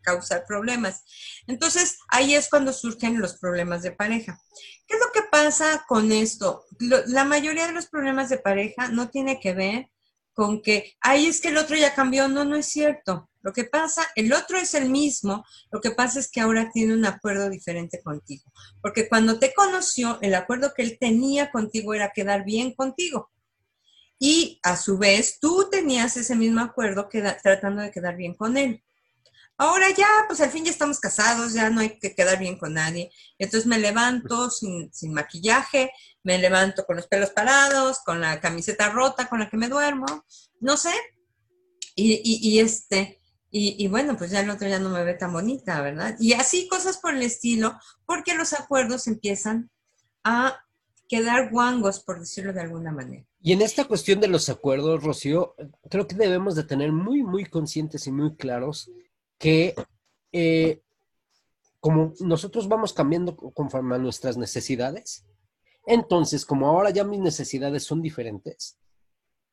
causar 0.03 0.45
problemas. 0.47 1.03
Entonces, 1.49 1.99
ahí 2.07 2.37
es 2.37 2.49
cuando 2.49 2.73
surgen 2.73 3.21
los 3.21 3.37
problemas 3.39 3.83
de 3.83 3.91
pareja. 3.91 4.41
¿Qué 4.87 4.95
es 4.95 5.01
lo 5.01 5.11
que 5.11 5.29
pasa 5.29 5.85
con 5.89 6.13
esto? 6.13 6.67
la 6.79 7.25
mayoría 7.25 7.67
de 7.67 7.73
los 7.73 7.89
problemas 7.89 8.29
de 8.29 8.39
pareja 8.39 8.91
no 8.91 9.11
tiene 9.11 9.41
que 9.41 9.55
ver 9.55 9.91
con 10.35 10.63
que, 10.63 10.95
ahí 11.01 11.27
es 11.27 11.41
que 11.41 11.49
el 11.49 11.59
otro 11.59 11.77
ya 11.77 11.95
cambió. 11.95 12.29
No, 12.29 12.45
no 12.45 12.57
es 12.57 12.67
cierto. 12.67 13.29
Lo 13.43 13.53
que 13.53 13.65
pasa, 13.65 14.07
el 14.17 14.33
otro 14.33 14.59
es 14.59 14.75
el 14.75 14.91
mismo, 14.91 15.45
lo 15.71 15.81
que 15.81 15.93
pasa 15.93 16.21
es 16.21 16.31
que 16.31 16.41
ahora 16.41 16.71
tiene 16.73 16.93
un 16.93 17.07
acuerdo 17.07 17.49
diferente 17.49 18.03
contigo. 18.03 18.45
Porque 18.83 19.09
cuando 19.09 19.39
te 19.39 19.55
conoció, 19.55 20.19
el 20.21 20.35
acuerdo 20.35 20.73
que 20.75 20.83
él 20.83 20.99
tenía 21.01 21.51
contigo 21.51 21.95
era 21.95 22.13
quedar 22.15 22.45
bien 22.45 22.75
contigo. 22.75 23.31
Y 24.19 24.61
a 24.63 24.77
su 24.77 24.99
vez, 24.99 25.39
tú 25.41 25.69
tenías 25.71 26.17
ese 26.19 26.37
mismo 26.37 26.61
acuerdo 26.61 27.09
tratando 27.43 27.81
de 27.81 27.91
quedar 27.91 28.17
bien 28.17 28.35
con 28.35 28.59
él. 28.59 28.83
Ahora 29.57 29.91
ya, 29.91 30.09
pues 30.27 30.41
al 30.41 30.51
fin 30.51 30.65
ya 30.65 30.71
estamos 30.71 30.99
casados, 31.01 31.53
ya 31.53 31.69
no 31.69 31.81
hay 31.81 31.99
que 31.99 32.15
quedar 32.15 32.39
bien 32.39 32.59
con 32.59 32.75
nadie. 32.75 33.11
Entonces 33.39 33.67
me 33.67 33.79
levanto 33.79 34.51
sin, 34.51 34.93
sin 34.93 35.13
maquillaje, 35.13 35.91
me 36.23 36.39
levanto 36.39 36.85
con 36.85 36.97
los 36.97 37.07
pelos 37.07 37.31
parados, 37.31 38.01
con 38.05 38.21
la 38.21 38.41
camiseta 38.41 38.91
rota 38.91 39.29
con 39.29 39.41
la 39.41 39.49
que 39.49 39.57
me 39.57 39.69
duermo, 39.69 40.25
no 40.61 40.77
sé. 40.77 40.93
Y, 41.95 42.15
y, 42.25 42.49
y 42.49 42.59
este, 42.61 43.21
y, 43.53 43.89
bueno, 43.89 44.17
pues 44.17 44.31
ya 44.31 44.41
el 44.41 44.51
otro 44.51 44.69
ya 44.69 44.79
no 44.79 44.91
me 44.91 45.03
ve 45.03 45.15
tan 45.15 45.33
bonita, 45.33 45.83
¿verdad? 45.83 46.17
Y 46.21 46.35
así 46.35 46.69
cosas 46.69 46.99
por 46.99 47.15
el 47.15 47.23
estilo, 47.23 47.77
porque 48.07 48.35
los 48.35 48.53
acuerdos 48.53 49.09
empiezan 49.09 49.71
a 50.23 50.61
quedar 51.09 51.51
guangos, 51.51 51.99
por 51.99 52.21
decirlo 52.21 52.53
de 52.53 52.61
alguna 52.61 52.93
manera. 52.93 53.27
Y 53.43 53.53
en 53.53 53.63
esta 53.63 53.87
cuestión 53.87 54.21
de 54.21 54.29
los 54.29 54.49
acuerdos, 54.49 55.03
Rocío, 55.03 55.57
creo 55.91 56.07
que 56.07 56.15
debemos 56.15 56.55
de 56.55 56.63
tener 56.63 56.93
muy, 56.93 57.25
muy 57.25 57.45
conscientes 57.45 58.07
y 58.07 58.13
muy 58.13 58.37
claros 58.37 58.93
que 59.37 59.75
eh, 60.31 60.81
como 61.81 62.13
nosotros 62.21 62.69
vamos 62.69 62.93
cambiando 62.93 63.37
conforme 63.37 63.97
a 63.97 63.99
nuestras 63.99 64.37
necesidades, 64.37 65.25
entonces 65.93 66.45
como 66.47 66.67
ahora 66.67 66.91
ya 66.91 67.05
mis 67.05 67.21
necesidades 67.21 67.85
son 67.85 68.01
diferentes, 68.01 68.79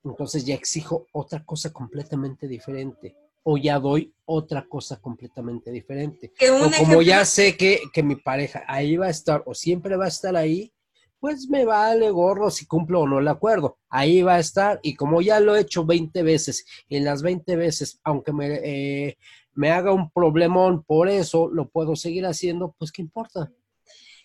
entonces 0.04 0.46
ya 0.46 0.56
exijo 0.56 1.08
otra 1.12 1.44
cosa 1.44 1.72
completamente 1.74 2.48
diferente 2.48 3.16
o 3.44 3.58
ya 3.58 3.80
doy 3.80 4.14
otra 4.26 4.68
cosa 4.68 5.00
completamente 5.00 5.72
diferente. 5.72 6.34
O 6.52 6.70
como 6.84 7.02
ya 7.02 7.24
sé 7.24 7.56
que, 7.56 7.82
que, 7.94 8.04
mi 8.04 8.18
pareja 8.18 8.64
ahí 8.68 8.98
va 8.98 9.08
a 9.08 9.10
estar 9.10 9.42
o 9.46 9.54
siempre 9.54 9.96
va 9.96 10.06
a 10.06 10.10
estar 10.10 10.36
ahí, 10.36 10.74
pues 11.20 11.48
me 11.50 11.66
vale 11.66 12.10
gorro 12.12 12.52
si 12.52 12.66
cumplo 12.66 13.02
o 13.02 13.08
no 13.08 13.20
el 13.20 13.28
acuerdo. 13.28 13.78
Ahí 13.90 14.22
va 14.22 14.36
a 14.36 14.40
estar 14.40 14.80
y 14.84 14.96
como 14.96 15.22
ya 15.22 15.40
lo 15.40 15.56
he 15.56 15.62
hecho 15.62 15.86
20 15.86 16.24
veces, 16.24 16.66
y 16.90 16.98
en 16.98 17.06
las 17.06 17.22
20 17.22 17.56
veces, 17.56 18.00
aunque 18.04 18.34
me, 18.34 18.60
eh, 18.64 19.18
me 19.54 19.72
haga 19.72 19.94
un 19.94 20.12
problemón 20.12 20.84
por 20.84 21.10
eso, 21.10 21.50
lo 21.50 21.70
puedo 21.70 21.96
seguir 21.96 22.26
haciendo, 22.26 22.76
pues 22.78 22.92
qué 22.92 23.02
importa. 23.02 23.52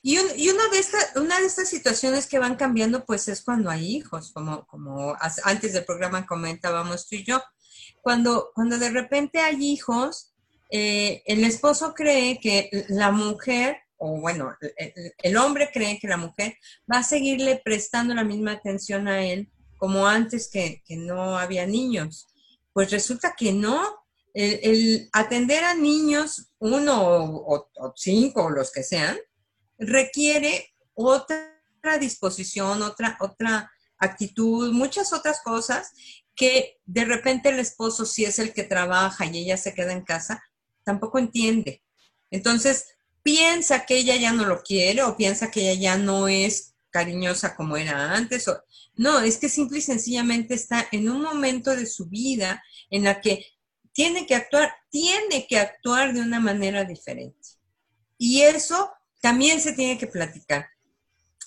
Y, 0.02 0.18
y 0.36 0.48
una, 0.48 0.68
de 0.68 0.78
estas 0.78 1.16
una 1.16 1.38
de 1.38 1.46
estas 1.46 1.68
situaciones 1.68 2.26
que 2.26 2.40
van 2.40 2.56
cambiando, 2.56 3.04
pues 3.04 3.28
es 3.28 3.42
cuando 3.42 3.70
hay 3.70 3.96
hijos, 3.96 4.32
como, 4.32 4.66
como 4.66 5.16
antes 5.44 5.72
del 5.72 5.84
programa 5.84 6.26
comentábamos 6.26 7.08
tú 7.08 7.16
y 7.16 7.24
yo. 7.24 7.40
Cuando, 8.00 8.50
cuando 8.54 8.78
de 8.78 8.90
repente 8.90 9.38
hay 9.38 9.64
hijos, 9.64 10.32
eh, 10.70 11.22
el 11.26 11.44
esposo 11.44 11.94
cree 11.94 12.40
que 12.40 12.86
la 12.88 13.12
mujer, 13.12 13.76
o 13.98 14.20
bueno, 14.20 14.56
el, 15.18 15.36
hombre 15.36 15.70
cree 15.72 15.98
que 16.00 16.08
la 16.08 16.16
mujer 16.16 16.56
va 16.90 16.98
a 16.98 17.04
seguirle 17.04 17.60
prestando 17.62 18.14
la 18.14 18.24
misma 18.24 18.52
atención 18.52 19.06
a 19.06 19.24
él 19.24 19.50
como 19.76 20.06
antes 20.08 20.48
que, 20.48 20.82
que 20.84 20.96
no 20.96 21.38
había 21.38 21.66
niños. 21.66 22.26
Pues 22.72 22.90
resulta 22.90 23.34
que 23.36 23.52
no, 23.52 24.02
el, 24.34 25.08
atender 25.12 25.62
a 25.62 25.74
niños, 25.74 26.48
uno 26.58 27.02
o, 27.02 27.68
o, 27.76 27.92
cinco 27.94 28.44
o 28.44 28.50
los 28.50 28.72
que 28.72 28.82
sean, 28.82 29.18
requiere 29.86 30.74
otra 30.94 31.48
disposición, 32.00 32.82
otra, 32.82 33.16
otra 33.20 33.70
actitud, 33.98 34.72
muchas 34.72 35.12
otras 35.12 35.40
cosas 35.42 35.92
que 36.34 36.78
de 36.86 37.04
repente 37.04 37.50
el 37.50 37.58
esposo, 37.58 38.06
si 38.06 38.24
es 38.24 38.38
el 38.38 38.52
que 38.52 38.64
trabaja 38.64 39.26
y 39.26 39.38
ella 39.38 39.56
se 39.56 39.74
queda 39.74 39.92
en 39.92 40.02
casa, 40.02 40.42
tampoco 40.84 41.18
entiende. 41.18 41.82
Entonces, 42.30 42.86
piensa 43.22 43.84
que 43.84 43.96
ella 43.96 44.16
ya 44.16 44.32
no 44.32 44.46
lo 44.46 44.62
quiere 44.62 45.02
o 45.02 45.16
piensa 45.16 45.50
que 45.50 45.70
ella 45.70 45.80
ya 45.80 45.98
no 45.98 46.28
es 46.28 46.74
cariñosa 46.90 47.54
como 47.54 47.76
era 47.76 48.14
antes. 48.14 48.46
No, 48.94 49.20
es 49.20 49.38
que 49.38 49.48
simple 49.48 49.78
y 49.78 49.82
sencillamente 49.82 50.54
está 50.54 50.88
en 50.92 51.08
un 51.08 51.22
momento 51.22 51.74
de 51.74 51.86
su 51.86 52.06
vida 52.06 52.62
en 52.90 53.04
la 53.04 53.20
que 53.20 53.46
tiene 53.92 54.26
que 54.26 54.34
actuar, 54.34 54.72
tiene 54.90 55.46
que 55.46 55.58
actuar 55.58 56.12
de 56.14 56.20
una 56.20 56.40
manera 56.40 56.84
diferente. 56.84 57.48
Y 58.18 58.42
eso 58.42 58.90
también 59.22 59.60
se 59.60 59.72
tiene 59.72 59.96
que 59.96 60.08
platicar. 60.08 60.68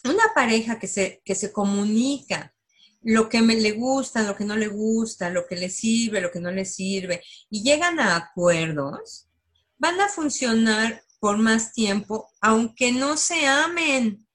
Una 0.05 0.33
pareja 0.33 0.79
que 0.79 0.87
se, 0.87 1.21
que 1.25 1.35
se 1.35 1.51
comunica 1.51 2.55
lo 3.01 3.29
que 3.29 3.41
me 3.41 3.55
le 3.55 3.73
gusta, 3.73 4.23
lo 4.23 4.35
que 4.35 4.45
no 4.45 4.55
le 4.55 4.67
gusta, 4.67 5.29
lo 5.29 5.45
que 5.45 5.57
le 5.57 5.69
sirve, 5.69 6.21
lo 6.21 6.31
que 6.31 6.39
no 6.39 6.49
le 6.51 6.65
sirve, 6.65 7.21
y 7.51 7.61
llegan 7.63 7.99
a 7.99 8.15
acuerdos, 8.15 9.27
van 9.77 9.99
a 9.99 10.07
funcionar 10.07 11.03
por 11.19 11.37
más 11.37 11.73
tiempo, 11.73 12.31
aunque 12.41 12.91
no 12.91 13.17
se 13.17 13.45
amen. 13.45 14.25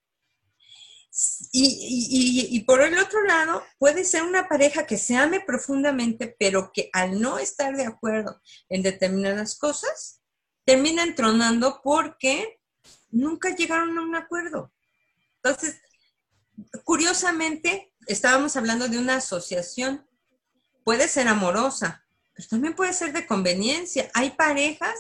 Y, 1.53 2.49
y, 2.53 2.61
por 2.61 2.83
el 2.83 2.97
otro 2.99 3.25
lado, 3.25 3.63
puede 3.79 4.05
ser 4.05 4.23
una 4.23 4.49
pareja 4.49 4.87
que 4.87 4.97
se 4.97 5.17
ame 5.17 5.41
profundamente, 5.41 6.35
pero 6.39 6.71
que 6.73 6.91
al 6.93 7.21
no 7.21 7.39
estar 7.39 7.77
de 7.77 7.87
acuerdo 7.87 8.41
en 8.69 8.83
determinadas 8.83 9.59
cosas, 9.59 10.21
termina 10.65 11.03
entronando 11.03 11.81
porque 11.83 12.60
nunca 13.11 13.55
llegaron 13.55 13.97
a 13.97 14.03
un 14.03 14.15
acuerdo. 14.17 14.73
Entonces, 15.43 15.81
curiosamente, 16.85 17.93
estábamos 18.07 18.57
hablando 18.57 18.89
de 18.89 18.99
una 18.99 19.17
asociación. 19.17 20.07
Puede 20.85 21.09
ser 21.09 21.29
amorosa, 21.29 22.05
pero 22.35 22.49
también 22.49 22.75
puede 22.75 22.93
ser 22.93 23.13
de 23.13 23.27
conveniencia. 23.27 24.11
Hay 24.15 24.31
parejas 24.31 24.95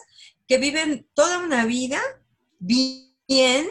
que 0.47 0.59
viven 0.59 1.09
toda 1.15 1.39
una 1.39 1.65
vida 1.65 2.01
bien 2.59 3.67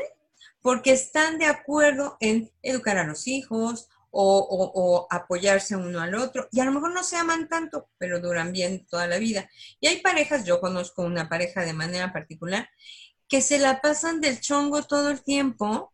porque 0.62 0.92
están 0.92 1.38
de 1.38 1.46
acuerdo 1.46 2.18
en 2.20 2.52
educar 2.62 2.98
a 2.98 3.06
los 3.06 3.28
hijos 3.28 3.90
o, 4.12 5.08
apoyarse 5.10 5.76
uno 5.76 6.02
al 6.02 6.16
otro. 6.16 6.48
Y 6.52 6.60
a 6.60 6.66
lo 6.66 6.72
mejor 6.72 6.94
no 6.94 7.04
se 7.04 7.16
aman 7.16 7.48
tanto, 7.48 7.90
pero 7.98 8.20
duran 8.20 8.52
bien 8.52 8.86
toda 8.88 9.08
la 9.08 9.18
vida. 9.18 9.50
Y 9.80 9.88
hay 9.88 10.02
parejas, 10.02 10.46
yo 10.46 10.60
conozco 10.60 11.04
una 11.04 11.30
pareja 11.30 11.64
de 11.64 11.74
manera 11.74 12.12
particular, 12.12 12.70
que 13.30 13.42
se 13.42 13.60
la 13.60 13.80
pasan 13.80 14.20
del 14.20 14.42
chongo 14.42 14.84
todo 14.84 15.10
el 15.10 15.24
tiempo 15.24 15.94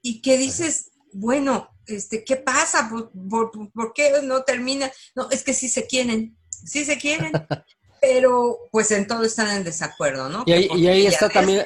y 0.00 0.22
que 0.22 0.38
dices, 0.38 0.92
bueno, 1.12 1.68
este, 1.86 2.24
¿qué 2.24 2.36
pasa? 2.36 2.90
¿Por, 2.90 3.92
qué 3.94 4.12
no 4.22 4.42
termina? 4.44 4.90
No, 5.14 5.28
es 5.30 5.42
que 5.42 5.52
sí 5.52 5.68
se 5.68 5.86
quieren, 5.86 6.38
sí 6.48 6.84
se 6.84 6.96
quieren, 6.96 7.32
pero 8.00 8.58
pues 8.70 8.90
en 8.92 9.06
todo 9.06 9.24
están 9.24 9.56
en 9.56 9.64
desacuerdo, 9.64 10.28
¿no? 10.28 10.44
Y 10.46 10.52
ahí, 10.52 11.06
está 11.06 11.28
también, 11.28 11.64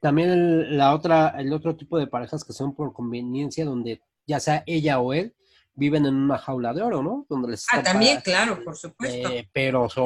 también 0.00 0.76
la 0.76 0.94
otra, 0.94 1.34
el 1.38 1.52
otro 1.52 1.76
tipo 1.76 1.98
de 1.98 2.08
parejas 2.08 2.44
que 2.44 2.52
son 2.52 2.74
por 2.74 2.92
conveniencia, 2.92 3.64
donde 3.64 4.02
ya 4.26 4.40
sea 4.40 4.64
ella 4.66 4.98
o 4.98 5.12
él, 5.12 5.34
viven 5.74 6.06
en 6.06 6.14
una 6.14 6.38
jaula 6.38 6.74
de 6.74 6.82
oro, 6.82 7.02
¿no? 7.02 7.26
Donde 7.28 7.52
les 7.52 7.66
ah, 7.72 7.82
también, 7.82 8.20
claro, 8.20 8.62
por 8.64 8.76
supuesto. 8.76 9.30
Eh, 9.30 9.48
pero 9.52 9.88
son... 9.88 10.04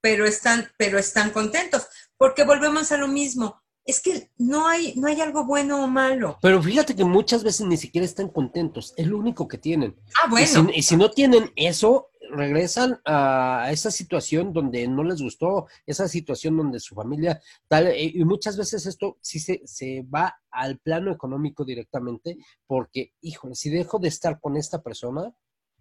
pero, 0.00 0.24
están, 0.24 0.68
pero 0.76 0.98
están 0.98 1.30
contentos, 1.30 1.86
porque 2.18 2.44
volvemos 2.44 2.92
a 2.92 2.98
lo 2.98 3.08
mismo. 3.08 3.62
Es 3.84 4.02
que 4.02 4.30
no 4.36 4.68
hay, 4.68 4.94
no 4.96 5.08
hay 5.08 5.18
algo 5.22 5.46
bueno 5.46 5.82
o 5.82 5.86
malo. 5.86 6.36
Pero 6.42 6.62
fíjate 6.62 6.94
que 6.94 7.04
muchas 7.04 7.42
veces 7.42 7.66
ni 7.66 7.78
siquiera 7.78 8.04
están 8.04 8.28
contentos, 8.28 8.92
es 8.98 9.06
lo 9.06 9.16
único 9.16 9.48
que 9.48 9.56
tienen. 9.56 9.96
Ah, 10.22 10.28
bueno. 10.28 10.68
y 10.74 10.82
si 10.82 10.96
no 10.98 11.10
tienen 11.10 11.50
eso, 11.56 12.10
regresan 12.30 13.00
a 13.06 13.68
esa 13.70 13.90
situación 13.90 14.52
donde 14.52 14.86
no 14.88 15.04
les 15.04 15.22
gustó, 15.22 15.68
esa 15.86 16.06
situación 16.06 16.56
donde 16.56 16.80
su 16.80 16.94
familia 16.94 17.40
tal, 17.66 17.86
eh, 17.86 18.12
y 18.14 18.24
muchas 18.24 18.58
veces 18.58 18.84
esto 18.84 19.16
sí 19.22 19.38
se, 19.38 19.62
se 19.64 20.02
va 20.02 20.38
al 20.50 20.78
plano 20.78 21.10
económico 21.10 21.64
directamente, 21.64 22.36
porque, 22.66 23.12
híjole, 23.22 23.54
si 23.54 23.70
dejo 23.70 23.98
de 23.98 24.08
estar 24.08 24.40
con 24.40 24.56
esta 24.56 24.82
persona, 24.82 25.32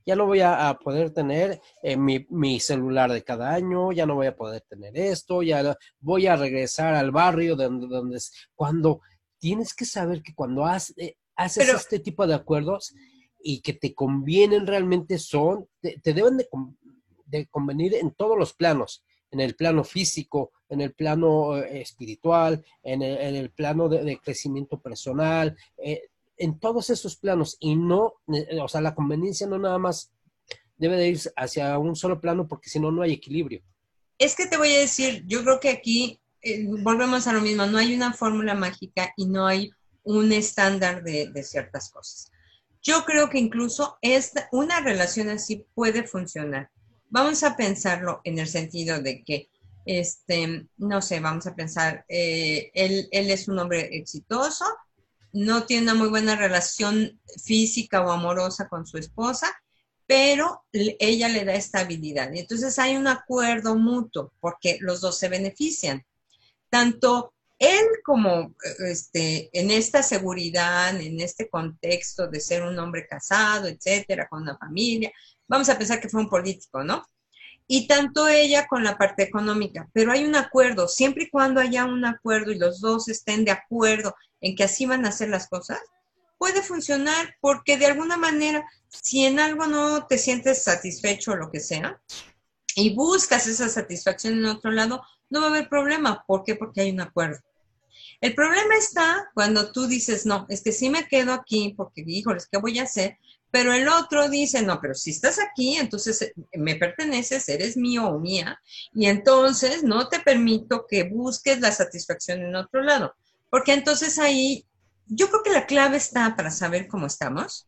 ya 0.08 0.16
no 0.16 0.26
voy 0.26 0.40
a, 0.40 0.80
poder 0.82 1.12
tener 1.12 1.62
eh, 1.84 1.98
mi, 1.98 2.26
mi, 2.30 2.60
celular 2.60 3.12
de 3.12 3.24
cada 3.24 3.54
año, 3.54 3.92
ya 3.92 4.06
no 4.06 4.16
voy 4.16 4.28
a 4.28 4.36
poder 4.36 4.62
tener 4.62 4.98
esto, 4.98 5.44
ya 5.44 5.78
voy 6.00 6.26
a 6.26 6.38
regresar 6.38 6.96
al 6.96 7.12
barrio 7.12 7.58
donde, 7.58 7.88
donde 7.88 8.20
cuando 8.56 9.02
tienes 9.38 9.74
que 9.74 9.86
saber 9.86 10.24
que 10.24 10.34
cuando 10.34 10.66
eh, 10.96 11.18
haces 11.36 11.70
este 11.70 12.00
tipo 12.00 12.26
de 12.26 12.36
acuerdos, 12.36 12.96
y 13.40 13.62
que 13.62 13.74
te 13.74 13.94
convienen 13.94 14.66
realmente 14.68 15.18
son, 15.20 15.68
te, 15.82 16.00
deben 16.04 16.38
de, 16.38 17.46
convenir 17.48 17.96
en 17.96 18.12
todos 18.12 18.38
los 18.38 18.54
planos, 18.54 19.04
en 19.32 19.40
el 19.40 19.56
plano 19.56 19.84
físico, 19.84 20.52
en 20.70 20.82
el 20.82 20.94
plano 20.94 21.58
eh, 21.58 21.82
espiritual, 21.82 22.64
en 22.84 23.02
el, 23.02 23.50
plano 23.52 23.90
de, 23.90 24.18
crecimiento 24.20 24.82
personal, 24.82 25.56
eh, 25.78 26.10
en 26.38 26.60
todos 26.60 26.90
esos 26.90 27.18
planos 27.18 27.58
y 27.60 27.76
no, 27.76 28.14
eh, 28.34 28.60
o 28.62 28.68
sea, 28.68 28.82
la 28.82 28.96
conveniencia 28.96 29.48
no 29.48 29.58
nada 29.58 29.78
más 29.78 30.12
debe 30.78 30.98
de 30.98 31.10
ir 31.10 31.20
hacia 31.36 31.78
un 31.78 31.96
solo 31.96 32.22
plano 32.22 32.48
porque 32.48 32.70
si 32.70 32.80
no, 32.80 32.92
no 32.92 33.02
hay 33.02 33.14
equilibrio. 33.14 33.62
Es 34.18 34.36
que 34.36 34.46
te 34.48 34.58
voy 34.58 34.74
a 34.74 34.80
decir, 34.80 35.24
yo 35.28 35.44
creo 35.44 35.60
que 35.60 35.70
aquí 35.70 36.20
volvemos 36.82 37.28
a 37.28 37.34
lo 37.34 37.42
mismo, 37.42 37.66
no 37.66 37.78
hay 37.78 37.96
una 37.96 38.14
fórmula 38.14 38.54
mágica 38.54 39.14
y 39.18 39.28
no 39.28 39.48
hay 39.48 39.72
un 40.04 40.32
estándar 40.32 41.04
de 41.04 41.44
ciertas 41.44 41.90
cosas. 41.92 42.32
Yo 42.88 43.04
creo 43.04 43.30
que 43.30 43.38
incluso 43.38 43.98
esta, 44.02 44.48
una 44.54 44.80
relación 44.80 45.30
así 45.30 45.66
puede 45.76 46.04
funcionar. 46.04 46.70
Vamos 47.10 47.44
a 47.44 47.58
pensarlo 47.58 48.22
en 48.24 48.40
el 48.40 48.48
sentido 48.48 49.02
de 49.02 49.26
que, 49.26 49.50
este, 49.86 50.68
no 50.78 51.02
sé, 51.02 51.20
vamos 51.20 51.48
a 51.48 51.54
pensar, 51.54 52.06
eh, 52.08 52.72
él, 52.74 53.10
él 53.12 53.30
es 53.30 53.50
un 53.50 53.60
hombre 53.60 53.90
exitoso, 53.92 54.64
no 55.38 55.66
tiene 55.66 55.84
una 55.84 55.94
muy 55.94 56.10
buena 56.10 56.36
relación 56.36 57.22
física 57.44 58.02
o 58.02 58.10
amorosa 58.10 58.68
con 58.68 58.88
su 58.88 58.98
esposa, 58.98 59.56
pero 60.08 60.66
ella 60.72 61.30
le 61.30 61.46
da 61.46 61.54
estabilidad. 61.54 62.32
Y 62.34 62.40
entonces 62.40 62.80
hay 62.80 62.96
un 62.96 63.08
acuerdo 63.08 63.76
mutuo 63.76 64.34
porque 64.40 64.78
los 64.82 65.00
dos 65.02 65.20
se 65.20 65.30
benefician. 65.30 66.04
Tanto 66.70 67.34
él 67.60 67.86
como 68.04 68.56
este, 68.80 69.50
en 69.54 69.70
esta 69.70 70.02
seguridad, 70.02 71.00
en 71.00 71.20
este 71.20 71.50
contexto 71.50 72.28
de 72.28 72.40
ser 72.40 72.64
un 72.64 72.80
hombre 72.80 73.06
casado, 73.08 73.68
etcétera, 73.68 74.28
con 74.28 74.42
una 74.42 74.58
familia, 74.58 75.12
vamos 75.48 75.70
a 75.70 75.78
pensar 75.78 76.00
que 76.00 76.10
fue 76.10 76.22
un 76.22 76.30
político, 76.30 76.84
¿no? 76.84 77.06
Y 77.68 77.88
tanto 77.88 78.28
ella 78.28 78.66
con 78.68 78.84
la 78.84 78.98
parte 78.98 79.24
económica, 79.24 79.90
pero 79.94 80.12
hay 80.12 80.24
un 80.24 80.36
acuerdo, 80.36 80.88
siempre 80.88 81.26
y 81.26 81.30
cuando 81.30 81.60
haya 81.60 81.86
un 81.86 82.06
acuerdo 82.06 82.52
y 82.52 82.58
los 82.58 82.80
dos 82.80 83.10
estén 83.10 83.44
de 83.44 83.52
acuerdo 83.52 84.16
en 84.40 84.56
que 84.56 84.64
así 84.64 84.86
van 84.86 85.06
a 85.06 85.10
hacer 85.10 85.30
las 85.30 85.50
cosas, 85.50 85.80
puede 86.38 86.62
funcionar 86.62 87.36
porque 87.42 87.78
de 87.78 87.88
alguna 87.88 88.16
manera, 88.16 88.66
si 88.90 89.26
en 89.26 89.40
algo 89.40 89.68
no 89.68 90.08
te 90.08 90.18
sientes 90.18 90.64
satisfecho 90.64 91.32
o 91.32 91.36
lo 91.36 91.52
que 91.52 91.60
sea, 91.60 92.00
y 92.76 92.94
buscas 92.94 93.48
esa 93.48 93.70
satisfacción 93.70 94.36
en 94.36 94.46
otro 94.46 94.72
lado, 94.72 95.02
no 95.30 95.42
va 95.42 95.48
a 95.48 95.50
haber 95.50 95.68
problema. 95.68 96.24
¿Por 96.28 96.44
qué? 96.44 96.56
Porque 96.56 96.82
hay 96.82 96.92
un 96.92 97.02
acuerdo. 97.02 97.40
El 98.22 98.36
problema 98.36 98.76
está 98.78 99.30
cuando 99.34 99.72
tú 99.72 99.88
dices, 99.88 100.26
no, 100.26 100.46
es 100.50 100.62
que 100.62 100.72
sí 100.72 100.90
me 100.90 101.08
quedo 101.08 101.34
aquí 101.34 101.74
porque, 101.76 102.04
híjoles, 102.06 102.48
¿qué 102.52 102.58
voy 102.58 102.80
a 102.80 102.84
hacer? 102.84 103.18
Pero 103.52 103.74
el 103.74 103.88
otro 103.88 104.30
dice, 104.30 104.62
no, 104.62 104.80
pero 104.82 104.94
si 104.94 105.12
estás 105.12 105.40
aquí, 105.40 105.78
entonces 105.78 106.22
eh, 106.22 106.34
me 106.58 106.76
perteneces, 106.76 107.48
eres 107.48 107.78
mío 107.78 108.08
o 108.08 108.20
mía, 108.20 108.60
y 108.94 109.06
entonces 109.06 109.84
no 109.84 110.10
te 110.10 110.20
permito 110.20 110.86
que 110.88 111.04
busques 111.04 111.60
la 111.62 111.72
satisfacción 111.72 112.42
en 112.42 112.56
otro 112.56 112.82
lado. 112.82 113.16
Porque 113.50 113.74
entonces 113.74 114.20
ahí, 114.20 114.66
yo 115.06 115.30
creo 115.30 115.44
que 115.44 115.52
la 115.52 115.66
clave 115.66 115.98
está 115.98 116.36
para 116.36 116.52
saber 116.52 116.88
cómo 116.88 117.08
estamos, 117.08 117.68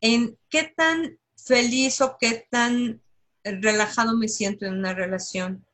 en 0.00 0.38
qué 0.48 0.72
tan 0.76 1.18
feliz 1.36 2.00
o 2.00 2.16
qué 2.20 2.46
tan 2.50 3.02
relajado 3.42 4.16
me 4.16 4.28
siento 4.28 4.66
en 4.66 4.74
una 4.74 4.94
relación 4.94 5.64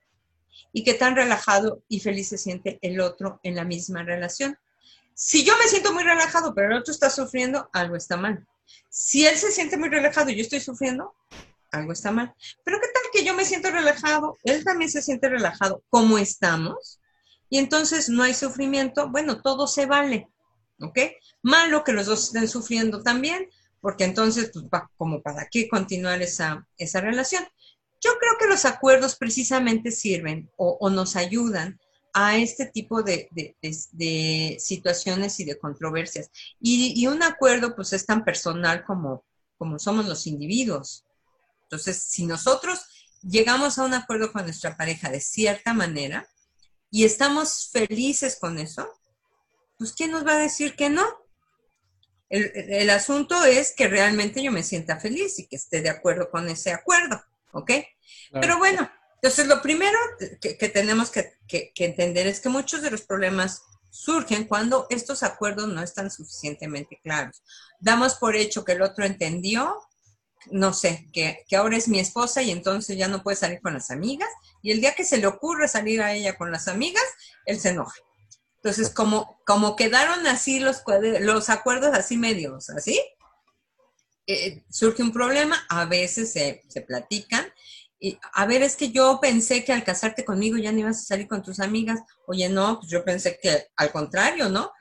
y 0.73 0.85
qué 0.85 0.95
tan 0.95 1.17
relajado 1.17 1.83
y 1.89 2.01
feliz 2.01 2.29
se 2.29 2.39
siente 2.39 2.79
el 2.83 3.01
otro 3.01 3.41
en 3.43 3.55
la 3.55 3.65
misma 3.65 4.03
relación. 4.03 4.59
Si 5.15 5.45
yo 5.45 5.55
me 5.59 5.69
siento 5.69 5.93
muy 5.93 6.03
relajado, 6.03 6.55
pero 6.55 6.69
el 6.69 6.79
otro 6.79 6.93
está 6.93 7.11
sufriendo, 7.11 7.69
algo 7.73 7.97
está 7.97 8.17
mal. 8.17 8.47
Si 8.89 9.27
él 9.27 9.37
se 9.37 9.51
siente 9.51 9.77
muy 9.77 9.89
relajado 9.89 10.31
y 10.31 10.37
yo 10.37 10.43
estoy 10.43 10.61
sufriendo, 10.61 11.15
algo 11.71 11.93
está 11.93 12.11
mal. 12.11 12.35
Pero 12.65 12.79
qué 12.81 12.89
tal 12.93 13.03
que 13.13 13.25
yo 13.25 13.35
me 13.35 13.45
siento 13.45 13.71
relajado, 13.71 14.37
él 14.45 14.65
también 14.65 14.91
se 14.91 15.03
siente 15.03 15.29
relajado, 15.29 15.83
como 15.89 16.19
estamos, 16.19 17.01
y 17.49 17.59
entonces 17.59 18.09
no 18.09 18.23
hay 18.23 18.35
sufrimiento, 18.35 19.11
bueno, 19.11 19.43
todo 19.43 19.67
se 19.67 19.87
vale, 19.87 20.29
¿ok? 20.81 20.99
Malo 21.43 21.85
que 21.85 21.93
los 21.93 22.07
dos 22.07 22.25
estén 22.25 22.49
sufriendo 22.49 23.03
también, 23.03 23.49
porque 23.83 24.05
entonces, 24.05 24.51
pues, 24.53 24.83
como 24.97 25.21
para 25.21 25.49
qué 25.51 25.69
continuar 25.69 26.23
esa, 26.23 26.67
esa 26.79 27.01
relación. 27.01 27.45
Yo 28.01 28.13
creo 28.19 28.33
que 28.39 28.47
los 28.47 28.65
acuerdos 28.65 29.17
precisamente 29.17 29.91
sirven 29.91 30.51
o, 30.57 30.89
nos 30.89 31.15
ayudan 31.15 31.79
a 32.13 32.37
este 32.37 32.67
tipo 32.67 33.03
de, 33.03 33.57
situaciones 34.59 35.41
y 35.41 35.45
de 35.45 35.59
controversias. 35.59 36.31
Y, 36.61 37.07
un 37.07 37.23
acuerdo, 37.23 37.75
pues, 37.75 37.93
es 37.93 38.05
tan 38.07 38.25
personal 38.25 38.85
como, 38.85 39.25
como 39.59 39.79
somos 39.79 40.07
los 40.07 40.27
individuos. 40.27 41.05
Entonces, 41.65 42.03
si 42.03 42.27
nosotros 42.27 42.81
llegamos 43.23 43.79
a 43.79 43.85
un 43.85 43.95
acuerdo 43.95 44.33
con 44.33 44.45
nuestra 44.45 44.77
pareja 44.77 45.11
de 45.11 45.21
cierta 45.21 45.73
manera 45.73 46.29
y 46.91 47.05
estamos 47.05 47.71
felices 47.73 48.37
con 48.39 48.59
eso, 48.59 48.89
pues, 49.79 49.93
¿quién 49.93 50.11
nos 50.11 50.27
va 50.27 50.35
a 50.35 50.39
decir 50.39 50.77
que 50.77 50.91
no? 50.91 51.05
El, 52.29 52.89
asunto 52.89 53.45
es 53.45 53.73
que 53.73 53.89
realmente 53.89 54.43
yo 54.43 54.51
me 54.53 54.63
sienta 54.63 54.99
feliz 54.99 55.39
y 55.39 55.47
que 55.47 55.57
esté 55.57 55.83
de 55.83 55.91
acuerdo 55.91 56.31
con 56.31 56.49
ese 56.49 56.73
acuerdo, 56.73 57.23
¿ok? 57.53 57.73
Pero 58.33 58.57
bueno, 58.59 58.91
entonces 59.23 59.47
lo 59.47 59.63
primero 59.63 59.97
que, 60.41 60.69
tenemos 60.69 61.13
que, 61.13 61.73
entender 61.77 62.27
es 62.27 62.41
que 62.41 62.49
muchos 62.49 62.83
de 62.83 62.91
los 62.91 63.03
problemas 63.03 63.63
surgen 63.89 64.49
cuando 64.49 64.89
estos 64.91 65.23
acuerdos 65.23 65.69
no 65.69 65.81
están 65.81 66.11
suficientemente 66.11 66.99
claros. 67.05 67.41
Damos 67.79 68.17
por 68.17 68.35
hecho 68.35 68.65
que 68.65 68.73
el 68.73 68.83
otro 68.83 69.05
entendió, 69.05 69.81
no 70.51 70.75
sé, 70.75 71.09
que, 71.13 71.45
ahora 71.57 71.77
es 71.77 71.87
mi 71.87 72.01
esposa 72.01 72.43
y 72.43 72.51
entonces 72.51 72.97
ya 72.97 73.07
no 73.07 73.23
puede 73.23 73.37
salir 73.37 73.61
con 73.61 73.75
las 73.75 73.93
amigas, 73.93 74.29
y 74.61 74.73
el 74.73 74.81
día 74.81 74.97
que 74.97 75.05
se 75.05 75.19
le 75.19 75.29
ocurre 75.29 75.69
salir 75.69 76.03
a 76.03 76.13
ella 76.15 76.37
con 76.37 76.51
las 76.51 76.67
amigas, 76.67 77.05
él 77.47 77.61
se 77.61 77.69
enoja. 77.69 78.01
Entonces, 78.57 78.91
como, 78.91 79.41
como 79.47 79.77
quedaron 79.77 80.27
así 80.27 80.59
los, 80.59 80.83
los 81.21 81.49
acuerdos 81.49 81.95
así 81.95 82.17
medios, 82.17 82.71
así, 82.71 83.01
eh, 84.27 84.65
surge 84.71 85.03
un 85.03 85.13
problema, 85.13 85.65
a 85.69 85.85
veces 85.85 86.33
se, 86.33 86.63
platican. 86.87 87.52
Y, 88.05 88.19
a 88.35 88.47
ver, 88.47 88.63
es 88.63 88.75
que 88.75 88.91
yo 88.91 89.21
pensé 89.23 89.65
que 89.65 89.73
al 89.73 89.85
casarte 89.85 90.25
conmigo 90.25 90.57
ya 90.59 90.73
no 90.73 90.81
ibas 90.81 90.99
a 90.99 91.05
salir 91.05 91.29
con 91.29 91.41
tus 91.41 91.61
amigas. 91.61 92.01
Oye, 92.27 92.49
no, 92.49 92.81
pues 92.81 92.91
yo 92.91 93.05
pensé 93.05 93.39
que 93.41 93.69
al 93.77 93.93
contrario, 93.93 94.49
¿no? 94.49 94.73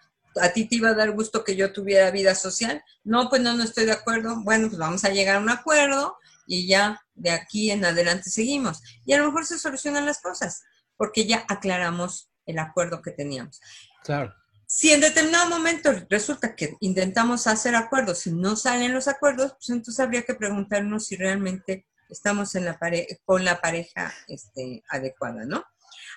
A 0.41 0.49
ti 0.49 0.65
te 0.65 0.77
iba 0.77 0.89
a 0.89 0.95
dar 0.95 1.11
gusto 1.11 1.43
que 1.43 1.55
yo 1.55 1.71
tuviera 1.71 2.09
vida 2.09 2.33
social. 2.33 2.83
No, 3.03 3.29
pues 3.29 3.43
no, 3.43 3.53
no 3.53 3.63
estoy 3.63 3.85
de 3.85 3.91
acuerdo. 3.91 4.41
Bueno, 4.43 4.69
pues 4.69 4.79
vamos 4.79 5.05
a 5.05 5.09
llegar 5.09 5.35
a 5.35 5.39
un 5.39 5.51
acuerdo 5.51 6.17
y 6.47 6.65
ya 6.65 6.99
de 7.13 7.29
aquí 7.29 7.69
en 7.69 7.85
adelante 7.85 8.31
seguimos. 8.31 8.81
Y 9.05 9.13
a 9.13 9.19
lo 9.19 9.27
mejor 9.27 9.45
se 9.45 9.59
solucionan 9.59 10.07
las 10.07 10.19
cosas 10.19 10.63
porque 10.97 11.27
ya 11.27 11.45
aclaramos 11.47 12.31
el 12.47 12.57
acuerdo 12.57 13.03
que 13.03 13.11
teníamos. 13.11 13.61
Claro. 14.03 14.33
Si 14.65 14.91
en 14.91 15.01
determinado 15.01 15.47
momento 15.47 15.91
resulta 16.09 16.55
que 16.55 16.75
intentamos 16.79 17.45
hacer 17.45 17.75
acuerdos 17.75 18.25
y 18.25 18.31
no 18.31 18.55
salen 18.55 18.95
los 18.95 19.07
acuerdos, 19.07 19.51
pues 19.51 19.69
entonces 19.69 19.99
habría 19.99 20.23
que 20.23 20.33
preguntarnos 20.33 21.05
si 21.05 21.17
realmente 21.17 21.85
estamos 22.11 22.55
en 22.55 22.65
la 22.65 22.77
con 23.25 23.43
la 23.43 23.61
pareja 23.61 24.13
este, 24.27 24.83
adecuada, 24.89 25.45
¿no? 25.45 25.65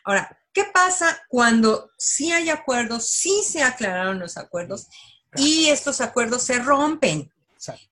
Ahora, 0.05 0.39
¿qué 0.53 0.65
pasa 0.65 1.23
cuando 1.29 1.91
sí 1.97 2.33
hay 2.33 2.51
acuerdos, 2.51 3.09
sí 3.09 3.43
se 3.43 3.63
aclararon 3.63 4.19
los 4.19 4.37
acuerdos 4.37 4.89
y 5.37 5.71
estos 5.71 6.01
acuerdos 6.01 6.43
se 6.43 6.59
rompen? 6.59 7.33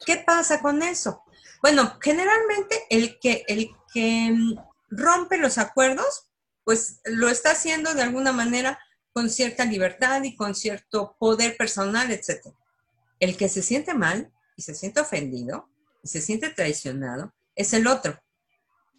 ¿Qué 0.05 0.17
pasa 0.19 0.61
con 0.61 0.83
eso? 0.83 1.23
Bueno, 1.63 1.97
generalmente 2.03 2.85
el 2.91 3.19
que, 3.19 3.45
el 3.49 3.71
que 3.95 4.31
mm, 4.31 4.55
rompe 4.91 5.39
los 5.39 5.57
acuerdos 5.57 6.27
pues 6.65 7.01
lo 7.05 7.29
está 7.29 7.53
haciendo 7.53 7.95
de 7.95 8.03
alguna 8.03 8.33
manera 8.33 8.79
con 9.13 9.31
cierta 9.31 9.65
libertad 9.65 10.23
y 10.23 10.37
con 10.37 10.55
cierto 10.55 11.17
poder 11.19 11.57
personal, 11.57 12.11
etc. 12.11 12.47
El 13.19 13.37
que 13.37 13.49
se 13.49 13.63
siente 13.63 13.95
mal 13.95 14.31
y 14.57 14.63
se 14.63 14.75
siente 14.75 15.01
ofendido 15.01 15.69
y 16.03 16.09
se 16.09 16.21
siente 16.21 16.51
traicionado 16.51 17.33
es 17.55 17.73
el 17.73 17.87
otro, 17.87 18.19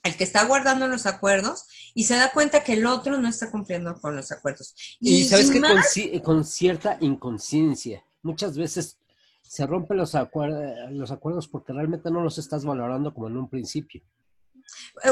el 0.03 0.17
que 0.17 0.23
está 0.23 0.45
guardando 0.45 0.87
los 0.87 1.05
acuerdos 1.05 1.65
y 1.93 2.03
se 2.03 2.15
da 2.15 2.31
cuenta 2.31 2.63
que 2.63 2.73
el 2.73 2.85
otro 2.85 3.17
no 3.17 3.27
está 3.27 3.49
cumpliendo 3.49 3.95
con 3.99 4.15
los 4.15 4.31
acuerdos. 4.31 4.75
Y, 4.99 5.25
sabes 5.25 5.49
que 5.49 5.61
con, 5.61 6.23
con, 6.23 6.45
cierta 6.45 6.97
inconsciencia, 6.99 8.05
muchas 8.21 8.57
veces 8.57 8.97
se 9.41 9.65
rompen 9.65 9.97
los, 9.97 10.13
los 10.91 11.11
acuerdos 11.11 11.47
porque 11.47 11.73
realmente 11.73 12.09
no 12.11 12.21
los 12.21 12.37
estás 12.37 12.65
valorando 12.65 13.13
como 13.13 13.27
en 13.27 13.37
un 13.37 13.49
principio. 13.49 14.01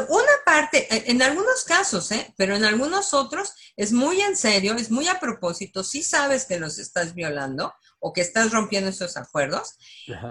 Una 0.10 0.32
parte, 0.46 0.88
en 1.12 1.22
algunos 1.22 1.64
casos, 1.64 2.12
¿eh? 2.12 2.34
pero 2.38 2.56
en 2.56 2.64
algunos 2.64 3.14
otros 3.14 3.54
es 3.76 3.92
muy 3.92 4.22
en 4.22 4.36
serio, 4.36 4.74
es 4.76 4.90
muy 4.90 5.08
a 5.08 5.20
propósito, 5.20 5.84
sí 5.84 6.04
sabes 6.04 6.46
que 6.46 6.60
los 6.60 6.80
estás 6.80 7.14
violando 7.14 7.74
o 8.02 8.12
que 8.12 8.20
estás 8.20 8.52
rompiendo 8.52 8.90
esos 8.90 9.16
acuerdos, 9.16 9.78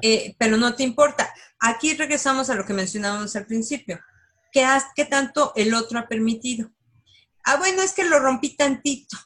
eh, 0.02 0.34
pero 0.38 0.58
no 0.58 0.74
te 0.74 0.82
importa. 0.82 1.32
Aquí 1.58 1.94
regresamos 1.94 2.50
a 2.50 2.54
lo 2.54 2.66
que 2.66 2.74
mencionábamos 2.74 3.34
al 3.36 3.46
principio. 3.46 3.98
¿Qué, 4.52 4.66
¿Qué 4.94 5.06
tanto 5.06 5.52
el 5.56 5.72
otro 5.72 5.98
ha 5.98 6.08
permitido? 6.08 6.70
Ah, 7.44 7.56
bueno, 7.56 7.80
es 7.82 7.92
que 7.92 8.04
lo 8.04 8.18
rompí 8.18 8.56
tantito. 8.56 9.16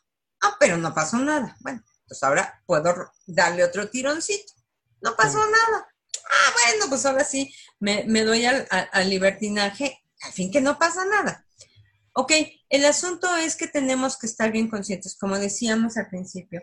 Ah, 0.40 0.56
pero 0.60 0.76
no 0.76 0.94
pasó 0.94 1.18
nada. 1.18 1.56
Bueno, 1.60 1.82
pues 2.06 2.22
ahora 2.22 2.62
puedo 2.66 3.10
darle 3.26 3.64
otro 3.64 3.88
tironcito. 3.88 4.52
No 5.00 5.16
pasó 5.16 5.38
nada 5.38 5.88
ah, 6.30 6.52
bueno, 6.64 6.86
pues 6.88 7.06
ahora 7.06 7.24
sí 7.24 7.54
me, 7.78 8.04
doy 8.24 8.44
al, 8.44 8.66
libertinaje, 9.08 10.04
al 10.22 10.32
fin 10.32 10.50
que 10.50 10.60
no 10.60 10.78
pasa 10.78 11.04
nada. 11.04 11.46
Ok, 12.12 12.32
el 12.68 12.84
asunto 12.84 13.34
es 13.36 13.56
que 13.56 13.66
tenemos 13.66 14.16
que 14.16 14.26
estar 14.26 14.52
bien 14.52 14.68
conscientes, 14.68 15.16
como 15.18 15.38
decíamos 15.38 15.96
al 15.96 16.08
principio, 16.08 16.62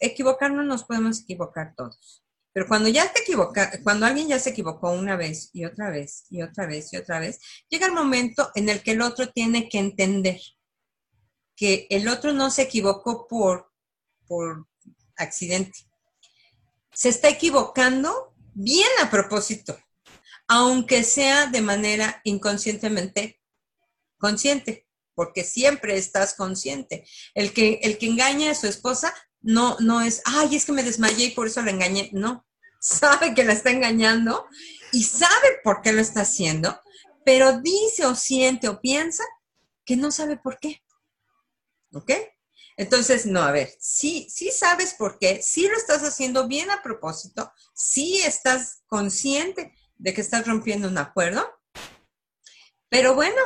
equivocarnos 0.00 0.64
nos 0.64 0.84
podemos 0.84 1.20
equivocar 1.20 1.74
todos. 1.76 2.22
Pero 2.52 2.68
cuando 2.68 2.88
ya 2.88 3.12
te 3.12 3.22
equivocas, 3.22 3.80
cuando 3.82 4.06
alguien 4.06 4.28
ya 4.28 4.38
se 4.38 4.50
equivocó 4.50 4.92
una 4.92 5.16
vez 5.16 5.50
y 5.52 5.64
otra 5.64 5.90
vez 5.90 6.26
y 6.30 6.40
otra 6.42 6.66
vez 6.66 6.92
y 6.92 6.96
otra 6.96 7.18
vez, 7.18 7.40
llega 7.68 7.86
el 7.86 7.92
momento 7.92 8.50
en 8.54 8.68
el 8.68 8.80
que 8.82 8.92
el 8.92 9.02
otro 9.02 9.30
tiene 9.30 9.68
que 9.68 9.78
entender 9.78 10.40
que 11.56 11.86
el 11.90 12.08
otro 12.08 12.32
no 12.32 12.50
se 12.50 12.62
equivocó 12.62 13.26
por, 13.26 13.70
por 14.26 14.66
accidente. 15.16 15.78
Se 16.92 17.08
está 17.08 17.28
equivocando 17.28 18.34
bien 18.54 18.88
a 19.02 19.10
propósito, 19.10 19.76
aunque 20.46 21.02
sea 21.04 21.46
de 21.46 21.60
manera 21.60 22.20
inconscientemente 22.24 23.40
consciente, 24.18 24.86
porque 25.14 25.44
siempre 25.44 25.96
estás 25.96 26.34
consciente. 26.34 27.06
El 27.34 27.52
que, 27.52 27.80
el 27.82 27.98
que 27.98 28.06
engaña 28.06 28.50
a 28.50 28.54
su 28.54 28.66
esposa 28.66 29.14
no, 29.44 29.76
no 29.80 30.00
es, 30.00 30.22
ay, 30.24 30.56
es 30.56 30.64
que 30.64 30.72
me 30.72 30.82
desmayé 30.82 31.26
y 31.26 31.30
por 31.30 31.46
eso 31.46 31.62
la 31.62 31.70
engañé. 31.70 32.10
No, 32.12 32.46
sabe 32.80 33.34
que 33.34 33.44
la 33.44 33.52
está 33.52 33.70
engañando 33.70 34.46
y 34.92 35.04
sabe 35.04 35.60
por 35.62 35.82
qué 35.82 35.92
lo 35.92 36.00
está 36.00 36.22
haciendo, 36.22 36.80
pero 37.24 37.60
dice 37.60 38.06
o 38.06 38.14
siente 38.14 38.68
o 38.68 38.80
piensa 38.80 39.22
que 39.84 39.96
no 39.96 40.10
sabe 40.10 40.38
por 40.38 40.58
qué. 40.58 40.82
¿Ok? 41.92 42.10
Entonces, 42.76 43.26
no, 43.26 43.42
a 43.42 43.52
ver, 43.52 43.72
sí, 43.78 44.26
sí 44.30 44.50
sabes 44.50 44.94
por 44.94 45.18
qué, 45.18 45.42
sí 45.42 45.68
lo 45.68 45.76
estás 45.76 46.02
haciendo 46.02 46.48
bien 46.48 46.70
a 46.70 46.82
propósito, 46.82 47.52
sí 47.72 48.20
estás 48.22 48.82
consciente 48.86 49.72
de 49.96 50.12
que 50.12 50.20
estás 50.20 50.46
rompiendo 50.46 50.88
un 50.88 50.98
acuerdo, 50.98 51.48
pero 52.88 53.14
bueno, 53.14 53.40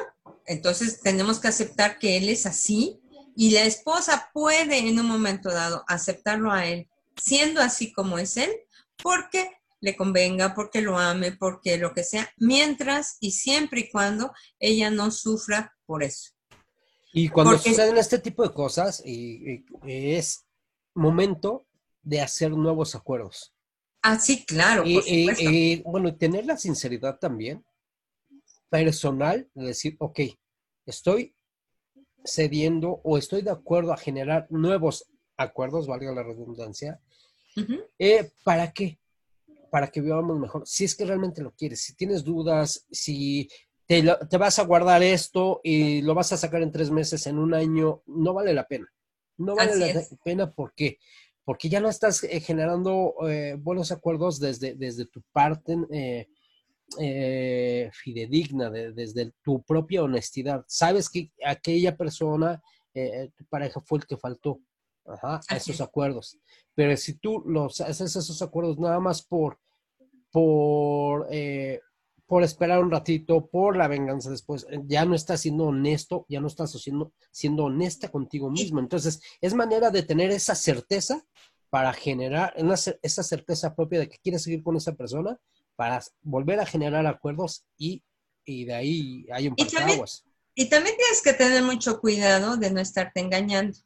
entonces 0.46 1.00
tenemos 1.00 1.40
que 1.40 1.48
aceptar 1.48 1.98
que 1.98 2.16
él 2.16 2.30
es 2.30 2.46
así 2.46 3.02
y 3.40 3.52
la 3.52 3.62
esposa 3.62 4.30
puede 4.34 4.78
en 4.78 4.98
un 4.98 5.06
momento 5.06 5.48
dado 5.48 5.84
aceptarlo 5.86 6.50
a 6.50 6.66
él 6.66 6.88
siendo 7.22 7.60
así 7.60 7.92
como 7.92 8.18
es 8.18 8.36
él, 8.36 8.50
porque 9.00 9.48
le 9.80 9.96
convenga, 9.96 10.56
porque 10.56 10.80
lo 10.80 10.98
ame, 10.98 11.30
porque 11.30 11.76
lo 11.78 11.94
que 11.94 12.02
sea, 12.02 12.28
mientras 12.36 13.16
y 13.20 13.30
siempre 13.30 13.82
y 13.82 13.90
cuando 13.90 14.32
ella 14.58 14.90
no 14.90 15.12
sufra 15.12 15.72
por 15.86 16.02
eso. 16.02 16.32
Y 17.12 17.28
cuando 17.28 17.56
suceden 17.58 17.96
este 17.96 18.18
tipo 18.18 18.42
de 18.42 18.52
cosas, 18.52 19.02
y, 19.04 19.64
es 19.84 20.44
momento 20.94 21.64
de 22.02 22.20
hacer 22.20 22.50
nuevos 22.50 22.96
acuerdos. 22.96 23.54
Ah, 24.02 24.18
sí, 24.18 24.44
claro. 24.44 24.82
Y, 24.84 24.94
por 24.94 25.04
supuesto. 25.04 25.44
y- 25.44 25.72
y, 25.74 25.82
bueno, 25.82 26.16
tener 26.16 26.44
la 26.44 26.56
sinceridad 26.56 27.20
también 27.20 27.64
personal 28.68 29.48
de 29.54 29.66
decir, 29.66 29.94
ok, 30.00 30.20
estoy 30.86 31.36
cediendo 32.24 33.00
o 33.04 33.18
estoy 33.18 33.42
de 33.42 33.50
acuerdo 33.50 33.92
a 33.92 33.96
generar 33.96 34.46
nuevos 34.50 35.06
acuerdos, 35.36 35.86
valga 35.86 36.12
la 36.12 36.22
redundancia, 36.22 37.00
eh, 37.98 38.30
¿para 38.44 38.72
qué? 38.72 38.98
Para 39.70 39.88
que 39.88 40.00
vivamos 40.00 40.38
mejor. 40.38 40.66
Si 40.66 40.84
es 40.84 40.94
que 40.94 41.04
realmente 41.04 41.42
lo 41.42 41.52
quieres, 41.52 41.80
si 41.80 41.94
tienes 41.94 42.24
dudas, 42.24 42.86
si 42.90 43.48
te, 43.86 44.02
vas 44.38 44.58
a 44.58 44.64
guardar 44.64 45.02
esto 45.02 45.60
y 45.62 46.02
lo 46.02 46.14
vas 46.14 46.32
a 46.32 46.36
sacar 46.36 46.62
en 46.62 46.72
tres 46.72 46.90
meses, 46.90 47.26
en 47.26 47.38
un 47.38 47.54
año, 47.54 48.02
no 48.06 48.34
vale 48.34 48.52
la 48.52 48.66
pena. 48.66 48.86
No 49.38 49.54
vale 49.54 49.70
Así 49.70 49.80
la 49.80 49.86
es. 49.86 50.16
pena 50.22 50.50
porque 50.50 50.98
porque 51.44 51.70
ya 51.70 51.80
no 51.80 51.88
estás 51.88 52.24
eh, 52.24 52.40
generando 52.40 53.14
eh, 53.26 53.56
buenos 53.58 53.90
acuerdos 53.90 54.38
desde, 54.38 54.74
desde 54.74 55.06
tu 55.06 55.22
parte 55.32 55.78
eh, 56.98 57.84
eh, 57.86 57.90
fidedigna, 57.92 58.70
de- 58.70 58.92
desde 58.92 59.32
tu 59.42 59.62
propia 59.62 60.02
honestidad. 60.02 60.64
Sabes 60.68 61.10
que 61.10 61.30
aquella 61.44 61.96
persona, 61.96 62.62
eh, 62.94 63.30
tu 63.36 63.44
pareja 63.46 63.80
fue 63.80 63.98
el 63.98 64.06
que 64.06 64.16
faltó 64.16 64.60
ajá, 65.06 65.40
a 65.48 65.56
esos 65.56 65.76
es. 65.76 65.80
acuerdos. 65.80 66.38
Pero 66.74 66.96
si 66.96 67.14
tú 67.14 67.40
los 67.46 67.80
haces 67.80 68.16
esos 68.16 68.40
acuerdos 68.42 68.78
nada 68.78 69.00
más 69.00 69.22
por, 69.22 69.58
por, 70.30 71.26
eh, 71.30 71.80
por 72.26 72.42
esperar 72.42 72.82
un 72.82 72.90
ratito, 72.90 73.46
por 73.48 73.76
la 73.76 73.88
venganza 73.88 74.30
después, 74.30 74.66
eh, 74.70 74.80
ya 74.86 75.04
no 75.04 75.14
estás 75.14 75.40
siendo 75.40 75.64
honesto, 75.66 76.26
ya 76.28 76.40
no 76.40 76.46
estás 76.46 76.72
siendo, 76.72 77.12
siendo 77.30 77.64
honesta 77.64 78.10
contigo 78.10 78.50
mismo. 78.50 78.80
Entonces, 78.80 79.20
es 79.40 79.54
manera 79.54 79.90
de 79.90 80.02
tener 80.02 80.30
esa 80.30 80.54
certeza 80.54 81.24
para 81.70 81.92
generar 81.92 82.54
una 82.58 82.74
esa 83.02 83.22
certeza 83.22 83.74
propia 83.74 84.00
de 84.00 84.08
que 84.08 84.18
quieres 84.18 84.42
seguir 84.42 84.62
con 84.62 84.76
esa 84.76 84.94
persona, 84.94 85.38
para 85.78 86.02
volver 86.22 86.58
a 86.58 86.66
generar 86.66 87.06
acuerdos 87.06 87.64
y, 87.76 88.02
y 88.44 88.64
de 88.64 88.74
ahí 88.74 89.26
hay 89.32 89.46
un 89.46 89.54
Y 89.56 89.62
también- 89.62 89.76
parteaguas. 89.76 90.24
Y 90.56 90.68
también 90.68 90.96
tienes 90.96 91.22
que 91.22 91.32
tener 91.34 91.62
mucho 91.62 92.00
cuidado 92.00 92.56
de 92.56 92.72
no 92.72 92.80
estarte 92.80 93.20
engañando. 93.20 93.78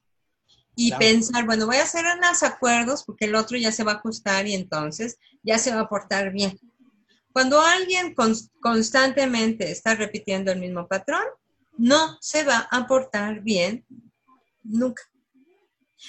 Y 0.75 0.89
Claro. 0.89 1.01
pensar, 1.01 1.45
bueno, 1.45 1.67
voy 1.67 1.77
a 1.77 1.83
hacer 1.83 2.03
unos 2.17 2.43
acuerdos 2.43 3.05
porque 3.05 3.27
el 3.27 3.35
otro 3.35 3.59
ya 3.59 3.71
se 3.73 3.85
va 3.85 3.93
a 3.93 3.95
ajustar 3.97 4.47
y 4.47 4.55
entonces 4.55 5.19
ya 5.43 5.59
se 5.59 5.75
va 5.75 5.83
a 5.83 5.89
portar 5.91 6.33
bien. 6.33 6.59
Cuando 7.31 7.61
alguien 7.61 8.15
cons- 8.15 8.49
constantemente 8.63 9.71
está 9.71 9.95
repitiendo 9.97 10.51
el 10.51 10.61
mismo 10.61 10.89
patrón, 10.89 11.25
no 11.77 12.17
se 12.23 12.43
va 12.45 12.67
a 12.71 12.87
portar 12.87 13.43
bien 13.43 13.85
nunca. 14.63 15.03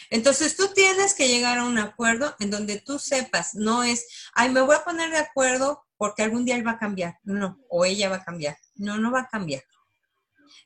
Entonces 0.09 0.55
tú 0.55 0.69
tienes 0.73 1.13
que 1.13 1.27
llegar 1.27 1.59
a 1.59 1.65
un 1.65 1.77
acuerdo 1.77 2.35
en 2.39 2.49
donde 2.49 2.79
tú 2.79 2.99
sepas, 2.99 3.55
no 3.55 3.83
es, 3.83 4.07
ay, 4.33 4.49
me 4.49 4.61
voy 4.61 4.75
a 4.75 4.83
poner 4.83 5.11
de 5.11 5.17
acuerdo 5.17 5.83
porque 5.97 6.23
algún 6.23 6.45
día 6.45 6.55
él 6.55 6.67
va 6.67 6.71
a 6.71 6.79
cambiar. 6.79 7.17
No, 7.23 7.59
o 7.69 7.85
ella 7.85 8.09
va 8.09 8.17
a 8.17 8.23
cambiar. 8.23 8.57
No, 8.75 8.97
no 8.97 9.11
va 9.11 9.21
a 9.21 9.27
cambiar. 9.27 9.63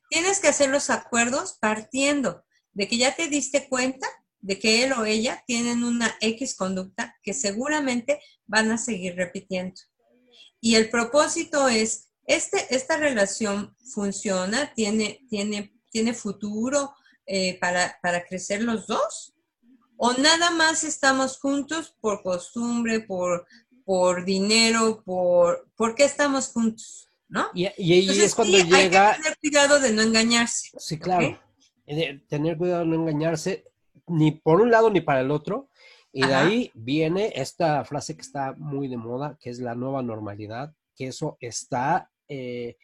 Tienes 0.10 0.40
que 0.40 0.48
hacer 0.48 0.70
los 0.70 0.90
acuerdos 0.90 1.58
partiendo 1.60 2.44
de 2.74 2.88
que 2.88 2.98
ya 2.98 3.16
te 3.16 3.28
diste 3.28 3.68
cuenta 3.68 4.08
de 4.40 4.60
que 4.60 4.84
él 4.84 4.94
o 4.94 5.06
ella 5.06 5.44
tienen 5.46 5.84
una 5.84 6.16
X 6.22 6.56
conducta 6.56 7.16
que 7.22 7.34
seguramente 7.34 8.22
van 8.46 8.72
a 8.72 8.78
seguir 8.78 9.16
repitiendo. 9.16 9.82
Y 10.62 10.76
el 10.76 10.90
propósito 10.90 11.68
es, 11.68 12.10
este, 12.26 12.74
esta 12.76 12.98
relación 12.98 13.76
funciona, 13.94 14.74
tiene, 14.74 15.26
tiene, 15.30 15.74
tiene 15.90 16.14
futuro 16.14 16.94
eh, 17.28 17.60
para, 17.60 18.00
para 18.02 18.26
crecer 18.26 18.64
los 18.64 18.88
dos, 18.88 19.36
o 19.98 20.14
nada 20.14 20.52
más 20.52 20.84
estamos 20.84 21.40
juntos 21.40 21.96
por 22.00 22.24
costumbre, 22.24 23.02
por, 23.02 23.46
por 23.84 24.26
dinero, 24.26 25.04
por, 25.04 25.70
¿por 25.76 25.94
qué 25.94 26.06
estamos 26.06 26.50
juntos? 26.50 27.10
¿No? 27.30 27.50
Y, 27.54 27.64
y 27.78 27.94
ahí 27.94 28.00
Entonces, 28.02 28.24
es 28.24 28.36
cuando 28.36 28.58
sí, 28.58 28.64
llega... 28.64 29.10
Hay 29.10 29.18
que 29.18 29.24
tener 29.24 29.38
cuidado 29.40 29.80
de 29.80 29.92
no 29.92 30.02
engañarse. 30.02 30.70
Sí, 30.80 30.98
claro. 30.98 31.38
Eh, 31.86 31.96
de 31.96 32.24
Tener 32.30 32.58
cuidado 32.58 32.82
de 32.82 32.86
no 32.86 32.96
engañarse 32.96 33.66
ni 34.08 34.32
por 34.32 34.62
un 34.62 34.72
lado 34.72 34.90
ni 34.90 35.02
para 35.02 35.22
el 35.22 35.32
otro. 35.32 35.70
Y 36.14 36.26
de 36.26 36.34
ahí 36.34 36.72
viene 36.74 37.34
esta 37.36 37.84
frase 37.84 38.16
que 38.16 38.22
está 38.22 38.54
muy 38.58 38.88
de 38.88 38.98
moda, 38.98 39.38
que 39.40 39.50
es 39.50 39.60
la 39.60 39.76
nueva 39.76 40.02
normalidad, 40.02 40.74
que 40.96 41.08
eso 41.08 41.38
está, 41.40 42.10
eh, 42.28 42.78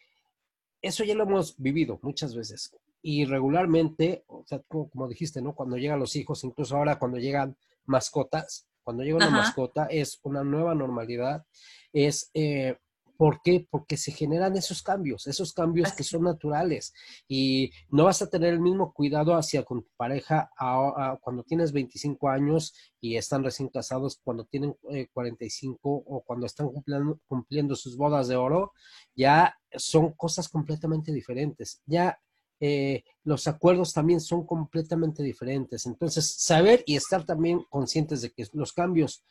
eso 0.80 1.02
ya 1.02 1.14
lo 1.14 1.24
hemos 1.24 1.56
vivido 1.58 1.98
muchas 2.02 2.36
veces. 2.36 2.76
Y 3.06 3.26
regularmente, 3.26 4.24
o 4.28 4.44
sea, 4.46 4.60
como, 4.66 4.88
como 4.88 5.06
dijiste, 5.08 5.42
¿no? 5.42 5.54
Cuando 5.54 5.76
llegan 5.76 5.98
los 6.00 6.16
hijos, 6.16 6.42
incluso 6.42 6.74
ahora 6.74 6.98
cuando 6.98 7.18
llegan 7.18 7.54
mascotas, 7.84 8.66
cuando 8.82 9.02
llega 9.02 9.18
una 9.18 9.26
Ajá. 9.26 9.36
mascota, 9.36 9.84
es 9.90 10.20
una 10.22 10.42
nueva 10.42 10.74
normalidad. 10.74 11.44
Es, 11.92 12.30
eh, 12.32 12.78
¿por 13.18 13.42
qué? 13.42 13.66
Porque 13.70 13.98
se 13.98 14.10
generan 14.10 14.56
esos 14.56 14.82
cambios, 14.82 15.26
esos 15.26 15.52
cambios 15.52 15.92
que 15.92 16.02
son 16.02 16.22
naturales 16.22 16.94
y 17.28 17.70
no 17.90 18.04
vas 18.04 18.22
a 18.22 18.30
tener 18.30 18.54
el 18.54 18.60
mismo 18.60 18.94
cuidado 18.94 19.34
hacia 19.36 19.64
con 19.64 19.82
tu 19.82 19.90
pareja 19.98 20.50
a- 20.56 21.12
a- 21.12 21.18
cuando 21.20 21.42
tienes 21.44 21.72
25 21.72 22.30
años 22.30 22.74
y 23.02 23.16
están 23.16 23.44
recién 23.44 23.68
casados, 23.68 24.18
cuando 24.24 24.44
tienen 24.46 24.76
eh, 24.90 25.08
45 25.12 25.90
o 26.06 26.22
cuando 26.22 26.46
están 26.46 26.68
cumpliendo, 26.70 27.20
cumpliendo 27.26 27.76
sus 27.76 27.96
bodas 27.98 28.28
de 28.28 28.36
oro, 28.36 28.72
ya 29.14 29.54
son 29.74 30.12
cosas 30.12 30.48
completamente 30.48 31.12
diferentes. 31.12 31.82
Ya 31.86 32.18
eh, 32.60 33.04
los 33.24 33.46
acuerdos 33.48 33.92
también 33.92 34.20
son 34.20 34.46
completamente 34.46 35.22
diferentes. 35.22 35.86
Entonces, 35.86 36.34
saber 36.38 36.82
y 36.86 36.96
estar 36.96 37.24
también 37.24 37.60
conscientes 37.70 38.22
de 38.22 38.30
que 38.30 38.46
los 38.52 38.72
cambios 38.72 39.22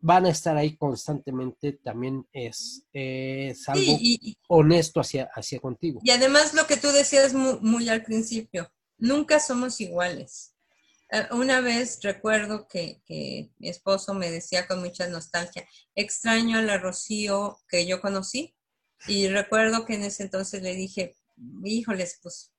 van 0.00 0.26
a 0.26 0.30
estar 0.30 0.56
ahí 0.56 0.76
constantemente 0.76 1.72
también 1.72 2.26
es, 2.32 2.84
es 2.92 3.68
algo 3.68 3.92
Sí, 3.96 4.18
y, 4.20 4.30
y- 4.30 4.36
honesto 4.48 5.00
hacia, 5.00 5.30
hacia 5.34 5.58
contigo. 5.60 6.00
y 6.04 6.10
además 6.10 6.52
lo 6.54 6.66
que 6.66 6.76
tú 6.76 6.88
decías 6.88 7.32
muy, 7.34 7.58
muy 7.60 7.88
al 7.88 8.02
principio, 8.04 8.70
nunca 8.98 9.40
somos 9.40 9.80
iguales. 9.80 10.54
Eh, 11.10 11.26
Una 11.32 11.60
vez 11.60 12.00
recuerdo 12.02 12.66
que, 12.68 13.00
que 13.06 13.50
mi 13.58 13.68
esposo 13.70 14.12
me 14.14 14.30
decía 14.30 14.66
con 14.66 14.80
mucha 14.80 15.08
nostalgia, 15.08 15.66
extraño 15.94 16.58
a 16.58 16.62
la 16.62 16.78
Rocío 16.78 17.58
que 17.68 17.86
yo 17.86 18.00
conocí. 18.00 18.54
Y 19.06 19.28
recuerdo 19.28 19.84
que 19.84 19.94
en 19.94 20.02
ese 20.04 20.22
entonces 20.24 20.62
le 20.62 20.74
dije, 20.74 21.14
híjoles, 21.64 22.18
pues, 22.22 22.52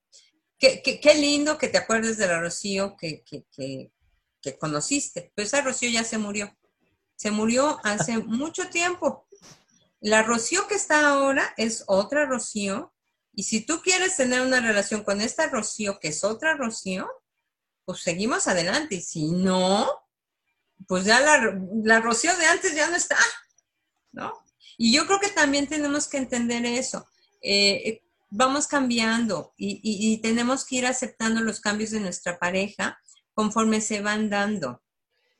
qué, 0.57 0.81
qué- 0.83 0.99
qué 0.99 1.15
lindo 1.15 1.57
que 1.57 1.67
te 1.67 1.77
acuerdes 1.77 2.17
de 2.17 2.27
la 2.27 2.39
Rocío 2.41 2.95
que, 2.97 3.23
que, 3.23 3.45
que, 3.51 3.91
que 4.41 4.57
conociste. 4.57 5.31
Pero 5.35 5.45
esa 5.47 5.61
Rocío 5.61 5.89
ya 5.89 6.03
se 6.03 6.17
murió. 6.17 6.55
Se 7.15 7.31
murió 7.31 7.79
hace 7.83 8.17
mucho 8.25 8.69
tiempo. 8.69 9.27
La 10.01 10.23
Rocío 10.23 10.67
que 10.67 10.75
está 10.75 11.09
ahora 11.09 11.53
es 11.57 11.83
otra 11.87 12.25
Rocío. 12.25 12.93
Y 13.33 13.43
si 13.43 13.61
tú 13.65 13.81
quieres 13.81 14.15
tener 14.15 14.41
una 14.41 14.61
relación 14.61 15.03
con 15.03 15.19
esta 15.21 15.47
Rocío, 15.47 15.99
que 15.99 16.09
es 16.09 16.23
otra 16.23 16.55
Rocío, 16.55 17.07
pues 17.85 18.01
seguimos 18.01 18.47
adelante. 18.47 18.95
Y 18.95 19.01
si 19.01 19.31
no, 19.31 19.89
pues 20.87 21.05
ya 21.05 21.19
la, 21.19 21.59
la 21.83 21.99
Rocío 21.99 22.35
de 22.37 22.45
antes 22.45 22.75
ya 22.75 22.89
no 22.89 22.95
está, 22.95 23.17
¿no? 24.11 24.33
Y 24.77 24.93
yo 24.93 25.05
creo 25.05 25.19
que 25.19 25.29
también 25.29 25.67
tenemos 25.67 26.07
que 26.07 26.17
entender 26.17 26.65
eso. 26.65 27.07
Eh, 27.41 27.89
eh, 27.89 28.04
vamos 28.29 28.67
cambiando 28.67 29.53
y, 29.57 29.79
y- 29.83 30.13
y 30.13 30.21
tenemos 30.21 30.65
que 30.65 30.77
ir 30.77 30.85
aceptando 30.85 31.41
los 31.41 31.59
cambios 31.59 31.91
de 31.91 31.99
nuestra 31.99 32.37
pareja 32.39 32.99
conforme 33.33 33.81
se 33.81 34.01
van 34.01 34.29
dando. 34.29 34.81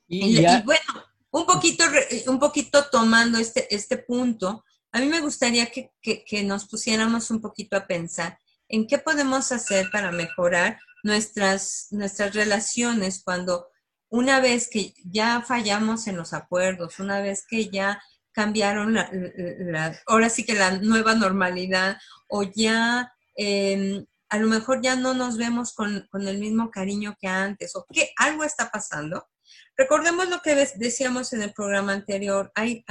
Y, 0.08 0.36
bueno, 0.64 1.04
un 1.30 1.46
poquito, 1.46 1.84
un 2.28 2.38
poquito 2.38 2.84
tomando 2.90 3.38
este, 3.38 3.74
este 3.74 3.98
punto, 3.98 4.64
a 4.92 5.00
mí 5.00 5.06
me 5.06 5.20
gustaría 5.20 5.66
que, 5.66 5.92
que- 6.00 6.24
que 6.24 6.42
nos 6.42 6.66
pusiéramos 6.68 7.30
un 7.30 7.40
poquito 7.40 7.76
a 7.76 7.86
pensar 7.86 8.38
en 8.68 8.86
qué 8.86 8.98
podemos 8.98 9.52
hacer 9.52 9.88
para 9.92 10.10
mejorar 10.12 10.78
nuestras, 11.02 11.88
nuestras 11.90 12.34
relaciones 12.34 13.22
cuando 13.22 13.68
una 14.08 14.40
vez 14.40 14.68
que 14.70 14.94
ya 15.04 15.42
fallamos 15.42 16.06
en 16.06 16.16
los 16.16 16.32
acuerdos, 16.32 16.98
una 17.00 17.20
vez 17.20 17.44
que 17.48 17.68
ya 17.70 18.00
cambiaron 18.36 18.92
la, 18.92 19.98
ahora 20.06 20.28
sí 20.28 20.44
que 20.44 20.52
la 20.54 20.78
nueva 20.78 21.14
normalidad 21.14 21.96
o 22.28 22.42
ya 22.42 23.10
eh, 23.34 24.04
a 24.28 24.38
lo 24.38 24.46
mejor 24.46 24.82
ya 24.82 24.94
no 24.94 25.14
nos 25.14 25.38
vemos 25.38 25.72
con, 25.72 26.06
con 26.10 26.28
el 26.28 26.38
mismo 26.38 26.70
cariño 26.70 27.16
que 27.18 27.28
antes 27.28 27.74
o 27.74 27.86
que 27.90 28.10
algo 28.18 28.44
está 28.44 28.70
pasando. 28.70 29.26
Recordemos 29.74 30.28
lo 30.28 30.40
que 30.42 30.54
decíamos 30.76 31.32
en 31.32 31.40
el 31.42 31.54
programa 31.54 31.94
anterior, 31.94 32.52
hay, 32.54 32.84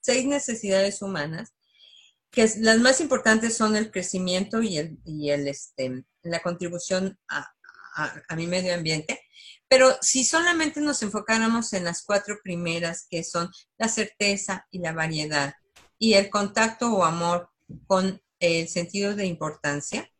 seis 0.00 0.24
necesidades 0.24 1.02
humanas, 1.02 1.52
que 2.30 2.48
las 2.58 2.78
más 2.78 3.00
importantes 3.00 3.56
son 3.56 3.74
el 3.74 3.90
crecimiento 3.90 4.62
y, 4.62 4.78
el, 4.78 4.98
y 5.04 5.30
el, 5.30 5.48
este, 5.48 6.04
la 6.22 6.40
contribución 6.40 7.18
a- 7.28 7.52
a 8.28 8.36
mi 8.36 8.46
medio 8.46 8.72
ambiente, 8.74 9.20
pero 9.68 9.96
si 10.00 10.24
solamente 10.24 10.80
nos 10.80 11.02
enfocáramos 11.02 11.72
en 11.72 11.84
las 11.84 12.04
cuatro 12.04 12.38
primeras, 12.42 13.06
que 13.10 13.24
son 13.24 13.50
la 13.78 13.88
certeza 13.88 14.66
y 14.70 14.78
la 14.78 14.92
variedad, 14.92 15.54
y 15.98 16.14
el 16.14 16.30
contacto 16.30 16.92
o 16.92 17.04
amor 17.04 17.50
con 17.86 18.22
el 18.38 18.68
sentido 18.68 19.14
de 19.14 19.26
importancia, 19.26 20.10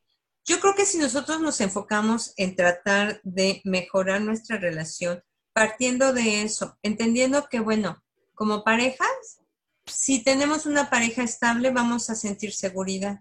yo 0.45 0.61
creo 0.61 0.75
que 0.75 0.87
si 0.87 0.99
nosotros 0.99 1.41
nos 1.41 1.61
enfocamos 1.61 2.33
en 2.37 2.55
tratar 2.55 3.21
de 3.25 3.61
mejorar 3.65 4.21
nuestra 4.21 4.59
relación 4.59 5.23
partiendo 5.53 6.13
de 6.13 6.43
eso, 6.43 6.79
entendiendo 6.83 7.49
que, 7.49 7.61
bueno, 7.61 8.03
como 8.35 8.63
parejas, 8.63 9.41
si 9.87 10.23
tenemos 10.23 10.67
una 10.67 10.91
pareja 10.91 11.23
estable, 11.23 11.71
vamos 11.71 12.11
a 12.11 12.15
sentir 12.15 12.53
seguridad. 12.53 13.21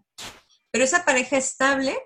Pero 0.69 0.83
esa 0.83 1.05
pareja 1.05 1.37
estable 1.37 1.97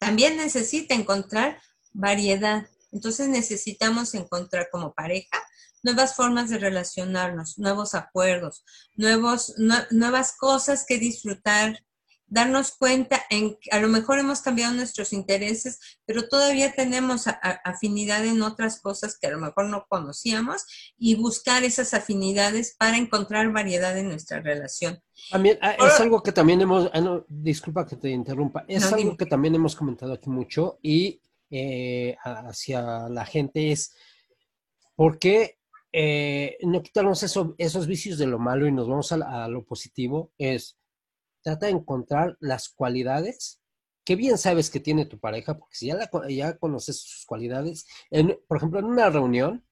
también 0.00 0.36
necesita 0.36 0.94
encontrar 0.94 1.60
variedad. 1.92 2.66
Entonces 2.92 3.28
necesitamos 3.28 4.14
encontrar 4.14 4.68
como 4.70 4.94
pareja 4.94 5.42
nuevas 5.82 6.16
formas 6.16 6.50
de 6.50 6.58
relacionarnos, 6.58 7.58
nuevos 7.58 7.94
acuerdos, 7.94 8.64
nuevos, 8.96 9.54
nuevas 9.90 10.36
cosas 10.36 10.84
que 10.86 10.98
disfrutar, 10.98 11.78
darnos 12.28 12.72
cuenta 12.72 13.22
en 13.30 13.56
a 13.70 13.78
lo 13.78 13.86
mejor 13.86 14.18
hemos 14.18 14.40
cambiado 14.40 14.74
nuestros 14.74 15.12
intereses, 15.12 15.78
pero 16.04 16.28
todavía 16.28 16.72
tenemos 16.74 17.26
afinidad 17.64 18.24
en 18.26 18.42
otras 18.42 18.80
cosas 18.80 19.16
que 19.16 19.28
a 19.28 19.30
lo 19.30 19.38
mejor 19.38 19.66
no 19.66 19.86
conocíamos 19.88 20.66
y 20.98 21.14
buscar 21.14 21.62
esas 21.62 21.94
afinidades 21.94 22.74
para 22.76 22.96
encontrar 22.96 23.52
variedad 23.52 23.96
en 23.96 24.08
nuestra 24.08 24.40
relación. 24.40 25.00
También 25.30 25.56
ah, 25.62 25.76
es 25.78 26.00
algo 26.00 26.20
que 26.20 26.32
también 26.32 26.60
hemos, 26.60 26.90
ah, 26.92 27.20
disculpa 27.28 27.86
que 27.86 27.96
te 27.96 28.10
interrumpa, 28.10 28.64
es 28.66 28.92
algo 28.92 29.16
que 29.16 29.26
también 29.26 29.54
hemos 29.54 29.76
comentado 29.76 30.12
aquí 30.12 30.28
mucho 30.28 30.80
y 30.82 31.20
eh, 31.50 32.16
hacia 32.22 33.08
la 33.08 33.24
gente 33.24 33.72
es 33.72 33.94
por 34.94 35.18
qué 35.18 35.58
eh, 35.92 36.58
no 36.62 36.82
quitarnos 36.82 37.22
esos 37.22 37.86
vicios 37.86 38.18
de 38.18 38.26
lo 38.26 38.38
malo 38.38 38.66
y 38.66 38.72
nos 38.72 38.88
vamos 38.88 39.12
a, 39.12 39.48
lo 39.48 39.64
positivo, 39.64 40.32
es 40.36 40.78
trata 41.42 41.66
de 41.66 41.72
encontrar 41.72 42.36
las 42.40 42.68
cualidades 42.68 43.60
que 44.04 44.16
bien 44.16 44.38
sabes 44.38 44.70
que 44.70 44.78
tiene 44.78 45.06
tu 45.06 45.18
pareja, 45.18 45.58
porque 45.58 45.76
si 45.76 45.86
ya, 45.86 46.10
ya 46.28 46.58
conoces 46.58 47.00
sus 47.00 47.26
cualidades, 47.26 47.86
por 48.46 48.56
ejemplo, 48.56 48.78
en 48.78 48.84
una 48.84 49.10
reunión, 49.10 49.64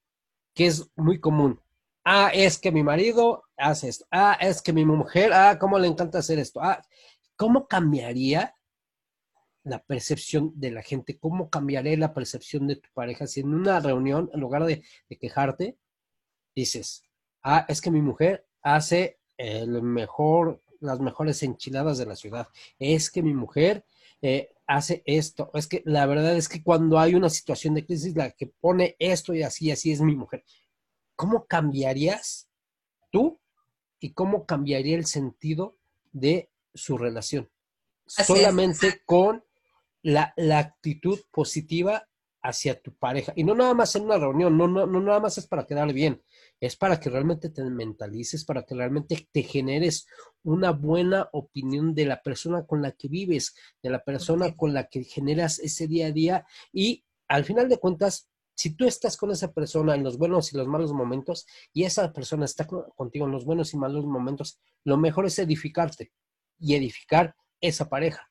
que 0.54 0.66
es 0.66 0.90
muy 0.96 1.20
común, 1.20 1.60
ah, 2.04 2.30
es 2.32 2.58
que 2.58 2.72
mi 2.72 2.82
marido 2.82 3.44
hace 3.56 3.88
esto, 3.88 4.06
ah, 4.10 4.36
es 4.40 4.62
que 4.62 4.72
mi 4.72 4.84
mujer, 4.84 5.32
ah, 5.32 5.58
cómo 5.58 5.78
le 5.78 5.88
encanta 5.88 6.18
hacer 6.18 6.38
esto, 6.38 6.60
ah, 6.62 6.82
¿cómo 7.36 7.66
cambiaría 7.68 8.54
la 9.64 9.82
percepción 9.82 10.52
de 10.54 10.70
la 10.70 10.82
gente? 10.82 11.18
¿Cómo 11.18 11.50
cambiaría 11.50 11.96
la 11.96 12.14
percepción 12.14 12.66
de 12.66 12.76
tu 12.76 12.88
pareja 12.94 13.26
si 13.26 13.40
en 13.40 13.54
una 13.54 13.80
reunión, 13.80 14.30
en 14.32 14.40
lugar 14.40 14.64
de 14.64 14.82
quejarte, 15.18 15.76
dices, 16.54 17.02
ah, 17.42 17.64
es 17.68 17.80
que 17.80 17.90
mi 17.90 18.00
mujer 18.00 18.46
hace 18.62 19.18
el 19.36 19.82
mejor, 19.82 20.62
las 20.80 21.00
mejores 21.00 21.42
enchiladas 21.42 21.98
de 21.98 22.06
la 22.06 22.16
ciudad, 22.16 22.48
es 22.78 23.10
que 23.10 23.22
mi 23.22 23.34
mujer 23.34 23.84
eh, 24.22 24.50
hace 24.66 25.02
esto, 25.04 25.50
es 25.54 25.66
que 25.66 25.82
la 25.84 26.06
verdad 26.06 26.36
es 26.36 26.48
que 26.48 26.62
cuando 26.62 26.98
hay 26.98 27.14
una 27.14 27.28
situación 27.28 27.74
de 27.74 27.84
crisis, 27.84 28.16
la 28.16 28.30
que 28.30 28.46
pone 28.46 28.96
esto 28.98 29.34
y 29.34 29.42
así, 29.42 29.70
así 29.70 29.92
es 29.92 30.00
mi 30.00 30.16
mujer. 30.16 30.44
¿Cómo 31.16 31.46
cambiarías 31.46 32.48
tú 33.10 33.38
y 34.00 34.12
cómo 34.12 34.46
cambiaría 34.46 34.96
el 34.96 35.06
sentido 35.06 35.76
de 36.12 36.50
su 36.72 36.96
relación? 36.96 37.50
Solamente 38.06 39.02
con 39.04 39.43
la, 40.04 40.34
la 40.36 40.58
actitud 40.58 41.18
positiva 41.32 42.06
hacia 42.42 42.78
tu 42.78 42.94
pareja. 42.94 43.32
Y 43.34 43.42
no 43.42 43.54
nada 43.54 43.72
más 43.72 43.96
en 43.96 44.04
una 44.04 44.18
reunión, 44.18 44.56
no, 44.58 44.68
no, 44.68 44.86
no 44.86 45.00
nada 45.00 45.18
más 45.18 45.38
es 45.38 45.46
para 45.46 45.66
quedar 45.66 45.90
bien, 45.94 46.22
es 46.60 46.76
para 46.76 47.00
que 47.00 47.08
realmente 47.08 47.48
te 47.48 47.64
mentalices, 47.64 48.44
para 48.44 48.64
que 48.64 48.74
realmente 48.74 49.28
te 49.32 49.42
generes 49.42 50.06
una 50.42 50.72
buena 50.72 51.30
opinión 51.32 51.94
de 51.94 52.04
la 52.04 52.20
persona 52.20 52.66
con 52.66 52.82
la 52.82 52.92
que 52.92 53.08
vives, 53.08 53.54
de 53.82 53.88
la 53.88 54.04
persona 54.04 54.54
con 54.54 54.74
la 54.74 54.88
que 54.88 55.04
generas 55.04 55.58
ese 55.58 55.88
día 55.88 56.08
a 56.08 56.12
día 56.12 56.46
y 56.70 57.02
al 57.28 57.46
final 57.46 57.70
de 57.70 57.78
cuentas, 57.78 58.28
si 58.54 58.76
tú 58.76 58.84
estás 58.84 59.16
con 59.16 59.30
esa 59.30 59.50
persona 59.52 59.94
en 59.94 60.04
los 60.04 60.18
buenos 60.18 60.52
y 60.52 60.58
los 60.58 60.68
malos 60.68 60.92
momentos 60.92 61.46
y 61.72 61.84
esa 61.84 62.12
persona 62.12 62.44
está 62.44 62.66
contigo 62.66 63.24
en 63.24 63.32
los 63.32 63.46
buenos 63.46 63.72
y 63.72 63.78
malos 63.78 64.04
momentos, 64.04 64.60
lo 64.84 64.98
mejor 64.98 65.24
es 65.24 65.38
edificarte 65.38 66.12
y 66.58 66.74
edificar 66.74 67.34
esa 67.62 67.88
pareja. 67.88 68.30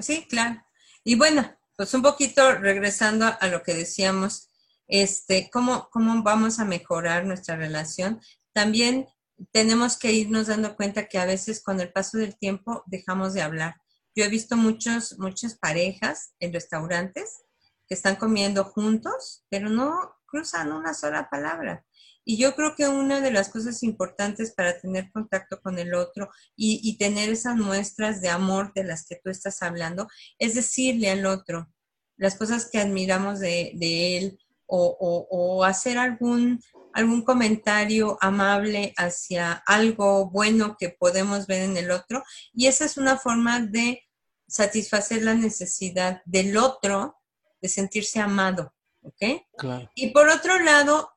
Sí, 0.00 0.26
claro. 0.28 0.62
Y 1.04 1.14
bueno, 1.14 1.56
pues 1.76 1.92
un 1.94 2.02
poquito 2.02 2.52
regresando 2.52 3.26
a 3.38 3.46
lo 3.48 3.62
que 3.62 3.74
decíamos, 3.74 4.50
este, 4.88 5.50
¿cómo, 5.52 5.88
cómo 5.90 6.22
vamos 6.22 6.58
a 6.58 6.64
mejorar 6.64 7.24
nuestra 7.24 7.56
relación. 7.56 8.20
También 8.52 9.06
tenemos 9.52 9.98
que 9.98 10.12
irnos 10.12 10.46
dando 10.46 10.76
cuenta 10.76 11.08
que 11.08 11.18
a 11.18 11.26
veces 11.26 11.62
con 11.62 11.80
el 11.80 11.92
paso 11.92 12.18
del 12.18 12.36
tiempo 12.38 12.82
dejamos 12.86 13.34
de 13.34 13.42
hablar. 13.42 13.76
Yo 14.14 14.24
he 14.24 14.28
visto 14.28 14.56
muchos, 14.56 15.18
muchas 15.18 15.56
parejas 15.56 16.34
en 16.40 16.52
restaurantes 16.52 17.42
que 17.86 17.94
están 17.94 18.16
comiendo 18.16 18.64
juntos, 18.64 19.44
pero 19.50 19.68
no 19.68 20.16
cruzan 20.26 20.72
una 20.72 20.94
sola 20.94 21.28
palabra. 21.30 21.84
Y 22.28 22.38
yo 22.38 22.56
creo 22.56 22.74
que 22.74 22.88
una 22.88 23.20
de 23.20 23.30
las 23.30 23.48
cosas 23.48 23.84
importantes 23.84 24.52
para 24.52 24.80
tener 24.80 25.12
contacto 25.12 25.60
con 25.60 25.78
el 25.78 25.94
otro 25.94 26.28
y, 26.56 26.98
tener 26.98 27.30
esas 27.30 27.54
muestras 27.54 28.20
de 28.20 28.28
amor 28.28 28.72
de 28.74 28.82
las 28.82 29.06
que 29.06 29.14
tú 29.22 29.30
estás 29.30 29.62
hablando 29.62 30.08
es 30.40 30.56
decirle 30.56 31.08
al 31.08 31.24
otro 31.24 31.68
las 32.16 32.34
cosas 32.34 32.68
que 32.68 32.78
admiramos 32.78 33.38
de, 33.38 34.18
él 34.18 34.40
o, 34.66 35.62
hacer 35.64 35.98
algún, 35.98 36.60
algún 36.92 37.22
comentario 37.22 38.18
amable 38.20 38.92
hacia 38.96 39.52
algo 39.64 40.28
bueno 40.28 40.76
que 40.76 40.88
podemos 40.88 41.46
ver 41.46 41.62
en 41.62 41.76
el 41.76 41.92
otro. 41.92 42.24
Y 42.52 42.66
esa 42.66 42.86
es 42.86 42.96
una 42.96 43.18
forma 43.18 43.60
de 43.60 44.02
satisfacer 44.48 45.22
la 45.22 45.34
necesidad 45.34 46.22
del 46.24 46.56
otro 46.56 47.16
de 47.62 47.68
sentirse 47.68 48.18
amado. 48.18 48.72
¿Ok? 49.02 49.46
Y 49.94 50.10
por 50.10 50.28
otro 50.28 50.58
lado, 50.58 51.12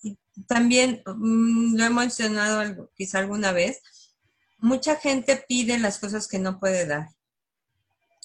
también 0.48 1.04
mm, 1.06 1.76
lo 1.76 1.86
he 1.86 1.90
mencionado 1.90 2.92
quizá 2.96 3.20
alguna 3.20 3.52
vez, 3.52 3.82
mucha 4.58 4.96
gente 4.96 5.44
pide 5.48 5.78
las 5.80 6.00
cosas 6.00 6.28
que 6.28 6.40
no 6.40 6.60
puede 6.60 6.86
dar. 6.86 7.10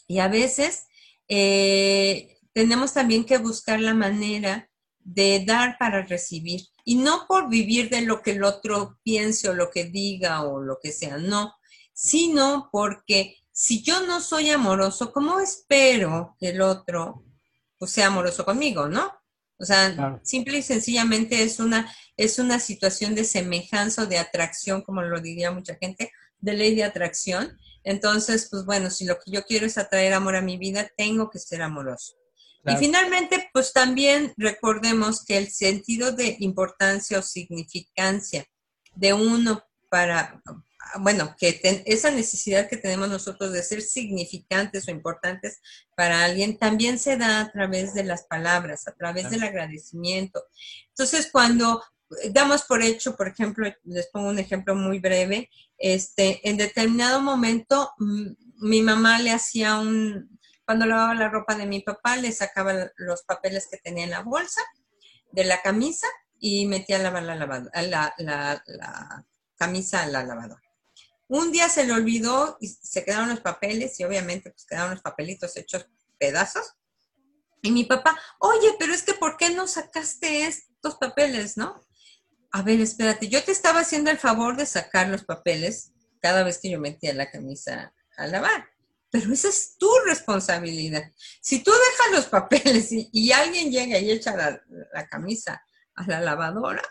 Y 0.06 0.18
a 0.18 0.28
veces 0.28 0.86
eh, 1.28 2.38
tenemos 2.52 2.92
también 2.92 3.24
que 3.24 3.38
buscar 3.38 3.80
la 3.80 3.94
manera 3.94 4.68
de 5.00 5.44
dar 5.46 5.76
para 5.78 6.02
recibir. 6.02 6.62
Y 6.84 6.96
no 6.96 7.26
por 7.26 7.48
vivir 7.48 7.88
de 7.88 8.02
lo 8.02 8.22
que 8.22 8.32
el 8.32 8.44
otro 8.44 8.98
piense 9.02 9.48
o 9.48 9.54
lo 9.54 9.70
que 9.70 9.84
diga 9.84 10.42
o 10.42 10.60
lo 10.60 10.78
que 10.82 10.92
sea, 10.92 11.18
no, 11.18 11.54
sino 11.92 12.68
porque 12.70 13.36
si 13.52 13.82
yo 13.82 14.04
no 14.06 14.20
soy 14.20 14.50
amoroso, 14.50 15.12
¿cómo 15.12 15.40
espero 15.40 16.36
que 16.38 16.48
el 16.48 16.60
otro 16.60 17.24
pues, 17.78 17.92
sea 17.92 18.08
amoroso 18.08 18.44
conmigo, 18.44 18.88
no? 18.88 19.12
O 19.56 19.64
sea, 19.64 20.20
simple 20.24 20.58
y 20.58 20.62
sencillamente 20.62 21.42
es 21.42 21.60
una, 21.60 21.90
es 22.16 22.38
una 22.38 22.60
situación 22.60 23.14
de 23.14 23.24
semejanza 23.24 24.02
o 24.02 24.06
de 24.06 24.18
atracción, 24.18 24.82
como 24.82 25.02
lo 25.02 25.20
diría 25.20 25.50
mucha 25.50 25.76
gente, 25.76 26.12
de 26.38 26.52
ley 26.54 26.74
de 26.74 26.84
atracción. 26.84 27.58
Entonces, 27.82 28.48
pues 28.50 28.64
bueno, 28.64 28.90
si 28.90 29.04
lo 29.04 29.18
que 29.18 29.30
yo 29.30 29.44
quiero 29.44 29.66
es 29.66 29.78
atraer 29.78 30.12
amor 30.14 30.36
a 30.36 30.42
mi 30.42 30.56
vida, 30.58 30.90
tengo 30.96 31.30
que 31.30 31.38
ser 31.38 31.62
amoroso. 31.62 32.14
Y 32.66 32.76
finalmente, 32.76 33.50
pues 33.52 33.74
también 33.74 34.32
recordemos 34.38 35.22
que 35.22 35.36
el 35.36 35.50
sentido 35.50 36.12
de 36.12 36.36
importancia 36.40 37.18
o 37.18 37.22
significancia 37.22 38.46
de 38.94 39.12
uno 39.12 39.62
para, 39.90 40.42
bueno, 41.00 41.36
que 41.38 41.60
esa 41.84 42.10
necesidad 42.10 42.68
que 42.68 42.78
tenemos 42.78 43.10
nosotros 43.10 43.52
de 43.52 43.62
ser 43.62 43.82
significantes 43.82 44.88
o 44.88 44.90
importantes 44.90 45.60
para 45.94 46.24
alguien 46.24 46.56
también 46.56 46.98
se 46.98 47.18
da 47.18 47.40
a 47.40 47.52
través 47.52 47.92
de 47.92 48.04
las 48.04 48.24
palabras, 48.24 48.88
a 48.88 48.92
través 48.92 49.28
del 49.28 49.42
agradecimiento. 49.42 50.42
Entonces, 50.88 51.28
cuando 51.30 51.82
damos 52.30 52.62
por 52.64 52.82
hecho, 52.82 53.16
por 53.16 53.28
ejemplo, 53.28 53.68
les 53.84 54.06
pongo 54.08 54.28
un 54.28 54.38
ejemplo 54.38 54.74
muy 54.74 54.98
breve, 54.98 55.50
este, 55.78 56.48
en 56.48 56.56
determinado 56.56 57.20
momento 57.20 57.92
mi 57.98 58.82
mamá 58.82 59.18
le 59.18 59.30
hacía 59.30 59.78
un, 59.78 60.38
cuando 60.64 60.86
lavaba 60.86 61.14
la 61.14 61.28
ropa 61.28 61.54
de 61.54 61.66
mi 61.66 61.80
papá, 61.80 62.16
le 62.16 62.32
sacaba 62.32 62.90
los 62.96 63.22
papeles 63.22 63.68
que 63.70 63.78
tenía 63.78 64.04
en 64.04 64.10
la 64.10 64.22
bolsa 64.22 64.62
de 65.32 65.44
la 65.44 65.62
camisa 65.62 66.06
y 66.38 66.66
metía 66.66 66.96
a 66.96 67.02
lavar 67.02 67.22
la, 67.22 67.34
la, 67.36 68.14
la 68.66 69.26
camisa 69.56 70.02
a 70.02 70.06
la 70.06 70.24
lavadora. 70.24 70.62
Un 71.28 71.52
día 71.52 71.68
se 71.68 71.84
le 71.84 71.92
olvidó 71.92 72.58
y 72.60 72.68
se 72.68 73.04
quedaron 73.04 73.30
los 73.30 73.40
papeles 73.40 73.98
y 73.98 74.04
obviamente 74.04 74.50
pues 74.50 74.66
quedaron 74.66 74.92
los 74.92 75.02
papelitos 75.02 75.56
hechos 75.56 75.88
pedazos. 76.18 76.74
Y 77.62 77.72
mi 77.72 77.84
papá, 77.84 78.18
oye, 78.38 78.74
pero 78.78 78.92
es 78.92 79.02
que 79.02 79.14
¿por 79.14 79.36
qué 79.38 79.50
no 79.50 79.66
sacaste 79.66 80.46
estos 80.46 80.96
papeles, 80.96 81.56
no? 81.56 81.82
A 82.54 82.62
ver, 82.62 82.80
espérate, 82.80 83.28
yo 83.28 83.42
te 83.42 83.50
estaba 83.50 83.80
haciendo 83.80 84.12
el 84.12 84.18
favor 84.18 84.56
de 84.56 84.64
sacar 84.64 85.08
los 85.08 85.24
papeles 85.24 85.92
cada 86.20 86.44
vez 86.44 86.60
que 86.62 86.70
yo 86.70 86.78
metía 86.78 87.12
la 87.12 87.28
camisa 87.28 87.92
a 88.16 88.28
lavar, 88.28 88.68
pero 89.10 89.32
esa 89.32 89.48
es 89.48 89.76
tu 89.76 89.90
responsabilidad. 90.06 91.02
Si 91.40 91.64
tú 91.64 91.72
dejas 91.72 92.12
los 92.12 92.26
papeles 92.26 92.90
y, 92.92 93.32
alguien 93.32 93.72
llega 93.72 93.98
y 93.98 94.12
echa 94.12 94.36
la 94.36 95.08
camisa 95.08 95.60
a 95.96 96.06
la 96.06 96.20
lavadora, 96.20 96.84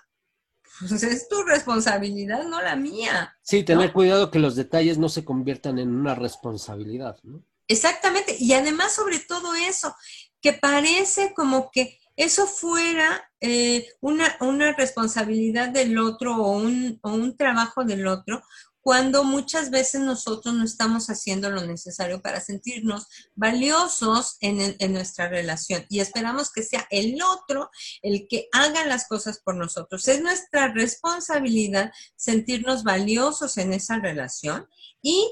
pues 0.80 1.02
es 1.02 1.30
tu 1.30 1.44
responsabilidad, 1.44 2.44
no 2.44 2.62
la 2.62 2.76
mía. 2.76 3.34
Sí, 3.42 3.64
tener 3.64 3.94
cuidado 3.94 4.32
que 4.32 4.40
los 4.40 4.58
detalles 4.58 4.98
no 4.98 5.08
se 5.08 5.24
conviertan 5.24 5.80
en 5.80 5.96
una 5.96 6.14
responsabilidad, 6.14 7.18
¿no? 7.24 7.42
Exactamente, 7.70 8.36
y 8.38 8.52
además 8.52 8.94
sobre 8.94 9.20
todo 9.20 9.56
eso, 9.56 9.96
que 10.42 10.52
parece 10.52 11.34
como 11.34 11.72
que 11.72 12.00
eso 12.16 12.48
fuera 12.48 13.30
eh, 13.40 13.88
una, 14.02 14.38
una, 14.40 14.74
responsabilidad 14.74 15.70
del 15.70 15.98
otro 15.98 16.36
o 16.36 16.52
un, 16.52 17.00
o 17.02 17.12
un 17.12 17.36
trabajo 17.36 17.84
del 17.84 18.08
otro, 18.08 18.44
cuando 18.82 19.24
muchas 19.24 19.72
veces 19.72 20.02
nosotros 20.02 20.54
no 20.54 20.66
estamos 20.66 21.08
haciendo 21.08 21.50
lo 21.50 21.66
necesario 21.66 22.22
para 22.22 22.42
sentirnos 22.42 23.08
valiosos 23.34 24.36
en, 24.42 24.76
en, 24.78 24.94
nuestra 24.94 25.30
relación 25.30 25.86
y 25.90 26.02
esperamos 26.02 26.52
que 26.52 26.64
sea 26.64 26.86
el 26.92 27.18
otro 27.24 27.70
el 28.02 28.28
que 28.30 28.50
haga 28.52 28.86
las 28.86 29.08
cosas 29.08 29.40
por 29.40 29.56
nosotros. 29.56 30.06
Es 30.10 30.22
nuestra 30.22 30.74
responsabilidad 30.74 31.94
sentirnos 32.18 32.84
valiosos 32.84 33.58
en 33.58 33.72
esa 33.72 34.00
relación 34.00 34.68
y 35.02 35.32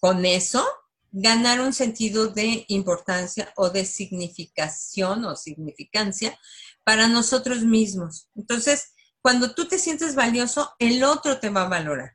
con 0.00 0.24
eso 0.24 0.66
ganar 1.12 1.60
un 1.60 1.72
sentido 1.72 2.28
de 2.28 2.64
importancia 2.68 3.52
o 3.56 3.70
de 3.70 3.84
significación 3.84 5.24
o 5.26 5.36
significancia 5.36 6.36
para 6.84 7.06
nosotros 7.06 7.62
mismos. 7.62 8.28
Entonces, 8.34 8.94
cuando 9.20 9.54
tú 9.54 9.68
te 9.68 9.78
sientes 9.78 10.14
valioso, 10.14 10.72
el 10.78 11.04
otro 11.04 11.38
te 11.38 11.50
va 11.50 11.62
a 11.62 11.68
valorar. 11.68 12.14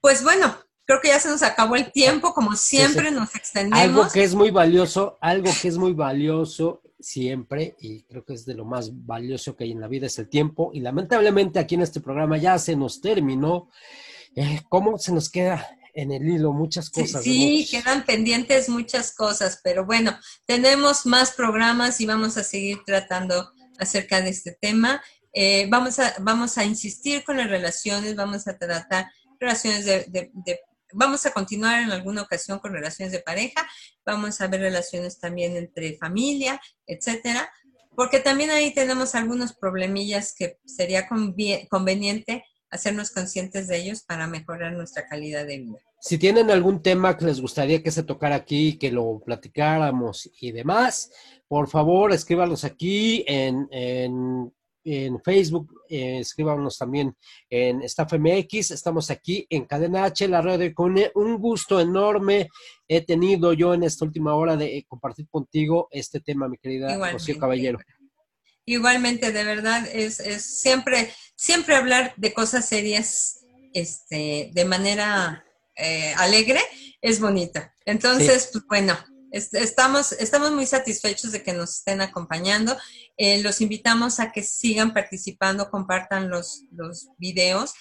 Pues 0.00 0.22
bueno, 0.22 0.56
creo 0.84 1.00
que 1.00 1.08
ya 1.08 1.18
se 1.18 1.28
nos 1.28 1.42
acabó 1.42 1.76
el 1.76 1.90
tiempo, 1.90 2.32
como 2.34 2.54
siempre 2.54 3.10
nos 3.10 3.34
extendemos. 3.34 3.80
Algo 3.80 4.08
que 4.12 4.22
es 4.22 4.34
muy 4.34 4.50
valioso, 4.50 5.18
algo 5.20 5.50
que 5.60 5.68
es 5.68 5.78
muy 5.78 5.94
valioso 5.94 6.82
siempre, 7.00 7.76
y 7.80 8.02
creo 8.04 8.24
que 8.24 8.34
es 8.34 8.44
de 8.44 8.54
lo 8.54 8.64
más 8.64 8.90
valioso 9.04 9.56
que 9.56 9.64
hay 9.64 9.72
en 9.72 9.80
la 9.80 9.88
vida, 9.88 10.06
es 10.06 10.18
el 10.18 10.28
tiempo. 10.28 10.70
Y 10.74 10.80
lamentablemente 10.80 11.58
aquí 11.58 11.74
en 11.74 11.82
este 11.82 12.00
programa 12.00 12.36
ya 12.36 12.58
se 12.58 12.76
nos 12.76 13.00
terminó. 13.00 13.70
Eh, 14.34 14.60
¿Cómo 14.68 14.98
se 14.98 15.12
nos 15.12 15.30
queda 15.30 15.66
en 15.96 16.12
el 16.12 16.28
hilo 16.28 16.52
muchas 16.52 16.90
cosas. 16.90 17.24
Sí, 17.24 17.66
quedan 17.70 18.04
pendientes 18.04 18.68
muchas 18.68 19.14
cosas, 19.14 19.60
pero 19.64 19.86
bueno, 19.86 20.16
tenemos 20.44 21.06
más 21.06 21.32
programas 21.32 22.00
y 22.02 22.06
vamos 22.06 22.36
a 22.36 22.44
seguir 22.44 22.80
tratando 22.84 23.50
acerca 23.78 24.20
de 24.20 24.28
este 24.28 24.52
tema. 24.60 25.02
Eh, 25.32 25.66
vamos, 25.70 25.98
a, 25.98 26.14
vamos 26.20 26.58
a 26.58 26.64
insistir 26.64 27.24
con 27.24 27.38
las 27.38 27.48
relaciones, 27.48 28.14
vamos 28.14 28.46
a 28.46 28.58
tratar 28.58 29.10
relaciones 29.40 29.86
de, 29.86 30.30
vamos 30.92 31.24
a 31.24 31.32
continuar 31.32 31.82
en 31.82 31.90
alguna 31.90 32.22
ocasión 32.22 32.58
con 32.58 32.74
relaciones 32.74 33.12
de 33.12 33.20
pareja, 33.20 33.66
vamos 34.04 34.40
a 34.42 34.48
ver 34.48 34.60
relaciones 34.60 35.18
también 35.18 35.56
entre 35.56 35.96
familia, 35.96 36.60
etcétera, 36.86 37.50
porque 37.94 38.20
también 38.20 38.50
ahí 38.50 38.74
tenemos 38.74 39.14
algunos 39.14 39.54
problemillas 39.54 40.34
que 40.36 40.58
sería 40.66 41.08
conveniente 41.08 42.44
hacernos 42.70 43.10
conscientes 43.10 43.68
de 43.68 43.78
ellos 43.78 44.02
para 44.02 44.26
mejorar 44.26 44.72
nuestra 44.72 45.06
calidad 45.06 45.46
de 45.46 45.58
vida. 45.58 45.85
Si 46.00 46.18
tienen 46.18 46.50
algún 46.50 46.82
tema 46.82 47.16
que 47.16 47.24
les 47.24 47.40
gustaría 47.40 47.82
que 47.82 47.90
se 47.90 48.02
tocara 48.02 48.36
aquí, 48.36 48.78
que 48.78 48.92
lo 48.92 49.20
platicáramos 49.24 50.30
y 50.40 50.52
demás, 50.52 51.10
por 51.48 51.68
favor 51.68 52.12
escríbanos 52.12 52.64
aquí 52.64 53.24
en, 53.26 53.68
en, 53.70 54.52
Facebook, 55.24 55.82
eh, 55.88 56.18
escríbanos 56.20 56.78
también 56.78 57.16
en 57.50 57.82
Staff 57.82 58.12
MX. 58.12 58.70
Estamos 58.70 59.10
aquí 59.10 59.44
en 59.50 59.64
Cadena 59.64 60.04
H, 60.04 60.28
la 60.28 60.40
radio 60.40 60.72
con 60.74 60.96
un 61.16 61.38
gusto 61.38 61.80
enorme 61.80 62.48
he 62.86 63.00
tenido 63.00 63.52
yo 63.52 63.74
en 63.74 63.82
esta 63.82 64.04
última 64.04 64.36
hora 64.36 64.56
de 64.56 64.84
compartir 64.86 65.28
contigo 65.28 65.88
este 65.90 66.20
tema, 66.20 66.48
mi 66.48 66.56
querida 66.56 67.10
Rocío 67.10 67.36
Caballero. 67.36 67.80
Igualmente, 68.64 69.32
de 69.32 69.44
verdad, 69.44 69.88
es, 69.92 70.20
es 70.20 70.60
siempre, 70.60 71.10
siempre 71.34 71.74
hablar 71.74 72.14
de 72.16 72.32
cosas 72.32 72.68
serias 72.68 73.44
este, 73.72 74.50
de 74.52 74.64
manera 74.64 75.45
eh, 75.76 76.14
alegre, 76.16 76.60
es 77.00 77.20
bonita. 77.20 77.74
Entonces, 77.84 78.50
pues 78.52 78.64
bueno, 78.66 78.96
estamos, 79.30 80.12
estamos 80.12 80.52
muy 80.52 80.66
satisfechos 80.66 81.32
de 81.32 81.42
que 81.42 81.52
nos 81.52 81.78
estén 81.78 82.00
acompañando. 82.00 82.76
Eh, 83.16 83.42
los 83.42 83.60
invitamos 83.60 84.20
a 84.20 84.32
que 84.32 84.42
sigan 84.42 84.92
participando, 84.92 85.70
compartan 85.70 86.30
los, 86.30 86.62
los 86.72 87.08
videos, 87.18 87.74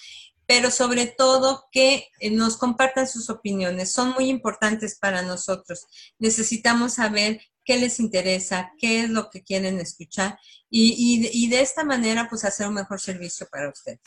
pero 0.46 0.70
sobre 0.70 1.08
todo 1.08 1.66
que 1.72 2.08
eh, 2.20 2.32
nos 2.32 2.58
compartan 2.58 3.08
sus 3.08 3.30
opiniones. 3.30 3.92
Son 3.92 4.12
muy 4.14 4.30
importantes 4.30 4.98
para 5.00 5.22
nosotros. 5.22 5.86
Necesitamos 6.20 6.96
saber 6.96 7.42
qué 7.64 7.78
les 7.78 8.00
interesa, 8.00 8.72
qué 8.78 9.02
es 9.02 9.10
lo 9.10 9.30
que 9.32 9.44
quieren 9.44 9.80
escuchar 9.80 10.38
y, 10.70 11.30
y 11.34 11.50
de 11.50 11.62
esta 11.62 11.84
manera 11.84 12.28
pues 12.30 12.46
hacer 12.46 12.68
un 12.68 12.76
mejor 12.76 13.00
servicio 13.00 13.48
para 13.52 13.70
ustedes. 13.70 14.00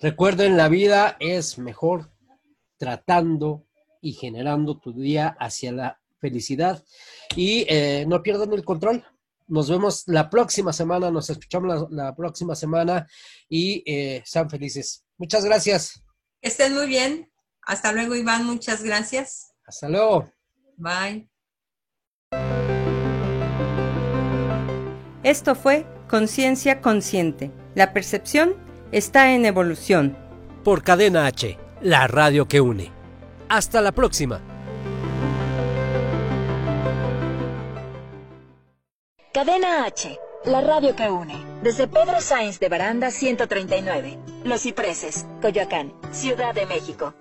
Recuerden, 0.00 0.56
la 0.56 0.68
vida 0.68 1.16
es 1.20 1.58
mejor 1.58 2.10
tratando 2.80 3.66
y 4.00 4.14
generando 4.14 4.78
tu 4.78 4.94
día 4.94 5.36
hacia 5.38 5.70
la 5.70 6.00
felicidad. 6.18 6.82
Y 7.36 7.66
eh, 7.68 8.06
no 8.08 8.22
pierdan 8.22 8.52
el 8.54 8.64
control. 8.64 9.04
Nos 9.46 9.68
vemos 9.68 10.04
la 10.06 10.30
próxima 10.30 10.72
semana, 10.72 11.10
nos 11.10 11.28
escuchamos 11.28 11.88
la, 11.90 12.16
próxima 12.16 12.54
semana 12.54 13.06
y 13.48 13.82
eh, 13.84 14.22
sean 14.24 14.48
felices. 14.48 15.04
Muchas 15.18 15.44
gracias. 15.44 16.02
Estén 16.40 16.74
muy 16.74 16.86
bien. 16.86 17.30
Hasta 17.62 17.92
luego, 17.92 18.14
Iván. 18.14 18.46
Muchas 18.46 18.82
gracias. 18.82 19.52
Hasta 19.66 19.88
luego. 19.88 20.32
Bye. 20.76 21.28
Esto 25.22 25.54
fue 25.54 25.84
Conciencia 26.08 26.80
Consciente. 26.80 27.50
La 27.74 27.92
percepción 27.92 28.54
está 28.90 29.34
en 29.34 29.44
evolución. 29.44 30.16
Por 30.64 30.82
Cadena 30.82 31.26
H 31.26 31.69
la 31.82 32.06
radio 32.06 32.46
que 32.46 32.60
une. 32.60 32.90
Hasta 33.48 33.80
la 33.80 33.92
próxima. 33.92 34.40
Cadena 39.32 39.86
H, 39.86 40.18
la 40.44 40.60
radio 40.60 40.94
que 40.94 41.10
une. 41.10 41.34
Desde 41.62 41.88
Pedro 41.88 42.20
Sáenz 42.20 42.58
de 42.58 42.68
Baranda 42.68 43.10
139, 43.10 44.18
Los 44.44 44.62
Cipreses, 44.62 45.26
Coyoacán, 45.40 45.92
Ciudad 46.10 46.54
de 46.54 46.66
México. 46.66 47.14